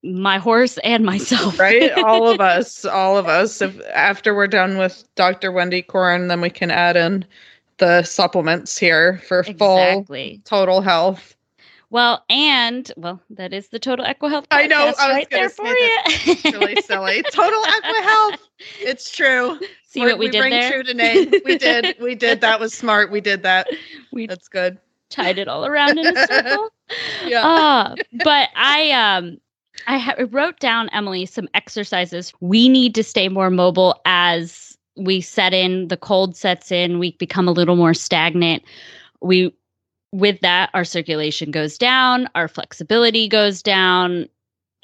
my 0.04 0.38
horse 0.38 0.78
and 0.84 1.04
myself. 1.04 1.58
Right? 1.58 1.90
all 2.04 2.28
of 2.28 2.40
us, 2.54 2.84
all 2.84 3.16
of 3.16 3.26
us. 3.26 3.60
If 3.62 3.80
after 3.92 4.34
we're 4.34 4.46
done 4.46 4.76
with 4.78 5.04
Dr. 5.14 5.50
Wendy 5.50 5.82
Coren, 5.82 6.28
then 6.28 6.40
we 6.40 6.50
can 6.50 6.70
add 6.70 6.96
in 6.96 7.24
the 7.78 8.02
supplements 8.02 8.78
here 8.78 9.18
for 9.26 9.42
full 9.42 10.06
total 10.44 10.80
health. 10.80 11.34
Well, 11.90 12.24
and 12.28 12.90
well, 12.96 13.20
that 13.30 13.52
is 13.52 13.68
the 13.68 13.78
total 13.78 14.04
equa 14.04 14.28
health. 14.28 14.46
I 14.50 14.66
know, 14.66 14.82
I 14.82 14.86
was 14.86 14.98
right 14.98 15.30
there 15.30 15.48
for 15.48 15.66
you. 15.66 15.98
Really 16.44 16.80
silly. 16.82 17.22
Total 17.30 17.62
equa 17.62 18.02
Health. 18.02 18.40
It's 18.80 19.10
true. 19.14 19.58
See 19.84 20.00
We're- 20.00 20.12
what 20.12 20.18
we, 20.18 20.28
did 20.28 20.40
bring 20.40 20.50
there? 20.50 20.72
true 20.72 20.82
to 20.82 20.94
name. 20.94 21.32
We 21.44 21.56
did. 21.56 21.96
We 22.00 22.14
did. 22.26 22.40
That 22.40 22.58
was 22.58 22.74
smart. 22.74 23.10
We 23.12 23.20
did 23.20 23.42
that. 23.44 23.68
We 24.12 24.26
That's 24.26 24.48
good. 24.48 24.78
tied 25.08 25.38
it 25.38 25.46
all 25.46 25.66
around 25.66 25.98
in 25.98 26.16
a 26.16 26.26
circle. 26.26 26.70
Yeah. 27.24 27.42
Ah, 27.44 27.94
but 28.24 28.48
I 28.56 28.90
um 28.90 29.38
I 29.86 29.98
ha- 29.98 30.14
wrote 30.30 30.60
down 30.60 30.88
Emily 30.90 31.26
some 31.26 31.48
exercises. 31.54 32.32
We 32.40 32.68
need 32.68 32.94
to 32.94 33.04
stay 33.04 33.28
more 33.28 33.50
mobile 33.50 34.00
as 34.04 34.76
we 34.96 35.20
set 35.20 35.52
in 35.52 35.88
the 35.88 35.96
cold 35.96 36.36
sets 36.36 36.70
in 36.70 36.98
we 36.98 37.12
become 37.12 37.48
a 37.48 37.52
little 37.52 37.76
more 37.76 37.94
stagnant. 37.94 38.62
We 39.20 39.52
with 40.12 40.40
that 40.40 40.70
our 40.74 40.84
circulation 40.84 41.50
goes 41.50 41.76
down 41.76 42.28
our 42.36 42.46
flexibility 42.46 43.28
goes 43.28 43.62
down 43.62 44.28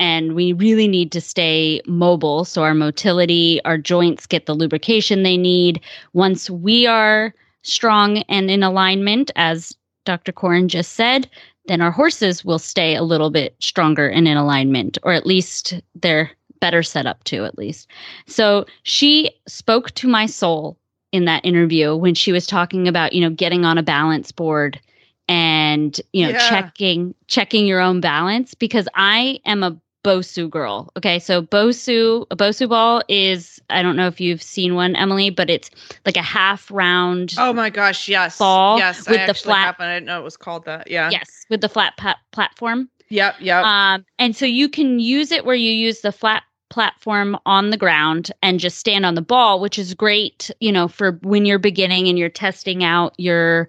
and 0.00 0.34
we 0.34 0.52
really 0.54 0.88
need 0.88 1.12
to 1.12 1.20
stay 1.20 1.80
mobile. 1.86 2.44
So 2.44 2.62
our 2.62 2.74
motility 2.74 3.60
our 3.64 3.78
joints 3.78 4.26
get 4.26 4.46
the 4.46 4.54
lubrication 4.54 5.22
they 5.22 5.36
need. 5.36 5.80
Once 6.12 6.50
we 6.50 6.86
are 6.86 7.32
strong 7.62 8.18
and 8.28 8.50
in 8.50 8.62
alignment 8.62 9.30
as 9.36 9.76
Dr. 10.06 10.32
Coren 10.32 10.66
just 10.66 10.94
said, 10.94 11.28
then 11.66 11.80
our 11.80 11.90
horses 11.90 12.44
will 12.44 12.58
stay 12.58 12.94
a 12.94 13.02
little 13.02 13.30
bit 13.30 13.54
stronger 13.60 14.08
and 14.08 14.26
in 14.26 14.36
alignment, 14.36 14.98
or 15.02 15.12
at 15.12 15.26
least 15.26 15.74
they're 15.94 16.30
better 16.60 16.82
set 16.82 17.06
up 17.06 17.24
to, 17.24 17.44
at 17.44 17.56
least. 17.58 17.88
So 18.26 18.66
she 18.82 19.30
spoke 19.46 19.92
to 19.92 20.08
my 20.08 20.26
soul 20.26 20.76
in 21.12 21.24
that 21.24 21.44
interview 21.44 21.96
when 21.96 22.14
she 22.14 22.32
was 22.32 22.46
talking 22.46 22.86
about, 22.86 23.12
you 23.12 23.20
know, 23.20 23.30
getting 23.30 23.64
on 23.64 23.78
a 23.78 23.82
balance 23.82 24.30
board 24.30 24.80
and, 25.28 26.00
you 26.12 26.24
know, 26.24 26.30
Yeah. 26.30 26.48
checking 26.48 27.14
checking 27.28 27.66
your 27.66 27.80
own 27.80 28.00
balance 28.00 28.54
because 28.54 28.88
I 28.94 29.40
am 29.44 29.62
a 29.62 29.76
Bosu 30.02 30.48
girl. 30.48 30.90
Okay, 30.96 31.18
so 31.18 31.42
Bosu, 31.42 32.26
a 32.30 32.36
Bosu 32.36 32.68
ball 32.68 33.02
is 33.08 33.60
I 33.68 33.82
don't 33.82 33.96
know 33.96 34.06
if 34.06 34.20
you've 34.20 34.42
seen 34.42 34.74
one, 34.74 34.96
Emily, 34.96 35.30
but 35.30 35.50
it's 35.50 35.70
like 36.06 36.16
a 36.16 36.22
half 36.22 36.70
round. 36.70 37.34
Oh 37.38 37.52
my 37.52 37.70
gosh, 37.70 38.08
yes. 38.08 38.38
Ball 38.38 38.78
yes, 38.78 39.08
with 39.08 39.20
I 39.20 39.26
the 39.26 39.34
flat- 39.34 39.66
have 39.66 39.78
one. 39.78 39.88
I 39.88 39.94
didn't 39.94 40.06
know 40.06 40.20
it 40.20 40.24
was 40.24 40.36
called 40.36 40.64
that. 40.64 40.90
Yeah. 40.90 41.10
Yes, 41.10 41.44
with 41.50 41.60
the 41.60 41.68
flat 41.68 41.96
pa- 41.96 42.18
platform. 42.32 42.88
Yep, 43.10 43.36
yep. 43.40 43.64
Um, 43.64 44.04
and 44.18 44.34
so 44.36 44.46
you 44.46 44.68
can 44.68 45.00
use 45.00 45.32
it 45.32 45.44
where 45.44 45.56
you 45.56 45.72
use 45.72 46.00
the 46.00 46.12
flat 46.12 46.44
platform 46.70 47.36
on 47.44 47.70
the 47.70 47.76
ground 47.76 48.30
and 48.42 48.60
just 48.60 48.78
stand 48.78 49.04
on 49.04 49.16
the 49.16 49.22
ball, 49.22 49.60
which 49.60 49.78
is 49.78 49.92
great, 49.92 50.50
you 50.60 50.70
know, 50.70 50.86
for 50.86 51.18
when 51.22 51.44
you're 51.44 51.58
beginning 51.58 52.08
and 52.08 52.16
you're 52.18 52.28
testing 52.28 52.84
out 52.84 53.12
your 53.18 53.68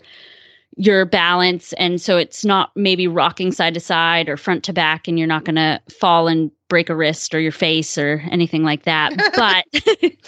your 0.81 1.05
balance 1.05 1.73
and 1.73 2.01
so 2.01 2.17
it's 2.17 2.43
not 2.43 2.71
maybe 2.75 3.07
rocking 3.07 3.51
side 3.51 3.73
to 3.75 3.79
side 3.79 4.27
or 4.27 4.35
front 4.35 4.63
to 4.63 4.73
back 4.73 5.07
and 5.07 5.19
you're 5.19 5.27
not 5.27 5.45
going 5.45 5.55
to 5.55 5.79
fall 5.93 6.27
and 6.27 6.49
break 6.69 6.89
a 6.89 6.95
wrist 6.95 7.35
or 7.35 7.39
your 7.39 7.51
face 7.51 7.97
or 7.97 8.23
anything 8.31 8.63
like 8.63 8.83
that 8.83 9.11
but 9.35 9.65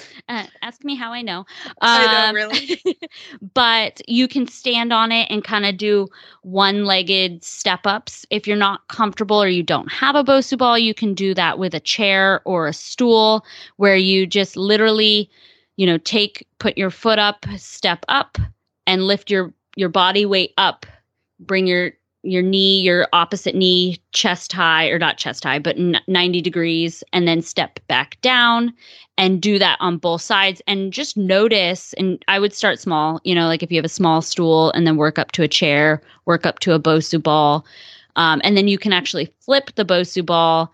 uh, 0.30 0.46
ask 0.62 0.84
me 0.84 0.96
how 0.96 1.12
i 1.12 1.22
know 1.22 1.46
I 1.82 2.06
Um, 2.06 2.36
know, 2.36 2.42
really. 2.42 2.80
but 3.54 4.02
you 4.08 4.28
can 4.28 4.48
stand 4.48 4.94
on 4.94 5.12
it 5.12 5.28
and 5.32 5.44
kind 5.44 5.66
of 5.66 5.78
do 5.78 6.08
one 6.44 6.86
legged 6.86 7.44
step 7.44 7.86
ups. 7.86 8.26
If 8.30 8.48
you're 8.48 8.58
not 8.58 8.88
comfortable 8.90 9.42
or 9.42 9.48
you 9.48 9.64
don't 9.64 9.92
have 9.92 10.16
a 10.16 10.24
Bosu 10.24 10.58
ball, 10.58 10.78
you 10.78 10.94
can 10.94 11.14
do 11.14 11.34
that 11.34 11.58
with 11.58 11.74
a 11.74 11.80
chair 11.80 12.42
or 12.46 12.68
a 12.68 12.74
stool 12.74 13.46
where 13.78 13.96
you 13.96 14.28
just 14.28 14.56
literally, 14.56 15.30
you 15.78 15.86
know, 15.88 15.98
take, 15.98 16.46
put 16.60 16.78
your 16.78 16.92
foot 16.92 17.20
up, 17.20 17.46
step 17.58 18.06
up, 18.08 18.38
and 18.86 19.08
lift 19.08 19.32
your, 19.32 19.54
your 19.76 19.90
body 19.90 20.26
weight 20.26 20.54
up. 20.58 20.86
Bring 21.40 21.68
your, 21.68 21.92
your 22.24 22.42
knee, 22.42 22.80
your 22.82 23.08
opposite 23.12 23.56
knee, 23.56 24.00
chest 24.12 24.54
high, 24.54 24.88
or 24.88 25.00
not 25.00 25.18
chest 25.18 25.44
high, 25.44 25.60
but 25.60 25.78
90 25.78 26.42
degrees, 26.42 27.04
and 27.12 27.28
then 27.28 27.42
step 27.42 27.80
back 27.88 28.20
down 28.22 28.74
and 29.18 29.42
do 29.42 29.60
that 29.60 29.78
on 29.80 29.98
both 29.98 30.22
sides 30.22 30.62
and 30.68 30.92
just 30.92 31.16
notice 31.18 31.94
and 31.94 32.24
i 32.28 32.40
would 32.40 32.54
start 32.54 32.80
small 32.80 33.22
you 33.24 33.36
know 33.36 33.48
like 33.48 33.62
if 33.62 33.72
you 33.72 33.78
have 33.78 33.86
a 33.86 33.90
small 33.90 34.22
stool 34.22 34.72
and 34.72 34.88
then 34.88 34.98
work 34.98 35.20
up 35.20 35.32
to 35.32 35.44
a 35.44 35.48
chair 35.48 36.02
work 36.26 36.46
up 36.46 36.60
to 36.60 36.74
a 36.74 36.80
bosu 36.80 37.22
ball 37.22 37.66
um, 38.16 38.42
and 38.44 38.56
then 38.56 38.68
you 38.68 38.78
can 38.78 38.94
actually 38.94 39.32
flip 39.40 39.72
the 39.76 39.86
bosu 39.86 40.26
ball 40.26 40.72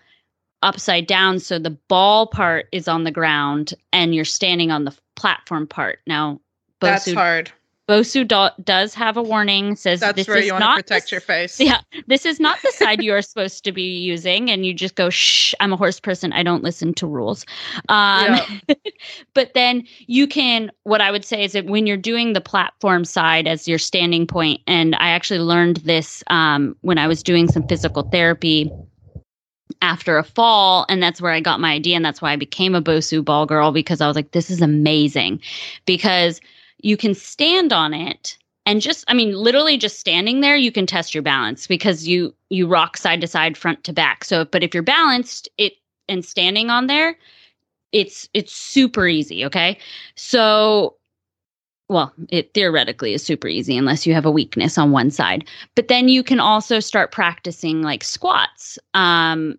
upside 0.61 1.07
down 1.07 1.39
so 1.39 1.57
the 1.57 1.77
ball 1.87 2.27
part 2.27 2.67
is 2.71 2.87
on 2.87 3.03
the 3.03 3.11
ground 3.11 3.73
and 3.93 4.13
you're 4.13 4.25
standing 4.25 4.71
on 4.71 4.85
the 4.85 4.97
platform 5.15 5.67
part 5.67 5.99
now 6.07 6.39
That's 6.79 7.11
hard. 7.13 7.51
Bosu 7.89 8.27
do- 8.27 8.63
does 8.63 8.93
have 8.93 9.17
a 9.17 9.23
warning 9.23 9.75
says 9.75 9.99
That's 9.99 10.15
this 10.15 10.27
where 10.27 10.37
is 10.37 10.45
you 10.45 10.53
want 10.53 10.61
to 10.61 10.67
not 10.67 10.75
protect 10.77 11.09
the 11.09 11.15
your 11.15 11.21
face. 11.21 11.59
yeah, 11.59 11.81
this 12.07 12.25
is 12.25 12.39
not 12.39 12.61
the 12.61 12.71
side 12.73 13.01
you 13.01 13.13
are 13.13 13.21
supposed 13.33 13.63
to 13.63 13.71
be 13.71 13.97
using, 13.97 14.49
and 14.51 14.65
you 14.65 14.73
just 14.73 14.95
go, 14.95 15.09
"Shh, 15.09 15.53
I'm 15.59 15.73
a 15.73 15.77
horse 15.77 15.99
person. 15.99 16.31
I 16.31 16.43
don't 16.43 16.63
listen 16.63 16.93
to 16.95 17.07
rules." 17.07 17.45
Um, 17.89 18.39
but 19.33 19.53
then 19.55 19.83
you 20.07 20.27
can. 20.27 20.71
What 20.83 21.01
I 21.01 21.11
would 21.11 21.25
say 21.25 21.43
is 21.43 21.53
that 21.53 21.65
when 21.65 21.87
you're 21.87 21.97
doing 21.97 22.33
the 22.33 22.41
platform 22.41 23.03
side 23.03 23.47
as 23.47 23.67
your 23.67 23.79
standing 23.79 24.27
point, 24.27 24.61
and 24.67 24.95
I 24.95 25.09
actually 25.09 25.39
learned 25.39 25.77
this 25.77 26.23
um, 26.27 26.75
when 26.81 26.99
I 26.99 27.07
was 27.07 27.23
doing 27.23 27.47
some 27.47 27.67
physical 27.67 28.03
therapy 28.03 28.71
after 29.81 30.17
a 30.17 30.23
fall 30.23 30.85
and 30.89 31.01
that's 31.01 31.21
where 31.21 31.31
I 31.31 31.39
got 31.39 31.61
my 31.61 31.71
idea 31.71 31.95
and 31.95 32.03
that's 32.03 32.21
why 32.21 32.33
I 32.33 32.35
became 32.35 32.75
a 32.75 32.81
Bosu 32.81 33.23
ball 33.23 33.45
girl 33.45 33.71
because 33.71 34.01
I 34.01 34.07
was 34.07 34.15
like 34.15 34.31
this 34.31 34.49
is 34.49 34.61
amazing 34.61 35.39
because 35.85 36.41
you 36.81 36.97
can 36.97 37.13
stand 37.13 37.73
on 37.73 37.93
it 37.93 38.37
and 38.65 38.81
just 38.81 39.03
i 39.07 39.13
mean 39.13 39.33
literally 39.33 39.77
just 39.77 39.99
standing 39.99 40.41
there 40.41 40.55
you 40.55 40.71
can 40.71 40.85
test 40.85 41.13
your 41.13 41.23
balance 41.23 41.67
because 41.67 42.07
you 42.07 42.33
you 42.49 42.67
rock 42.67 42.97
side 42.97 43.21
to 43.21 43.27
side 43.27 43.57
front 43.57 43.83
to 43.83 43.93
back. 43.93 44.23
So 44.23 44.45
but 44.45 44.63
if 44.63 44.73
you're 44.73 44.83
balanced 44.83 45.49
it 45.57 45.73
and 46.07 46.25
standing 46.25 46.69
on 46.69 46.87
there 46.87 47.17
it's 47.91 48.29
it's 48.33 48.53
super 48.53 49.07
easy 49.07 49.45
okay? 49.45 49.77
So 50.15 50.95
well 51.87 52.13
it 52.29 52.53
theoretically 52.53 53.13
is 53.13 53.23
super 53.23 53.47
easy 53.47 53.77
unless 53.77 54.05
you 54.05 54.13
have 54.13 54.25
a 54.25 54.31
weakness 54.31 54.77
on 54.77 54.91
one 54.91 55.11
side. 55.11 55.47
But 55.75 55.87
then 55.87 56.09
you 56.09 56.23
can 56.23 56.39
also 56.39 56.79
start 56.79 57.11
practicing 57.11 57.81
like 57.81 58.03
squats 58.03 58.77
um 58.93 59.57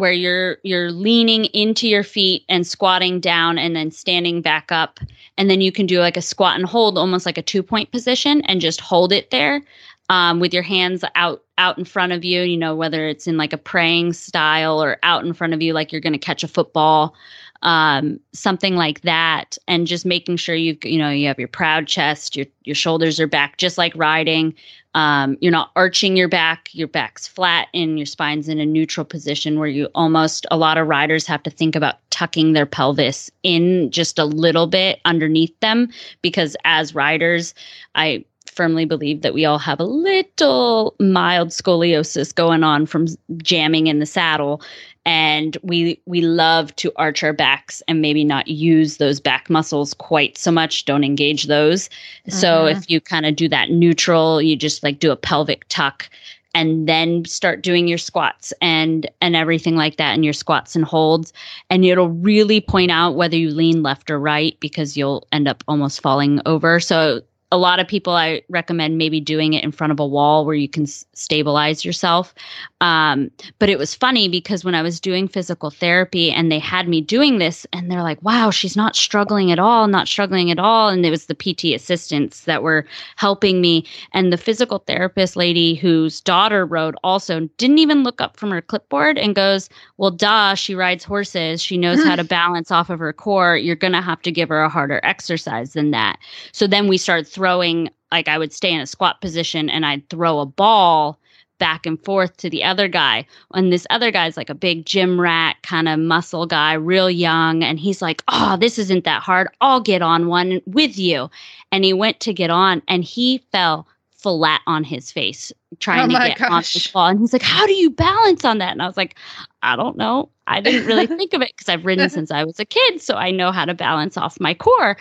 where 0.00 0.12
you're 0.12 0.58
you're 0.62 0.90
leaning 0.90 1.44
into 1.46 1.86
your 1.86 2.02
feet 2.02 2.44
and 2.48 2.66
squatting 2.66 3.20
down 3.20 3.58
and 3.58 3.76
then 3.76 3.90
standing 3.90 4.42
back 4.42 4.72
up. 4.72 4.98
And 5.38 5.48
then 5.48 5.60
you 5.60 5.70
can 5.70 5.86
do 5.86 6.00
like 6.00 6.16
a 6.16 6.22
squat 6.22 6.56
and 6.56 6.66
hold 6.66 6.98
almost 6.98 7.26
like 7.26 7.38
a 7.38 7.42
two 7.42 7.62
point 7.62 7.92
position 7.92 8.42
and 8.42 8.60
just 8.60 8.80
hold 8.80 9.12
it 9.12 9.30
there 9.30 9.62
um, 10.10 10.40
with 10.40 10.52
your 10.52 10.64
hands 10.64 11.04
out 11.14 11.42
out 11.56 11.78
in 11.78 11.84
front 11.84 12.12
of 12.12 12.24
you 12.24 12.42
you 12.42 12.56
know 12.56 12.74
whether 12.74 13.06
it's 13.06 13.26
in 13.26 13.36
like 13.36 13.52
a 13.52 13.58
praying 13.58 14.12
style 14.12 14.82
or 14.82 14.98
out 15.02 15.24
in 15.24 15.32
front 15.32 15.54
of 15.54 15.62
you 15.62 15.72
like 15.72 15.92
you're 15.92 16.00
going 16.00 16.12
to 16.12 16.18
catch 16.18 16.42
a 16.42 16.48
football 16.48 17.14
um, 17.62 18.18
something 18.32 18.76
like 18.76 19.02
that 19.02 19.58
and 19.68 19.86
just 19.86 20.06
making 20.06 20.36
sure 20.36 20.54
you 20.54 20.76
you 20.82 20.98
know 20.98 21.10
you 21.10 21.26
have 21.26 21.38
your 21.38 21.48
proud 21.48 21.86
chest 21.86 22.36
your 22.36 22.46
your 22.64 22.74
shoulders 22.74 23.20
are 23.20 23.26
back 23.26 23.58
just 23.58 23.76
like 23.76 23.92
riding 23.96 24.54
um, 24.94 25.36
you're 25.40 25.52
not 25.52 25.70
arching 25.76 26.16
your 26.16 26.28
back 26.28 26.70
your 26.72 26.88
back's 26.88 27.28
flat 27.28 27.68
and 27.74 27.98
your 27.98 28.06
spine's 28.06 28.48
in 28.48 28.58
a 28.58 28.66
neutral 28.66 29.04
position 29.04 29.58
where 29.58 29.68
you 29.68 29.88
almost 29.94 30.46
a 30.50 30.56
lot 30.56 30.78
of 30.78 30.88
riders 30.88 31.26
have 31.26 31.42
to 31.42 31.50
think 31.50 31.76
about 31.76 31.96
tucking 32.10 32.54
their 32.54 32.66
pelvis 32.66 33.30
in 33.42 33.90
just 33.90 34.18
a 34.18 34.24
little 34.24 34.66
bit 34.66 35.00
underneath 35.04 35.58
them 35.60 35.88
because 36.22 36.56
as 36.64 36.94
riders 36.94 37.54
i 37.94 38.24
firmly 38.50 38.84
believe 38.84 39.22
that 39.22 39.34
we 39.34 39.44
all 39.44 39.58
have 39.58 39.80
a 39.80 39.84
little 39.84 40.94
mild 40.98 41.48
scoliosis 41.48 42.34
going 42.34 42.64
on 42.64 42.84
from 42.84 43.06
jamming 43.38 43.86
in 43.86 44.00
the 44.00 44.06
saddle 44.06 44.60
and 45.06 45.56
we 45.62 46.00
we 46.06 46.20
love 46.20 46.74
to 46.76 46.92
arch 46.96 47.22
our 47.22 47.32
backs 47.32 47.82
and 47.88 48.02
maybe 48.02 48.24
not 48.24 48.48
use 48.48 48.98
those 48.98 49.20
back 49.20 49.48
muscles 49.48 49.94
quite 49.94 50.36
so 50.36 50.50
much 50.50 50.84
don't 50.84 51.04
engage 51.04 51.44
those. 51.46 51.88
So 52.28 52.64
Mhm. 52.64 52.76
if 52.76 52.90
you 52.90 53.00
kind 53.00 53.24
of 53.26 53.36
do 53.36 53.48
that 53.48 53.70
neutral 53.70 54.42
you 54.42 54.56
just 54.56 54.82
like 54.82 54.98
do 54.98 55.10
a 55.10 55.16
pelvic 55.16 55.64
tuck 55.68 56.08
and 56.54 56.88
then 56.88 57.24
start 57.24 57.62
doing 57.62 57.86
your 57.86 57.98
squats 57.98 58.52
and 58.60 59.08
and 59.20 59.36
everything 59.36 59.76
like 59.76 59.96
that 59.96 60.14
and 60.14 60.24
your 60.24 60.34
squats 60.34 60.74
and 60.76 60.84
holds. 60.84 61.32
And 61.70 61.84
it'll 61.84 62.08
really 62.10 62.60
point 62.60 62.90
out 62.90 63.14
whether 63.14 63.36
you 63.36 63.50
lean 63.50 63.82
left 63.82 64.10
or 64.10 64.18
right 64.18 64.58
because 64.60 64.96
you'll 64.96 65.26
end 65.32 65.48
up 65.48 65.62
almost 65.68 66.02
falling 66.02 66.40
over. 66.46 66.80
So 66.80 67.22
a 67.52 67.58
lot 67.58 67.80
of 67.80 67.88
people 67.88 68.14
i 68.14 68.40
recommend 68.48 68.98
maybe 68.98 69.20
doing 69.20 69.52
it 69.54 69.64
in 69.64 69.72
front 69.72 69.92
of 69.92 70.00
a 70.00 70.06
wall 70.06 70.44
where 70.44 70.54
you 70.54 70.68
can 70.68 70.84
s- 70.84 71.04
stabilize 71.12 71.84
yourself. 71.84 72.34
Um, 72.80 73.30
but 73.58 73.68
it 73.68 73.78
was 73.78 73.94
funny 73.94 74.28
because 74.28 74.64
when 74.64 74.74
i 74.74 74.82
was 74.82 75.00
doing 75.00 75.28
physical 75.28 75.70
therapy 75.70 76.30
and 76.30 76.50
they 76.50 76.58
had 76.58 76.88
me 76.88 77.00
doing 77.00 77.38
this 77.38 77.66
and 77.72 77.90
they're 77.90 78.02
like 78.02 78.22
wow 78.22 78.50
she's 78.50 78.76
not 78.76 78.96
struggling 78.96 79.52
at 79.52 79.58
all 79.58 79.86
not 79.86 80.08
struggling 80.08 80.50
at 80.50 80.58
all. 80.58 80.88
And 80.88 81.04
it 81.04 81.10
was 81.10 81.26
the 81.26 81.34
pt 81.34 81.64
assistants 81.74 82.44
that 82.44 82.62
were 82.62 82.86
helping 83.16 83.60
me. 83.60 83.84
And 84.12 84.32
the 84.32 84.38
physical 84.38 84.78
therapist 84.78 85.36
lady 85.36 85.74
whose 85.74 86.20
daughter 86.20 86.64
rode 86.64 86.96
also 87.04 87.40
didn't 87.58 87.78
even 87.78 88.02
look 88.02 88.20
up 88.20 88.36
from 88.36 88.50
her 88.50 88.62
clipboard 88.62 89.18
and 89.18 89.34
goes 89.34 89.68
well 89.98 90.10
duh 90.10 90.54
she 90.54 90.74
rides 90.74 91.04
horses. 91.04 91.62
She 91.62 91.76
knows 91.76 92.02
how 92.02 92.16
to 92.16 92.24
balance 92.40 92.70
off 92.70 92.90
of 92.90 92.98
her 92.98 93.12
core. 93.12 93.56
You're 93.56 93.76
going 93.76 93.92
to 93.92 94.00
have 94.00 94.22
to 94.22 94.32
give 94.32 94.48
her 94.48 94.62
a 94.62 94.68
harder 94.68 95.00
exercise 95.02 95.72
than 95.72 95.90
that. 95.90 96.18
So 96.52 96.66
then 96.66 96.88
we 96.88 96.96
started 96.96 97.26
throwing 97.40 97.88
like 98.12 98.28
i 98.28 98.36
would 98.36 98.52
stay 98.52 98.70
in 98.70 98.80
a 98.80 98.86
squat 98.86 99.18
position 99.22 99.70
and 99.70 99.86
i'd 99.86 100.06
throw 100.10 100.40
a 100.40 100.46
ball 100.46 101.18
back 101.58 101.86
and 101.86 102.02
forth 102.04 102.36
to 102.38 102.50
the 102.50 102.64
other 102.64 102.88
guy. 102.88 103.24
And 103.54 103.70
this 103.70 103.86
other 103.90 104.10
guy's 104.10 104.36
like 104.36 104.48
a 104.50 104.54
big 104.54 104.86
gym 104.86 105.20
rat 105.20 105.56
kind 105.62 105.88
of 105.88 106.00
muscle 106.00 106.46
guy 106.46 106.72
real 106.72 107.10
young. 107.10 107.62
And 107.62 107.78
he's 107.78 108.02
like 108.02 108.24
oh 108.28 108.56
this 108.58 108.78
isn't 108.78 109.04
that 109.04 109.22
hard. 109.22 109.48
I'll 109.60 109.80
get 109.80 110.02
on 110.02 110.26
one 110.26 110.60
with 110.66 110.98
you. 110.98 111.30
And 111.70 111.84
he 111.84 111.92
went 111.92 112.18
to 112.20 112.32
get 112.32 112.50
on 112.50 112.82
and 112.88 113.04
he 113.04 113.38
fell 113.52 113.86
flat 114.10 114.62
on 114.66 114.84
his 114.84 115.12
face 115.12 115.52
trying 115.78 116.10
Oh 116.10 116.18
to 116.18 116.28
get 116.28 116.40
on 116.42 116.48
gosh. 116.50 116.72
this 116.74 116.86
ball. 116.88 117.06
And 117.08 117.20
he's 117.20 117.32
like 117.32 117.42
how 117.42 117.66
do 117.66 117.74
you 117.74 117.90
balance 117.90 118.44
on 118.44 118.58
that? 118.58 118.72
And 118.72 118.82
i 118.82 118.86
was 118.86 118.96
like 118.96 119.14
i 119.62 119.76
don't 119.76 119.96
know. 119.96 120.30
I 120.46 120.60
didn't 120.60 120.86
really 120.86 121.06
think 121.18 121.32
of 121.34 121.42
it 121.42 121.52
because 121.54 121.68
i've 121.68 121.84
ridden 121.84 122.08
since 122.10 122.30
i 122.32 122.42
was 122.42 122.58
a 122.58 122.64
kid 122.64 123.00
so 123.02 123.14
i 123.16 123.30
know 123.30 123.52
how 123.52 123.66
to 123.66 123.74
balance 123.74 124.16
off 124.16 124.40
my 124.40 124.54
core. 124.54 124.96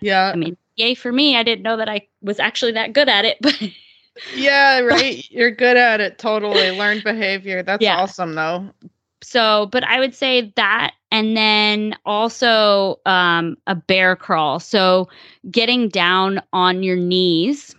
Yeah. 0.00 0.32
i 0.32 0.36
mean 0.36 0.56
yay 0.78 0.94
for 0.94 1.12
me 1.12 1.36
i 1.36 1.42
didn't 1.42 1.62
know 1.62 1.76
that 1.76 1.88
i 1.88 2.06
was 2.22 2.40
actually 2.40 2.72
that 2.72 2.92
good 2.94 3.08
at 3.08 3.24
it 3.24 3.38
but 3.42 3.58
Yeah, 4.32 4.80
right. 4.80 5.24
You're 5.30 5.50
good 5.52 5.76
at 5.76 6.00
it. 6.00 6.18
Totally. 6.18 6.70
Learned 6.72 7.04
behavior. 7.04 7.62
That's 7.62 7.82
Yeah. 7.82 7.96
awesome, 7.96 8.34
though. 8.34 8.70
so 9.22 9.66
but 9.72 9.84
i 9.84 9.98
would 9.98 10.14
say 10.14 10.52
that 10.56 10.94
and 11.10 11.36
then 11.36 11.94
also 12.04 13.00
um, 13.06 13.56
a 13.66 13.74
bear 13.74 14.14
crawl 14.16 14.60
so 14.60 15.08
getting 15.50 15.88
down 15.88 16.40
on 16.52 16.82
your 16.82 16.96
knees 16.96 17.74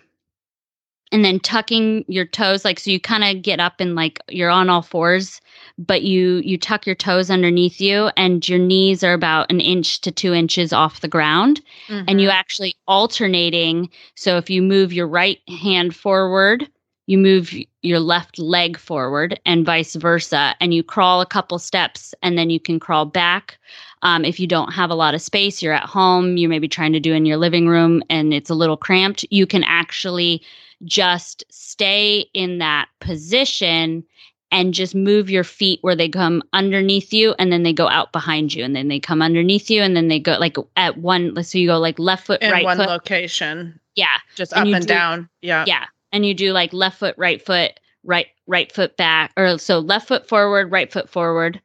and 1.12 1.26
then 1.26 1.40
tucking 1.40 2.06
your 2.08 2.26
toes 2.26 2.64
like 2.64 2.80
so 2.80 2.92
you 2.92 3.00
kind 3.00 3.24
of 3.24 3.42
get 3.42 3.60
up 3.60 3.80
and 3.80 3.96
like 3.96 4.20
you're 4.30 4.50
on 4.50 4.70
all 4.70 4.82
fours 4.82 5.42
but 5.80 6.02
you 6.04 6.42
you 6.44 6.58
tuck 6.58 6.86
your 6.86 6.96
toes 6.96 7.32
underneath 7.32 7.80
you 7.80 8.10
and 8.18 8.48
your 8.48 8.60
knees 8.60 9.04
are 9.04 9.14
about 9.14 9.50
an 9.50 9.62
inch 9.62 10.02
to 10.02 10.12
two 10.12 10.34
inches 10.34 10.74
off 10.74 11.02
the 11.02 11.08
ground 11.08 11.62
and 12.08 12.22
you 12.22 12.30
actually 12.30 12.76
alternating. 12.88 13.90
So 14.16 14.38
if 14.38 14.50
you 14.50 14.62
move 14.62 14.92
your 14.92 15.08
right 15.08 15.40
hand 15.48 15.96
forward 15.96 16.70
you 17.08 17.18
move 17.18 17.56
your 17.82 18.00
left 18.00 18.38
leg 18.38 18.78
forward 18.78 19.40
and 19.44 19.66
vice 19.66 19.96
versa 19.96 20.54
and 20.62 20.76
you 20.76 20.84
crawl 20.84 21.22
a 21.22 21.26
couple 21.26 21.58
steps 21.58 22.14
and 22.22 22.38
then 22.38 22.52
you 22.52 22.60
can 22.60 22.80
crawl 22.80 23.06
back. 23.06 23.58
Um, 24.04 24.24
if 24.24 24.40
you 24.40 24.46
don't 24.46 24.72
have 24.72 24.92
a 24.92 24.96
lot 24.96 25.16
of 25.16 25.22
space 25.22 25.62
you're 25.62 25.74
at 25.74 25.84
home 25.84 26.38
you're 26.38 26.50
maybe 26.50 26.68
trying 26.68 26.94
to 26.94 27.00
do 27.00 27.14
in 27.14 27.26
your 27.26 27.38
living 27.38 27.68
room 27.68 28.04
and 28.10 28.34
it's 28.34 28.50
a 28.50 28.56
little 28.56 28.78
cramped 28.78 29.26
you 29.30 29.48
can 29.48 29.64
actually 29.64 30.42
just 30.84 31.44
stay 31.50 32.26
in 32.34 32.60
that 32.60 32.88
position 33.00 34.04
and 34.52 34.74
just 34.74 34.96
move 34.96 35.30
your 35.30 35.44
feet 35.44 35.80
where 35.82 35.96
they 35.96 36.10
come 36.10 36.42
underneath 36.54 37.14
you 37.14 37.36
and 37.38 37.52
then 37.52 37.64
they 37.64 37.74
go 37.74 37.88
out 37.88 38.12
behind 38.12 38.54
you 38.54 38.64
and 38.64 38.76
then 38.76 38.88
they 38.88 39.00
come 39.00 39.22
underneath 39.22 39.70
you 39.70 39.82
and 39.82 39.96
then 39.96 40.08
they 40.08 40.20
go 40.20 40.38
like 40.40 40.58
at 40.76 40.98
one 40.98 41.44
so 41.44 41.58
you 41.58 41.68
go 41.68 41.78
like 41.78 42.00
left 42.00 42.26
foot 42.26 42.42
in 42.42 42.52
right 42.52 42.64
one 42.64 42.78
foot. 42.78 42.88
location, 42.88 43.80
yeah. 43.96 44.18
Just 44.36 44.54
And 44.54 44.70
up 44.70 44.76
and 44.76 44.88
do- 44.88 44.94
down. 44.94 45.30
Yeah. 45.42 45.66
yeah. 45.68 45.86
And 46.12 46.26
you 46.26 46.34
do 46.34 46.52
like 46.52 46.74
left 46.74 46.98
foot 47.00 47.16
right 47.18 47.44
foot 47.46 47.80
right 48.04 48.28
right 48.48 48.72
foot 48.72 48.96
back 48.98 49.32
or 49.38 49.58
so 49.60 49.80
left 49.80 50.08
foot 50.08 50.28
forward 50.28 50.72
right 50.72 50.92
foot 50.92 51.10
forward 51.10 51.62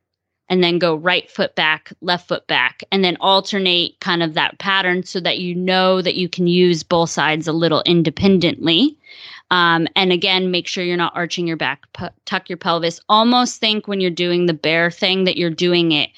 and 0.49 0.62
then 0.62 0.78
go 0.78 0.95
right 0.95 1.30
foot 1.30 1.55
back 1.55 1.92
left 2.01 2.28
foot 2.28 2.47
back 2.47 2.82
and 2.92 3.05
then 3.05 3.16
alternate 3.20 3.99
kind 4.01 4.22
of 4.22 4.34
that 4.34 4.59
pattern 4.59 5.03
so 5.03 5.20
that 5.20 5.38
you 5.38 5.55
know 5.55 6.03
that 6.03 6.16
you 6.16 6.28
can 6.28 6.47
use 6.47 6.82
both 6.82 7.11
sides 7.11 7.49
a 7.49 7.53
little 7.53 7.82
independently. 7.86 8.97
Um, 9.51 9.86
and 9.95 10.12
again 10.12 10.51
make 10.51 10.66
sure 10.66 10.84
you're 10.84 10.97
not 10.97 11.16
arching 11.16 11.47
your 11.47 11.57
back 11.57 11.84
tuck 12.24 12.49
your 12.49 12.57
pelvis. 12.57 13.01
Almost 13.09 13.61
think 13.61 13.86
when 13.86 14.01
you're 14.01 14.11
doing 14.11 14.47
the 14.47 14.55
bear 14.55 14.90
thing 14.90 15.24
that 15.24 15.36
you're 15.36 15.51
doing 15.51 15.92
it 15.92 16.11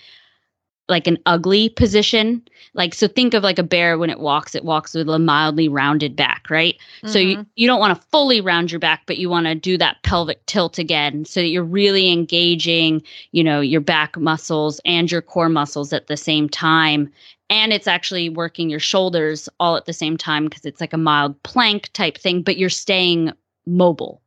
like 0.89 1.07
an 1.07 1.19
ugly 1.27 1.69
position. 1.69 2.43
Like 2.75 2.95
so 2.95 3.09
think 3.09 3.35
of 3.35 3.43
like 3.43 3.59
a 3.59 3.63
bear 3.63 3.99
when 3.99 4.11
it 4.11 4.21
walks 4.21 4.55
it 4.55 4.65
walks 4.65 4.95
with 4.95 5.09
a 5.09 5.19
mildly 5.19 5.69
rounded 5.69 6.15
back 6.15 6.49
right? 6.51 6.77
So 7.05 7.19
you, 7.19 7.39
Mhm. 7.39 7.47
you 7.57 7.67
don't 7.67 7.81
want 7.81 8.01
to 8.01 8.09
fully 8.09 8.41
round 8.41 8.71
your 8.71 8.79
back 8.81 9.03
but 9.07 9.19
you 9.19 9.29
want 9.29 9.47
to 9.47 9.55
do 9.55 9.79
that 9.79 10.03
pelvic 10.03 10.45
tilt 10.47 10.79
again 10.79 11.25
so 11.25 11.41
that 11.41 11.49
you're 11.49 11.65
really 11.65 12.11
engaging 12.13 13.03
you 13.33 13.43
know 13.43 13.61
your 13.61 13.81
back 13.81 14.17
muscles 14.17 14.81
and 14.85 15.11
your 15.11 15.23
core 15.23 15.49
muscles 15.49 15.93
at 15.93 16.07
the 16.07 16.17
same 16.17 16.49
time. 16.49 17.11
And 17.49 17.73
it's 17.73 17.87
actually 17.87 18.29
working 18.29 18.71
your 18.71 18.81
shoulders 18.81 19.49
all 19.61 19.77
at 19.77 19.87
the 19.87 19.93
same 19.93 20.17
time 20.17 20.45
because 20.45 20.65
it's 20.65 20.81
like 20.81 20.93
a 20.93 20.99
mild 20.99 21.41
plank 21.43 21.91
type 21.93 22.19
thing 22.19 22.43
but 22.43 22.57
you're 22.59 22.69
staying 22.69 23.33
mobile 23.67 24.21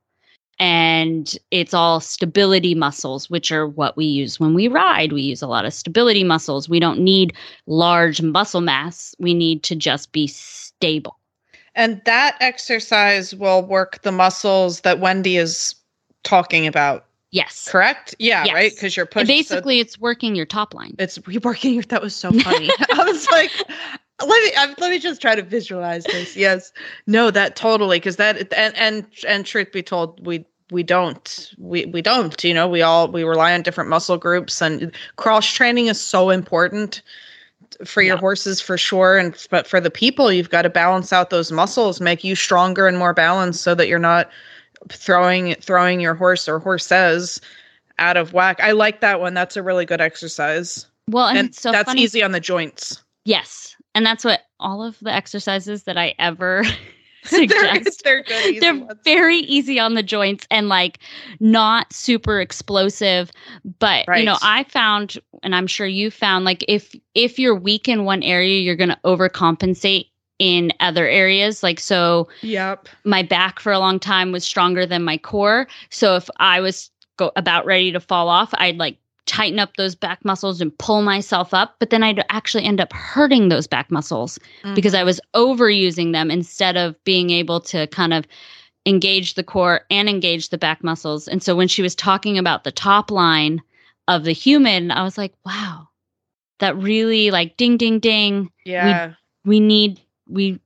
and 0.59 1.37
it's 1.51 1.73
all 1.73 1.99
stability 1.99 2.75
muscles 2.75 3.29
which 3.29 3.51
are 3.51 3.67
what 3.67 3.95
we 3.95 4.05
use 4.05 4.39
when 4.39 4.53
we 4.53 4.67
ride 4.67 5.11
we 5.13 5.21
use 5.21 5.41
a 5.41 5.47
lot 5.47 5.65
of 5.65 5.73
stability 5.73 6.23
muscles 6.23 6.67
we 6.67 6.79
don't 6.79 6.99
need 6.99 7.33
large 7.65 8.21
muscle 8.21 8.61
mass 8.61 9.15
we 9.19 9.33
need 9.33 9.63
to 9.63 9.75
just 9.75 10.11
be 10.11 10.27
stable 10.27 11.17
And 11.75 12.01
that 12.05 12.35
exercise 12.41 13.33
will 13.33 13.61
work 13.65 14.01
the 14.01 14.11
muscles 14.11 14.81
that 14.81 14.99
Wendy 14.99 15.37
is 15.37 15.75
talking 16.23 16.67
about, 16.67 17.05
yes 17.31 17.69
correct? 17.71 18.13
Yeah, 18.19 18.43
Yes. 18.43 18.53
right? 18.53 18.71
Because 18.75 18.97
you're 18.97 19.05
and 19.05 19.11
pushing. 19.11 19.27
so 19.27 19.55
basically 19.55 19.79
it's 19.79 19.97
working 19.99 20.35
your 20.35 20.45
top 20.47 20.73
line 20.73 20.95
it's 20.99 21.17
reworking. 21.19 21.87
That 21.87 22.01
was 22.01 22.15
so 22.15 22.31
funny. 22.47 22.69
I 22.93 23.03
was 23.05 23.29
like, 23.31 23.51
let 24.25 24.43
me 24.43 24.51
I'm, 24.57 24.75
let 24.79 24.91
me 24.91 24.99
just 24.99 25.21
try 25.21 25.35
to 25.35 25.41
visualize 25.41 26.03
this. 26.05 26.35
Yes, 26.35 26.71
no, 27.07 27.31
that 27.31 27.55
totally 27.55 27.97
because 27.97 28.17
that 28.17 28.51
and 28.53 28.75
and 28.77 29.05
and 29.27 29.45
truth 29.45 29.71
be 29.71 29.83
told, 29.83 30.25
we 30.25 30.45
we 30.71 30.83
don't 30.83 31.53
we 31.57 31.85
we 31.87 32.01
don't. 32.01 32.43
You 32.43 32.53
know, 32.53 32.67
we 32.67 32.81
all 32.81 33.07
we 33.07 33.23
rely 33.23 33.53
on 33.53 33.61
different 33.61 33.89
muscle 33.89 34.17
groups 34.17 34.61
and 34.61 34.91
cross 35.15 35.45
training 35.51 35.87
is 35.87 35.99
so 35.99 36.29
important 36.29 37.01
for 37.85 38.01
your 38.01 38.15
Yeah. 38.15 38.19
horses 38.19 38.59
for 38.61 38.77
sure 38.77 39.17
and 39.17 39.47
but 39.51 39.67
for 39.67 39.79
the 39.79 39.91
people 39.91 40.31
you've 40.31 40.49
got 40.49 40.63
to 40.63 40.69
balance 40.69 41.13
out 41.13 41.29
those 41.29 41.51
muscles 41.51 42.01
make 42.01 42.23
you 42.23 42.35
stronger 42.35 42.87
and 42.87 42.97
more 42.97 43.13
balanced 43.13 43.61
so 43.61 43.75
that 43.75 43.87
you're 43.87 43.99
not 43.99 44.29
throwing 44.89 45.53
throwing 45.55 45.99
your 46.01 46.13
horse 46.15 46.49
or 46.49 46.59
horses 46.59 47.39
out 47.99 48.17
of 48.17 48.33
whack 48.33 48.59
i 48.59 48.71
like 48.71 49.01
that 49.01 49.21
one 49.21 49.33
that's 49.33 49.55
a 49.55 49.63
really 49.63 49.85
good 49.85 50.01
exercise 50.01 50.87
well 51.09 51.27
and, 51.27 51.37
and, 51.37 51.55
so 51.55 51.71
that's 51.71 51.89
funny 51.89 52.01
easy 52.01 52.23
on 52.23 52.31
the 52.31 52.39
joints. 52.39 53.01
yes 53.23 53.75
and 53.95 54.05
that's 54.05 54.25
what 54.25 54.41
all 54.59 54.83
of 54.83 54.97
the 54.99 55.11
exercises 55.11 55.83
that 55.83 55.97
i 55.97 56.13
ever 56.19 56.63
they're, 57.29 57.47
suggest 57.47 58.01
they're 58.03 58.23
good. 58.23 58.61
they're 58.61 58.87
very 59.03 59.37
easy 59.37 59.79
on 59.79 59.93
the 59.93 60.03
joints 60.03 60.45
and 60.49 60.69
like 60.69 60.99
not 61.39 61.91
super 61.93 62.39
explosive. 62.39 63.31
But 63.79 64.05
you 64.17 64.25
know 64.25 64.37
i 64.41 64.63
found 64.65 65.17
and 65.43 65.55
i'm 65.55 65.67
sure 65.67 65.87
you 65.87 66.11
found 66.11 66.45
like 66.45 66.63
if 66.67 66.95
if 67.15 67.37
you're 67.37 67.55
weak 67.55 67.87
in 67.87 68.05
one 68.05 68.23
area 68.23 68.59
you're 68.61 68.75
going 68.75 68.89
to 68.89 68.99
overcompensate 69.05 70.07
in 70.39 70.71
other 70.79 71.05
areas. 71.05 71.61
Like 71.63 71.79
so 71.79 72.29
Yep. 72.41 72.87
my 73.03 73.23
back 73.23 73.59
for 73.59 73.73
a 73.73 73.79
long 73.79 73.99
time 73.99 74.31
was 74.31 74.45
stronger 74.45 74.85
than 74.85 75.03
my 75.03 75.17
core. 75.17 75.67
So 75.89 76.15
if 76.15 76.29
i 76.37 76.61
was 76.61 76.89
go 77.17 77.31
about 77.35 77.65
ready 77.65 77.91
to 77.91 77.99
fall 77.99 78.29
off 78.29 78.49
i'd 78.53 78.77
like 78.77 78.97
tighten 79.25 79.59
up 79.59 79.75
those 79.75 79.95
back 79.95 80.23
muscles 80.25 80.61
and 80.61 80.75
pull 80.77 81.01
myself 81.01 81.53
up 81.53 81.75
but 81.79 81.89
then 81.89 82.03
i'd 82.03 82.23
actually 82.29 82.63
end 82.63 82.81
up 82.81 82.91
hurting 82.93 83.49
those 83.49 83.67
back 83.67 83.91
muscles 83.91 84.39
mm-hmm. 84.63 84.73
because 84.75 84.93
I 84.93 85.03
was 85.03 85.21
overusing 85.35 86.13
them 86.13 86.29
instead 86.31 86.77
of 86.77 87.01
being 87.03 87.29
able 87.29 87.61
to 87.61 87.87
kind 87.87 88.13
of 88.13 88.25
engage 88.85 89.35
the 89.35 89.43
core 89.43 89.81
and 89.89 90.09
engage 90.09 90.49
the 90.49 90.57
back 90.57 90.83
muscles. 90.83 91.27
And 91.27 91.43
so 91.43 91.55
when 91.55 91.67
she 91.67 91.81
was 91.81 91.95
talking 91.95 92.37
about 92.37 92.63
the 92.63 92.71
top 92.71 93.11
line 93.11 93.61
of 94.07 94.23
the 94.23 94.31
human, 94.31 94.91
I 94.91 95.03
was 95.03 95.17
like, 95.17 95.33
wow, 95.45 95.87
that 96.59 96.77
really 96.77 97.31
like 97.31 97.57
ding, 97.57 97.77
ding, 97.77 97.99
ding. 97.99 98.51
yeah. 98.87 99.13
We 99.45 99.59
need, 99.59 100.01
we 100.27 100.59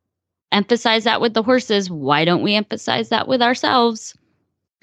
emphasize 0.52 1.04
that 1.04 1.22
with 1.22 1.34
the 1.34 1.44
horses. 1.44 1.90
Why 1.90 2.26
don't 2.26 2.44
we 2.44 2.56
emphasize 2.56 3.10
that 3.10 3.28
with 3.28 3.42
ourselves? 3.42 4.16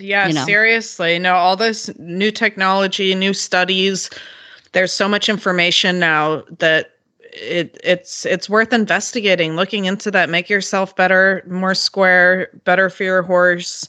Yeah, 0.00 0.28
you 0.28 0.34
know. 0.34 0.44
seriously. 0.44 1.18
No, 1.18 1.34
all 1.34 1.56
this 1.56 1.90
new 1.98 2.30
technology, 2.30 3.14
new 3.14 3.34
studies. 3.34 4.10
There's 4.72 4.92
so 4.92 5.08
much 5.08 5.28
information 5.28 5.98
now 5.98 6.42
that 6.58 6.92
it 7.32 7.78
it's 7.84 8.24
it's 8.26 8.48
worth 8.48 8.72
investigating, 8.72 9.56
looking 9.56 9.84
into 9.84 10.10
that. 10.10 10.28
Make 10.30 10.48
yourself 10.48 10.96
better, 10.96 11.42
more 11.46 11.74
square, 11.74 12.50
better 12.64 12.90
for 12.90 13.04
your 13.04 13.22
horse. 13.22 13.88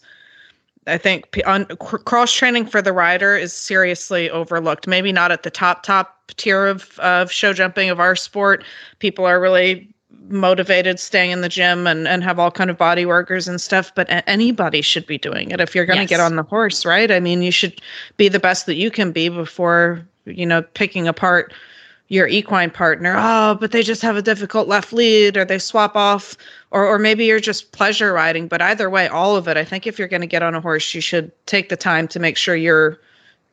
I 0.87 0.97
think 0.97 1.31
p- 1.31 1.43
on 1.43 1.65
cr- 1.77 1.97
cross 1.97 2.33
training 2.33 2.65
for 2.65 2.81
the 2.81 2.93
rider 2.93 3.35
is 3.37 3.53
seriously 3.53 4.29
overlooked. 4.29 4.87
Maybe 4.87 5.11
not 5.11 5.31
at 5.31 5.43
the 5.43 5.51
top 5.51 5.83
top 5.83 6.31
tier 6.37 6.67
of 6.67 6.99
of 6.99 7.31
show 7.31 7.53
jumping 7.53 7.89
of 7.89 7.99
our 7.99 8.15
sport. 8.15 8.63
People 8.99 9.25
are 9.25 9.39
really 9.39 9.93
motivated 10.31 10.99
staying 10.99 11.31
in 11.31 11.41
the 11.41 11.49
gym 11.49 11.87
and, 11.87 12.07
and 12.07 12.23
have 12.23 12.39
all 12.39 12.51
kind 12.51 12.69
of 12.69 12.77
body 12.77 13.05
workers 13.05 13.47
and 13.47 13.59
stuff 13.61 13.91
but 13.95 14.07
anybody 14.27 14.81
should 14.81 15.05
be 15.05 15.17
doing 15.17 15.51
it 15.51 15.59
if 15.61 15.75
you're 15.75 15.85
going 15.85 15.99
to 15.99 16.03
Yes. 16.03 16.09
get 16.09 16.19
on 16.19 16.35
the 16.35 16.43
horse 16.43 16.85
right? 16.85 17.11
I 17.11 17.19
mean 17.19 17.41
you 17.41 17.51
should 17.51 17.81
be 18.17 18.27
the 18.29 18.39
best 18.39 18.65
that 18.65 18.75
you 18.75 18.89
can 18.91 19.11
be 19.11 19.29
before 19.29 20.05
you 20.25 20.45
know 20.45 20.61
picking 20.61 21.07
apart 21.07 21.53
your 22.07 22.27
equine 22.27 22.69
partner. 22.69 23.15
Oh 23.17 23.55
but 23.59 23.71
they 23.71 23.83
just 23.83 24.01
have 24.01 24.15
a 24.17 24.21
difficult 24.21 24.67
left 24.67 24.91
lead 24.93 25.37
or 25.37 25.45
they 25.45 25.59
swap 25.59 25.95
off 25.95 26.35
or 26.71 26.85
or 26.85 26.99
maybe 26.99 27.25
you're 27.25 27.39
just 27.39 27.71
pleasure 27.71 28.13
riding 28.13 28.47
but 28.47 28.61
either 28.61 28.89
way 28.89 29.07
all 29.07 29.35
of 29.35 29.47
it. 29.47 29.57
I 29.57 29.63
think 29.63 29.87
if 29.87 29.97
you're 29.99 30.07
going 30.07 30.21
to 30.21 30.27
get 30.27 30.43
on 30.43 30.55
a 30.55 30.61
horse 30.61 30.93
you 30.93 31.01
should 31.01 31.31
take 31.45 31.69
the 31.69 31.77
time 31.77 32.07
to 32.09 32.19
make 32.19 32.37
sure 32.37 32.55
you're 32.55 32.99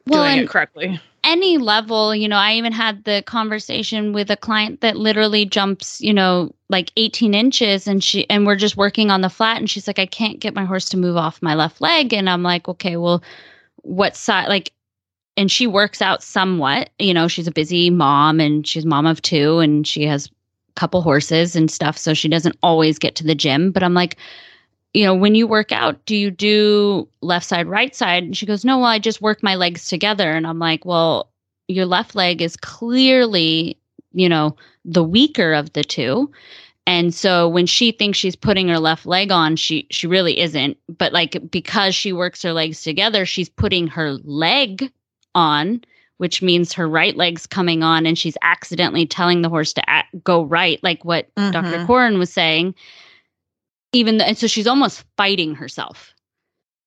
Well, 0.08 0.24
doing 0.24 0.44
it 0.44 0.48
correctly 0.48 1.00
any 1.28 1.58
level, 1.58 2.14
you 2.14 2.26
know, 2.26 2.36
I 2.36 2.54
even 2.54 2.72
had 2.72 3.04
the 3.04 3.22
conversation 3.26 4.14
with 4.14 4.30
a 4.30 4.36
client 4.36 4.80
that 4.80 4.96
literally 4.96 5.44
jumps, 5.44 6.00
you 6.00 6.14
know, 6.14 6.54
like 6.70 6.90
18 6.96 7.34
inches 7.34 7.86
and 7.86 8.02
she 8.02 8.28
and 8.30 8.46
we're 8.46 8.56
just 8.56 8.78
working 8.78 9.10
on 9.10 9.20
the 9.20 9.28
flat 9.28 9.58
and 9.58 9.68
she's 9.68 9.86
like, 9.86 9.98
I 9.98 10.06
can't 10.06 10.40
get 10.40 10.54
my 10.54 10.64
horse 10.64 10.88
to 10.90 10.96
move 10.96 11.16
off 11.16 11.42
my 11.42 11.54
left 11.54 11.82
leg. 11.82 12.14
And 12.14 12.30
I'm 12.30 12.42
like, 12.42 12.66
okay, 12.68 12.96
well, 12.96 13.22
what 13.82 14.16
side 14.16 14.48
like 14.48 14.72
and 15.36 15.50
she 15.50 15.66
works 15.66 16.00
out 16.00 16.22
somewhat, 16.22 16.88
you 16.98 17.12
know, 17.12 17.28
she's 17.28 17.46
a 17.46 17.52
busy 17.52 17.90
mom 17.90 18.40
and 18.40 18.66
she's 18.66 18.86
mom 18.86 19.04
of 19.04 19.20
two 19.20 19.58
and 19.58 19.86
she 19.86 20.04
has 20.04 20.26
a 20.26 20.80
couple 20.80 21.02
horses 21.02 21.54
and 21.54 21.70
stuff. 21.70 21.98
So 21.98 22.14
she 22.14 22.28
doesn't 22.28 22.56
always 22.62 22.98
get 22.98 23.14
to 23.16 23.24
the 23.24 23.34
gym. 23.34 23.70
But 23.70 23.82
I'm 23.82 23.94
like, 23.94 24.16
you 24.94 25.04
know, 25.04 25.14
when 25.14 25.34
you 25.34 25.46
work 25.46 25.70
out, 25.72 26.04
do 26.06 26.16
you 26.16 26.30
do 26.30 27.08
left 27.20 27.46
side, 27.46 27.66
right 27.66 27.94
side? 27.94 28.22
And 28.22 28.36
she 28.36 28.46
goes, 28.46 28.64
no, 28.64 28.78
well, 28.78 28.86
I 28.86 28.98
just 28.98 29.20
work 29.20 29.42
my 29.42 29.54
legs 29.54 29.88
together. 29.88 30.32
And 30.32 30.46
I'm 30.46 30.58
like, 30.58 30.84
well, 30.84 31.30
your 31.68 31.86
left 31.86 32.14
leg 32.14 32.40
is 32.40 32.56
clearly, 32.56 33.78
you 34.12 34.28
know, 34.28 34.56
the 34.84 35.04
weaker 35.04 35.52
of 35.52 35.72
the 35.74 35.84
two. 35.84 36.30
And 36.86 37.14
so 37.14 37.48
when 37.48 37.66
she 37.66 37.92
thinks 37.92 38.16
she's 38.18 38.34
putting 38.34 38.68
her 38.68 38.78
left 38.78 39.04
leg 39.04 39.30
on, 39.30 39.56
she 39.56 39.86
she 39.90 40.06
really 40.06 40.40
isn't. 40.40 40.78
But 40.96 41.12
like 41.12 41.50
because 41.50 41.94
she 41.94 42.14
works 42.14 42.42
her 42.42 42.54
legs 42.54 42.82
together, 42.82 43.26
she's 43.26 43.50
putting 43.50 43.88
her 43.88 44.12
leg 44.24 44.90
on, 45.34 45.82
which 46.16 46.40
means 46.40 46.72
her 46.72 46.88
right 46.88 47.14
leg's 47.14 47.46
coming 47.46 47.82
on, 47.82 48.06
and 48.06 48.18
she's 48.18 48.38
accidentally 48.40 49.04
telling 49.06 49.42
the 49.42 49.50
horse 49.50 49.74
to 49.74 49.90
act, 49.90 50.14
go 50.24 50.42
right, 50.44 50.82
like 50.82 51.04
what 51.04 51.28
Dr. 51.34 51.60
Mhm. 51.60 51.86
Coren 51.86 52.18
was 52.18 52.32
saying. 52.32 52.74
Even 53.92 54.18
th- 54.18 54.28
and 54.28 54.38
so 54.38 54.46
she's 54.46 54.66
almost 54.66 55.04
fighting 55.16 55.54
herself. 55.54 56.14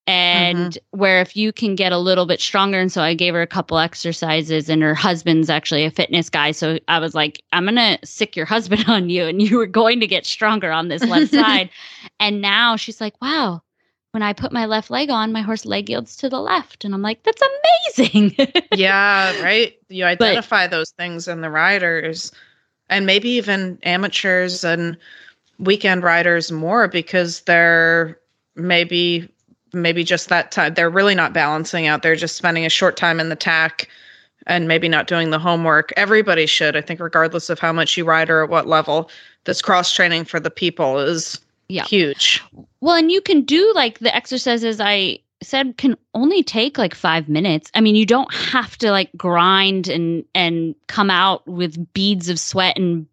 And 0.07 0.73
mm-hmm. 0.73 0.99
where 0.99 1.21
if 1.21 1.35
you 1.35 1.53
can 1.53 1.75
get 1.75 1.91
a 1.91 1.97
little 1.97 2.25
bit 2.25 2.41
stronger 2.41 2.79
and 2.79 2.91
so 2.91 3.03
i 3.03 3.13
gave 3.13 3.35
her 3.35 3.41
a 3.41 3.47
couple 3.47 3.77
exercises 3.77 4.67
and 4.67 4.81
her 4.81 4.95
husband's 4.95 5.49
actually 5.49 5.85
a 5.85 5.91
fitness 5.91 6.27
guy 6.27 6.51
so 6.51 6.79
i 6.87 6.97
was 6.97 7.13
like 7.13 7.43
i'm 7.53 7.65
gonna 7.65 7.99
sick 8.03 8.35
your 8.35 8.47
husband 8.47 8.83
on 8.87 9.11
you 9.11 9.25
and 9.25 9.43
you 9.43 9.57
were 9.57 9.67
going 9.67 9.99
to 9.99 10.07
get 10.07 10.25
stronger 10.25 10.71
on 10.71 10.87
this 10.87 11.05
left 11.05 11.31
side. 11.31 11.69
And 12.19 12.41
now 12.41 12.77
she's 12.77 12.99
like 12.99 13.13
wow 13.21 13.61
when 14.11 14.23
i 14.23 14.33
put 14.33 14.51
my 14.51 14.65
left 14.65 14.89
leg 14.89 15.11
on 15.11 15.31
my 15.31 15.41
horse 15.41 15.65
leg 15.65 15.87
yields 15.87 16.15
to 16.17 16.29
the 16.29 16.41
left. 16.41 16.83
And 16.83 16.95
i'm 16.95 17.03
like 17.03 17.21
that's 17.23 17.41
amazing. 17.41 18.35
Yeah, 18.73 19.39
right. 19.43 19.73
You 19.89 20.05
identify 20.05 20.65
those 20.65 20.91
things 20.91 21.27
in 21.27 21.41
the 21.41 21.51
riders 21.51 22.31
and 22.89 23.05
maybe 23.05 23.29
even 23.29 23.77
amateurs 23.83 24.63
and 24.63 24.97
weekend 25.61 26.03
riders 26.03 26.51
more 26.51 26.87
because 26.87 27.41
they're 27.41 28.19
maybe 28.55 29.29
maybe 29.73 30.03
just 30.03 30.27
that 30.27 30.51
time 30.51 30.73
they're 30.73 30.89
really 30.89 31.15
not 31.15 31.33
balancing 31.33 31.87
out. 31.87 32.01
They're 32.01 32.15
just 32.15 32.35
spending 32.35 32.65
a 32.65 32.69
short 32.69 32.97
time 32.97 33.19
in 33.19 33.29
the 33.29 33.35
tack 33.35 33.87
and 34.47 34.67
maybe 34.67 34.89
not 34.89 35.07
doing 35.07 35.29
the 35.29 35.39
homework. 35.39 35.93
Everybody 35.95 36.45
should, 36.45 36.75
I 36.75 36.81
think, 36.81 36.99
regardless 36.99 37.49
of 37.49 37.59
how 37.59 37.71
much 37.71 37.95
you 37.95 38.03
ride 38.03 38.29
or 38.29 38.43
at 38.43 38.49
what 38.49 38.67
level. 38.67 39.09
This 39.45 39.61
cross 39.61 39.93
training 39.93 40.25
for 40.25 40.39
the 40.39 40.49
people 40.51 40.99
is 40.99 41.39
Yeah. 41.69 41.85
huge. 41.85 42.41
Well, 42.81 42.95
and 42.95 43.11
you 43.11 43.21
can 43.21 43.43
do 43.43 43.71
like 43.75 43.99
the 43.99 44.13
exercises 44.13 44.81
I 44.81 45.19
said 45.43 45.77
can 45.77 45.95
only 46.13 46.43
take 46.43 46.77
like 46.77 46.93
five 46.95 47.29
minutes. 47.29 47.71
I 47.75 47.81
mean, 47.81 47.95
you 47.95 48.05
don't 48.05 48.33
have 48.33 48.77
to 48.79 48.91
like 48.91 49.09
grind 49.15 49.87
and 49.87 50.25
and 50.35 50.75
come 50.87 51.09
out 51.09 51.47
with 51.47 51.93
beads 51.93 52.27
of 52.29 52.39
sweat 52.39 52.77
and 52.77 53.07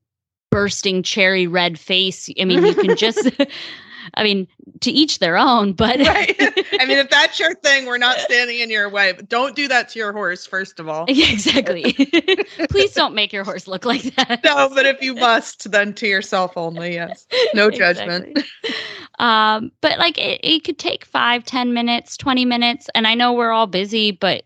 bursting 0.50 1.02
cherry 1.02 1.46
red 1.46 1.78
face. 1.78 2.28
I 2.40 2.44
mean, 2.44 2.64
you 2.64 2.74
can 2.74 2.96
just 2.96 3.30
I 4.14 4.24
mean, 4.24 4.48
to 4.80 4.90
each 4.90 5.18
their 5.18 5.36
own, 5.36 5.72
but 5.72 5.98
Right. 5.98 6.36
I 6.80 6.86
mean, 6.86 6.98
if 6.98 7.10
that's 7.10 7.38
your 7.38 7.54
thing, 7.56 7.86
we're 7.86 7.98
not 7.98 8.18
standing 8.18 8.60
in 8.60 8.70
your 8.70 8.88
way. 8.88 9.12
But 9.12 9.28
don't 9.28 9.54
do 9.56 9.68
that 9.68 9.88
to 9.90 9.98
your 9.98 10.12
horse, 10.12 10.46
first 10.46 10.80
of 10.80 10.88
all. 10.88 11.06
Yeah, 11.08 11.30
exactly. 11.30 11.92
Please 12.70 12.92
don't 12.92 13.14
make 13.14 13.32
your 13.32 13.44
horse 13.44 13.66
look 13.66 13.84
like 13.84 14.02
that. 14.16 14.40
No, 14.44 14.68
but 14.74 14.86
if 14.86 15.02
you 15.02 15.14
must, 15.14 15.70
then 15.70 15.94
to 15.94 16.06
yourself 16.06 16.56
only. 16.56 16.94
Yes. 16.94 17.26
No 17.54 17.70
judgment. 17.70 18.28
Exactly. 18.28 18.74
um, 19.18 19.72
but 19.80 19.98
like 19.98 20.18
it, 20.18 20.40
it 20.42 20.64
could 20.64 20.78
take 20.78 21.04
five, 21.04 21.44
ten 21.44 21.74
minutes, 21.74 22.16
20 22.16 22.44
minutes. 22.44 22.88
And 22.94 23.06
I 23.06 23.14
know 23.14 23.32
we're 23.32 23.52
all 23.52 23.66
busy, 23.66 24.10
but 24.12 24.44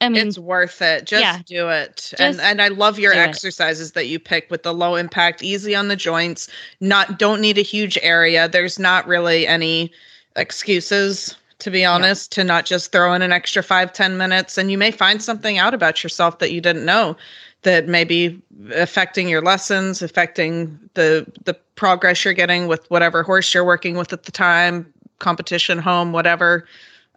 I 0.00 0.08
mean, 0.08 0.26
it's 0.26 0.38
worth 0.38 0.80
it. 0.80 1.04
Just 1.04 1.22
yeah. 1.22 1.40
do 1.44 1.68
it. 1.68 1.96
Just 1.96 2.20
and 2.20 2.40
and 2.40 2.62
I 2.62 2.68
love 2.68 2.98
your 2.98 3.12
do 3.12 3.18
it. 3.18 3.22
exercises 3.22 3.92
that 3.92 4.06
you 4.06 4.18
pick 4.18 4.50
with 4.50 4.62
the 4.62 4.72
low 4.72 4.94
impact, 4.94 5.42
easy 5.42 5.74
on 5.74 5.88
the 5.88 5.96
joints. 5.96 6.48
Not 6.80 7.18
don't 7.18 7.40
need 7.40 7.58
a 7.58 7.62
huge 7.62 7.98
area. 8.02 8.48
There's 8.48 8.78
not 8.78 9.06
really 9.06 9.46
any 9.46 9.92
excuses 10.36 11.36
to 11.60 11.70
be 11.70 11.84
honest 11.84 12.32
to 12.32 12.42
not 12.42 12.64
just 12.64 12.90
throw 12.90 13.12
in 13.12 13.22
an 13.22 13.32
extra 13.32 13.62
five 13.62 13.92
ten 13.92 14.16
minutes 14.16 14.58
and 14.58 14.70
you 14.70 14.78
may 14.78 14.90
find 14.90 15.22
something 15.22 15.58
out 15.58 15.74
about 15.74 16.02
yourself 16.02 16.38
that 16.38 16.52
you 16.52 16.60
didn't 16.60 16.84
know 16.84 17.16
that 17.62 17.86
may 17.86 18.04
be 18.04 18.40
affecting 18.74 19.28
your 19.28 19.42
lessons 19.42 20.02
affecting 20.02 20.78
the 20.94 21.30
the 21.44 21.54
progress 21.74 22.24
you're 22.24 22.34
getting 22.34 22.66
with 22.66 22.90
whatever 22.90 23.22
horse 23.22 23.52
you're 23.52 23.64
working 23.64 23.96
with 23.96 24.12
at 24.12 24.24
the 24.24 24.32
time 24.32 24.90
competition 25.18 25.78
home 25.78 26.12
whatever 26.12 26.66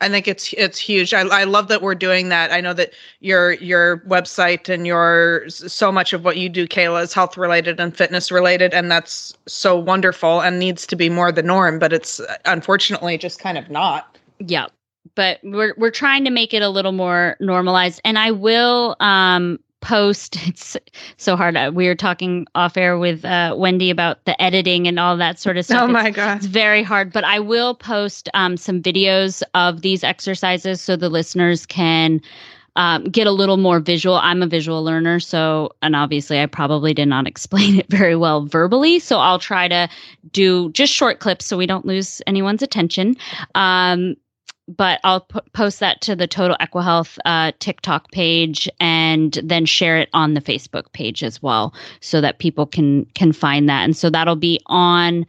I 0.02 0.10
think 0.10 0.28
it's 0.28 0.54
it's 0.54 0.78
huge. 0.78 1.14
I, 1.14 1.22
I 1.22 1.44
love 1.46 1.70
that 1.70 1.82
we're 1.82 1.96
doing 1.96 2.30
that. 2.30 2.52
I 2.52 2.60
know 2.60 2.74
that 2.74 2.92
your 3.22 3.54
your 3.54 4.00
website 4.00 4.68
and 4.68 4.86
your 4.86 5.46
so 5.50 5.92
much 5.92 6.12
of 6.14 6.26
what 6.26 6.36
you 6.38 6.50
do, 6.50 6.68
Kayla, 6.68 7.04
is 7.04 7.14
health 7.14 7.38
related 7.38 7.80
and 7.80 7.96
fitness 7.96 8.32
related, 8.32 8.74
and 8.74 8.92
that's 8.92 9.34
so 9.48 9.78
wonderful 9.78 10.42
and 10.42 10.60
needs 10.60 10.86
to 10.88 10.96
be 10.96 11.10
more 11.10 11.32
the 11.32 11.44
norm. 11.44 11.80
But 11.80 11.94
it's 11.94 12.20
unfortunately 12.46 13.18
just 13.18 13.40
kind 13.40 13.58
of 13.58 13.70
not. 13.70 14.18
yeah. 14.40 14.68
But 15.16 15.40
we're 15.44 15.74
we're 15.78 15.92
trying 15.92 16.24
to 16.26 16.32
make 16.32 16.54
it 16.54 16.62
a 16.62 16.70
little 16.70 16.94
more 16.94 17.38
normalized. 17.40 18.02
And 18.04 18.18
I 18.18 18.32
will 18.32 18.96
um 19.00 19.60
post 19.84 20.36
it's 20.48 20.78
so 21.18 21.36
hard. 21.36 21.56
Uh, 21.56 21.72
We 21.74 21.88
were 21.88 21.96
talking 21.96 22.48
off 22.56 22.78
air 22.78 22.98
with 22.98 23.24
uh, 23.26 23.54
Wendy 23.58 23.90
about 23.92 24.24
the 24.26 24.42
editing 24.42 24.88
and 24.88 24.98
all 24.98 25.18
that 25.18 25.40
sort 25.40 25.58
of 25.58 25.66
stuff. 25.66 25.82
Oh 25.82 25.90
It's- 25.90 26.04
my 26.04 26.10
god! 26.10 26.38
It's 26.38 26.46
very 26.48 26.82
hard, 26.84 27.12
but 27.14 27.24
I 27.24 27.40
will 27.40 27.76
post 27.76 28.30
um, 28.34 28.58
some 28.58 28.82
videos 28.82 29.44
of 29.54 29.82
these 29.82 30.04
exercises 30.04 30.82
so 30.82 30.96
the 30.96 31.10
listeners 31.10 31.66
can 31.66 32.22
um, 32.76 33.04
get 33.04 33.28
a 33.28 33.32
little 33.32 33.58
more 33.58 33.80
visual. 33.80 34.16
I'm 34.16 34.42
a 34.42 34.48
visual 34.48 34.84
learner, 34.84 35.20
so, 35.20 35.74
and 35.84 35.96
obviously 35.96 36.42
I 36.42 36.48
probably 36.48 36.94
did 36.96 37.08
not 37.08 37.28
explain 37.34 37.78
it 37.78 37.86
very 37.90 38.16
well 38.16 38.46
verbally. 38.48 38.98
So 39.00 39.20
I'll 39.20 39.38
try 39.38 39.68
to 39.68 39.88
do 40.32 40.72
just 40.72 40.92
short 40.92 41.20
clips 41.20 41.46
so 41.46 41.56
we 41.56 41.68
don't 41.68 41.86
lose 41.86 42.20
anyone's 42.26 42.64
attention. 42.64 43.16
Um, 43.54 44.16
but 44.78 45.00
I'll 45.04 45.22
p- 45.22 45.40
post 45.54 45.80
that 45.80 46.02
to 46.02 46.16
the 46.16 46.28
Total 46.28 46.58
EquiHealth 46.60 47.18
uh, 47.26 47.52
TikTok 47.60 48.12
page 48.12 48.70
and 48.80 49.40
then 49.44 49.66
share 49.66 49.98
it 49.98 50.10
on 50.14 50.34
the 50.34 50.42
Facebook 50.42 50.92
page 50.94 51.24
as 51.24 51.42
well, 51.42 51.74
so 52.02 52.22
that 52.22 52.40
people 52.40 52.66
can 52.66 53.06
can 53.14 53.34
find 53.34 53.70
that. 53.70 53.84
And 53.84 53.96
so 53.96 54.10
that'll 54.10 54.36
be 54.36 54.60
on 54.68 55.26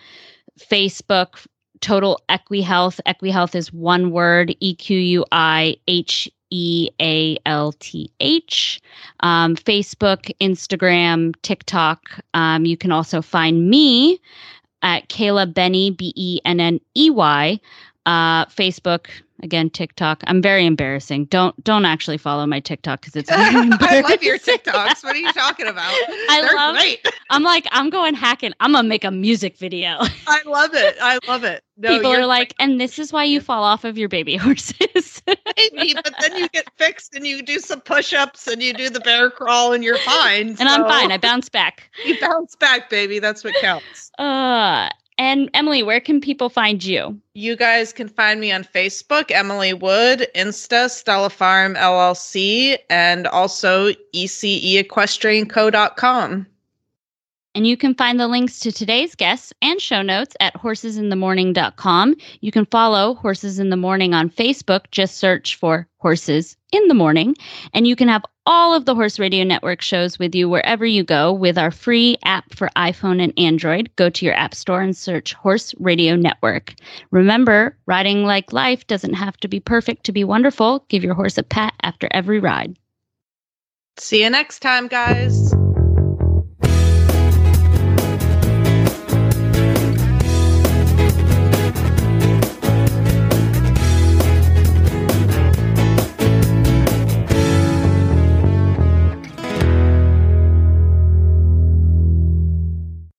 Facebook. 0.58 1.46
Total 1.80 2.18
EquiHealth. 2.30 3.00
EquiHealth 3.06 3.54
is 3.54 3.72
one 3.72 4.10
word. 4.10 4.56
E 4.60 4.74
Q 4.74 4.98
U 4.98 5.24
I 5.32 5.76
H 5.86 6.30
E 6.50 6.88
A 7.00 7.36
L 7.44 7.72
T 7.72 8.10
H. 8.20 8.80
Um, 9.20 9.54
Facebook, 9.56 10.32
Instagram, 10.40 11.34
TikTok. 11.42 12.20
Um, 12.32 12.64
you 12.64 12.76
can 12.76 12.90
also 12.92 13.20
find 13.20 13.68
me 13.68 14.18
at 14.82 15.08
Kayla 15.08 15.52
Benney 15.52 15.90
B 15.90 16.12
E 16.16 16.40
N 16.44 16.60
N 16.60 16.80
E 16.94 17.10
Y 17.10 17.60
uh 18.06 18.44
facebook 18.46 19.06
again 19.42 19.68
tiktok 19.68 20.22
i'm 20.26 20.40
very 20.40 20.64
embarrassing 20.64 21.24
don't 21.26 21.62
don't 21.64 21.84
actually 21.84 22.16
follow 22.16 22.46
my 22.46 22.60
tiktok 22.60 23.00
because 23.00 23.16
it's 23.16 23.28
I 23.32 24.00
love 24.00 24.22
your. 24.22 24.38
TikToks. 24.38 25.02
What 25.02 25.14
are 25.16 25.18
you 25.18 25.32
talking 25.32 25.66
about? 25.66 25.92
I 26.30 26.40
They're 26.42 26.54
love- 26.54 26.74
great. 26.76 27.06
i'm 27.30 27.42
like 27.42 27.66
i'm 27.72 27.90
going 27.90 28.14
hacking 28.14 28.52
i'm 28.60 28.72
gonna 28.72 28.86
make 28.88 29.04
a 29.04 29.10
music 29.10 29.56
video 29.58 29.98
I 30.26 30.40
love 30.46 30.70
it. 30.74 30.96
I 31.00 31.18
love 31.26 31.44
it. 31.44 31.62
No, 31.76 31.96
people 31.96 32.12
you're 32.12 32.26
like 32.26 32.54
and 32.60 32.80
this 32.80 32.98
is 32.98 33.12
why 33.12 33.24
you 33.24 33.40
fall 33.40 33.64
off 33.64 33.84
of 33.84 33.98
your 33.98 34.08
baby 34.08 34.36
horses 34.36 35.22
Maybe, 35.26 35.94
but 35.94 36.14
then 36.20 36.36
you 36.36 36.48
get 36.50 36.66
fixed 36.76 37.14
and 37.14 37.26
you 37.26 37.42
do 37.42 37.58
some 37.58 37.80
push-ups 37.80 38.46
and 38.46 38.62
you 38.62 38.72
do 38.74 38.90
the 38.90 39.00
bear 39.00 39.30
crawl 39.30 39.72
and 39.72 39.82
you're 39.82 39.98
fine. 39.98 40.48
and 40.60 40.68
i'm 40.68 40.84
fine 40.84 41.10
i 41.10 41.18
bounce 41.18 41.48
back 41.48 41.90
You 42.04 42.18
bounce 42.20 42.54
back, 42.56 42.90
baby. 42.90 43.18
That's 43.18 43.42
what 43.42 43.54
counts. 43.56 44.10
uh 44.18 44.88
and 45.18 45.50
emily 45.54 45.82
where 45.82 46.00
can 46.00 46.20
people 46.20 46.48
find 46.48 46.84
you 46.84 47.18
You 47.36 47.56
guys 47.56 47.92
can 47.92 48.08
find 48.08 48.40
me 48.40 48.52
on 48.52 48.62
Facebook, 48.62 49.32
Emily 49.32 49.74
Wood, 49.74 50.28
Insta, 50.36 50.88
Stella 50.88 51.28
Farm 51.28 51.74
LLC, 51.74 52.78
and 52.88 53.26
also 53.26 53.90
ECEEquestrianco.com. 54.14 56.46
And 57.54 57.66
you 57.66 57.76
can 57.76 57.94
find 57.94 58.18
the 58.18 58.26
links 58.26 58.58
to 58.60 58.72
today's 58.72 59.14
guests 59.14 59.52
and 59.62 59.80
show 59.80 60.02
notes 60.02 60.34
at 60.40 60.54
horsesinthemorning.com. 60.54 62.16
You 62.40 62.50
can 62.50 62.66
follow 62.66 63.14
Horses 63.14 63.60
in 63.60 63.70
the 63.70 63.76
Morning 63.76 64.12
on 64.12 64.28
Facebook. 64.28 64.90
Just 64.90 65.18
search 65.18 65.56
for 65.56 65.86
Horses 65.98 66.56
in 66.72 66.88
the 66.88 66.94
Morning. 66.94 67.36
And 67.72 67.86
you 67.86 67.94
can 67.94 68.08
have 68.08 68.24
all 68.46 68.74
of 68.74 68.84
the 68.84 68.94
Horse 68.94 69.20
Radio 69.20 69.44
Network 69.44 69.80
shows 69.80 70.18
with 70.18 70.34
you 70.34 70.48
wherever 70.48 70.84
you 70.84 71.04
go 71.04 71.32
with 71.32 71.56
our 71.56 71.70
free 71.70 72.18
app 72.24 72.52
for 72.54 72.68
iPhone 72.76 73.22
and 73.22 73.32
Android. 73.38 73.88
Go 73.96 74.10
to 74.10 74.24
your 74.24 74.34
app 74.34 74.54
store 74.54 74.80
and 74.82 74.96
search 74.96 75.32
Horse 75.32 75.74
Radio 75.78 76.16
Network. 76.16 76.74
Remember, 77.12 77.76
riding 77.86 78.24
like 78.24 78.52
life 78.52 78.86
doesn't 78.88 79.14
have 79.14 79.36
to 79.38 79.48
be 79.48 79.60
perfect 79.60 80.04
to 80.04 80.12
be 80.12 80.24
wonderful. 80.24 80.84
Give 80.88 81.04
your 81.04 81.14
horse 81.14 81.38
a 81.38 81.44
pat 81.44 81.74
after 81.82 82.08
every 82.10 82.40
ride. 82.40 82.76
See 83.96 84.24
you 84.24 84.30
next 84.30 84.58
time, 84.58 84.88
guys. 84.88 85.53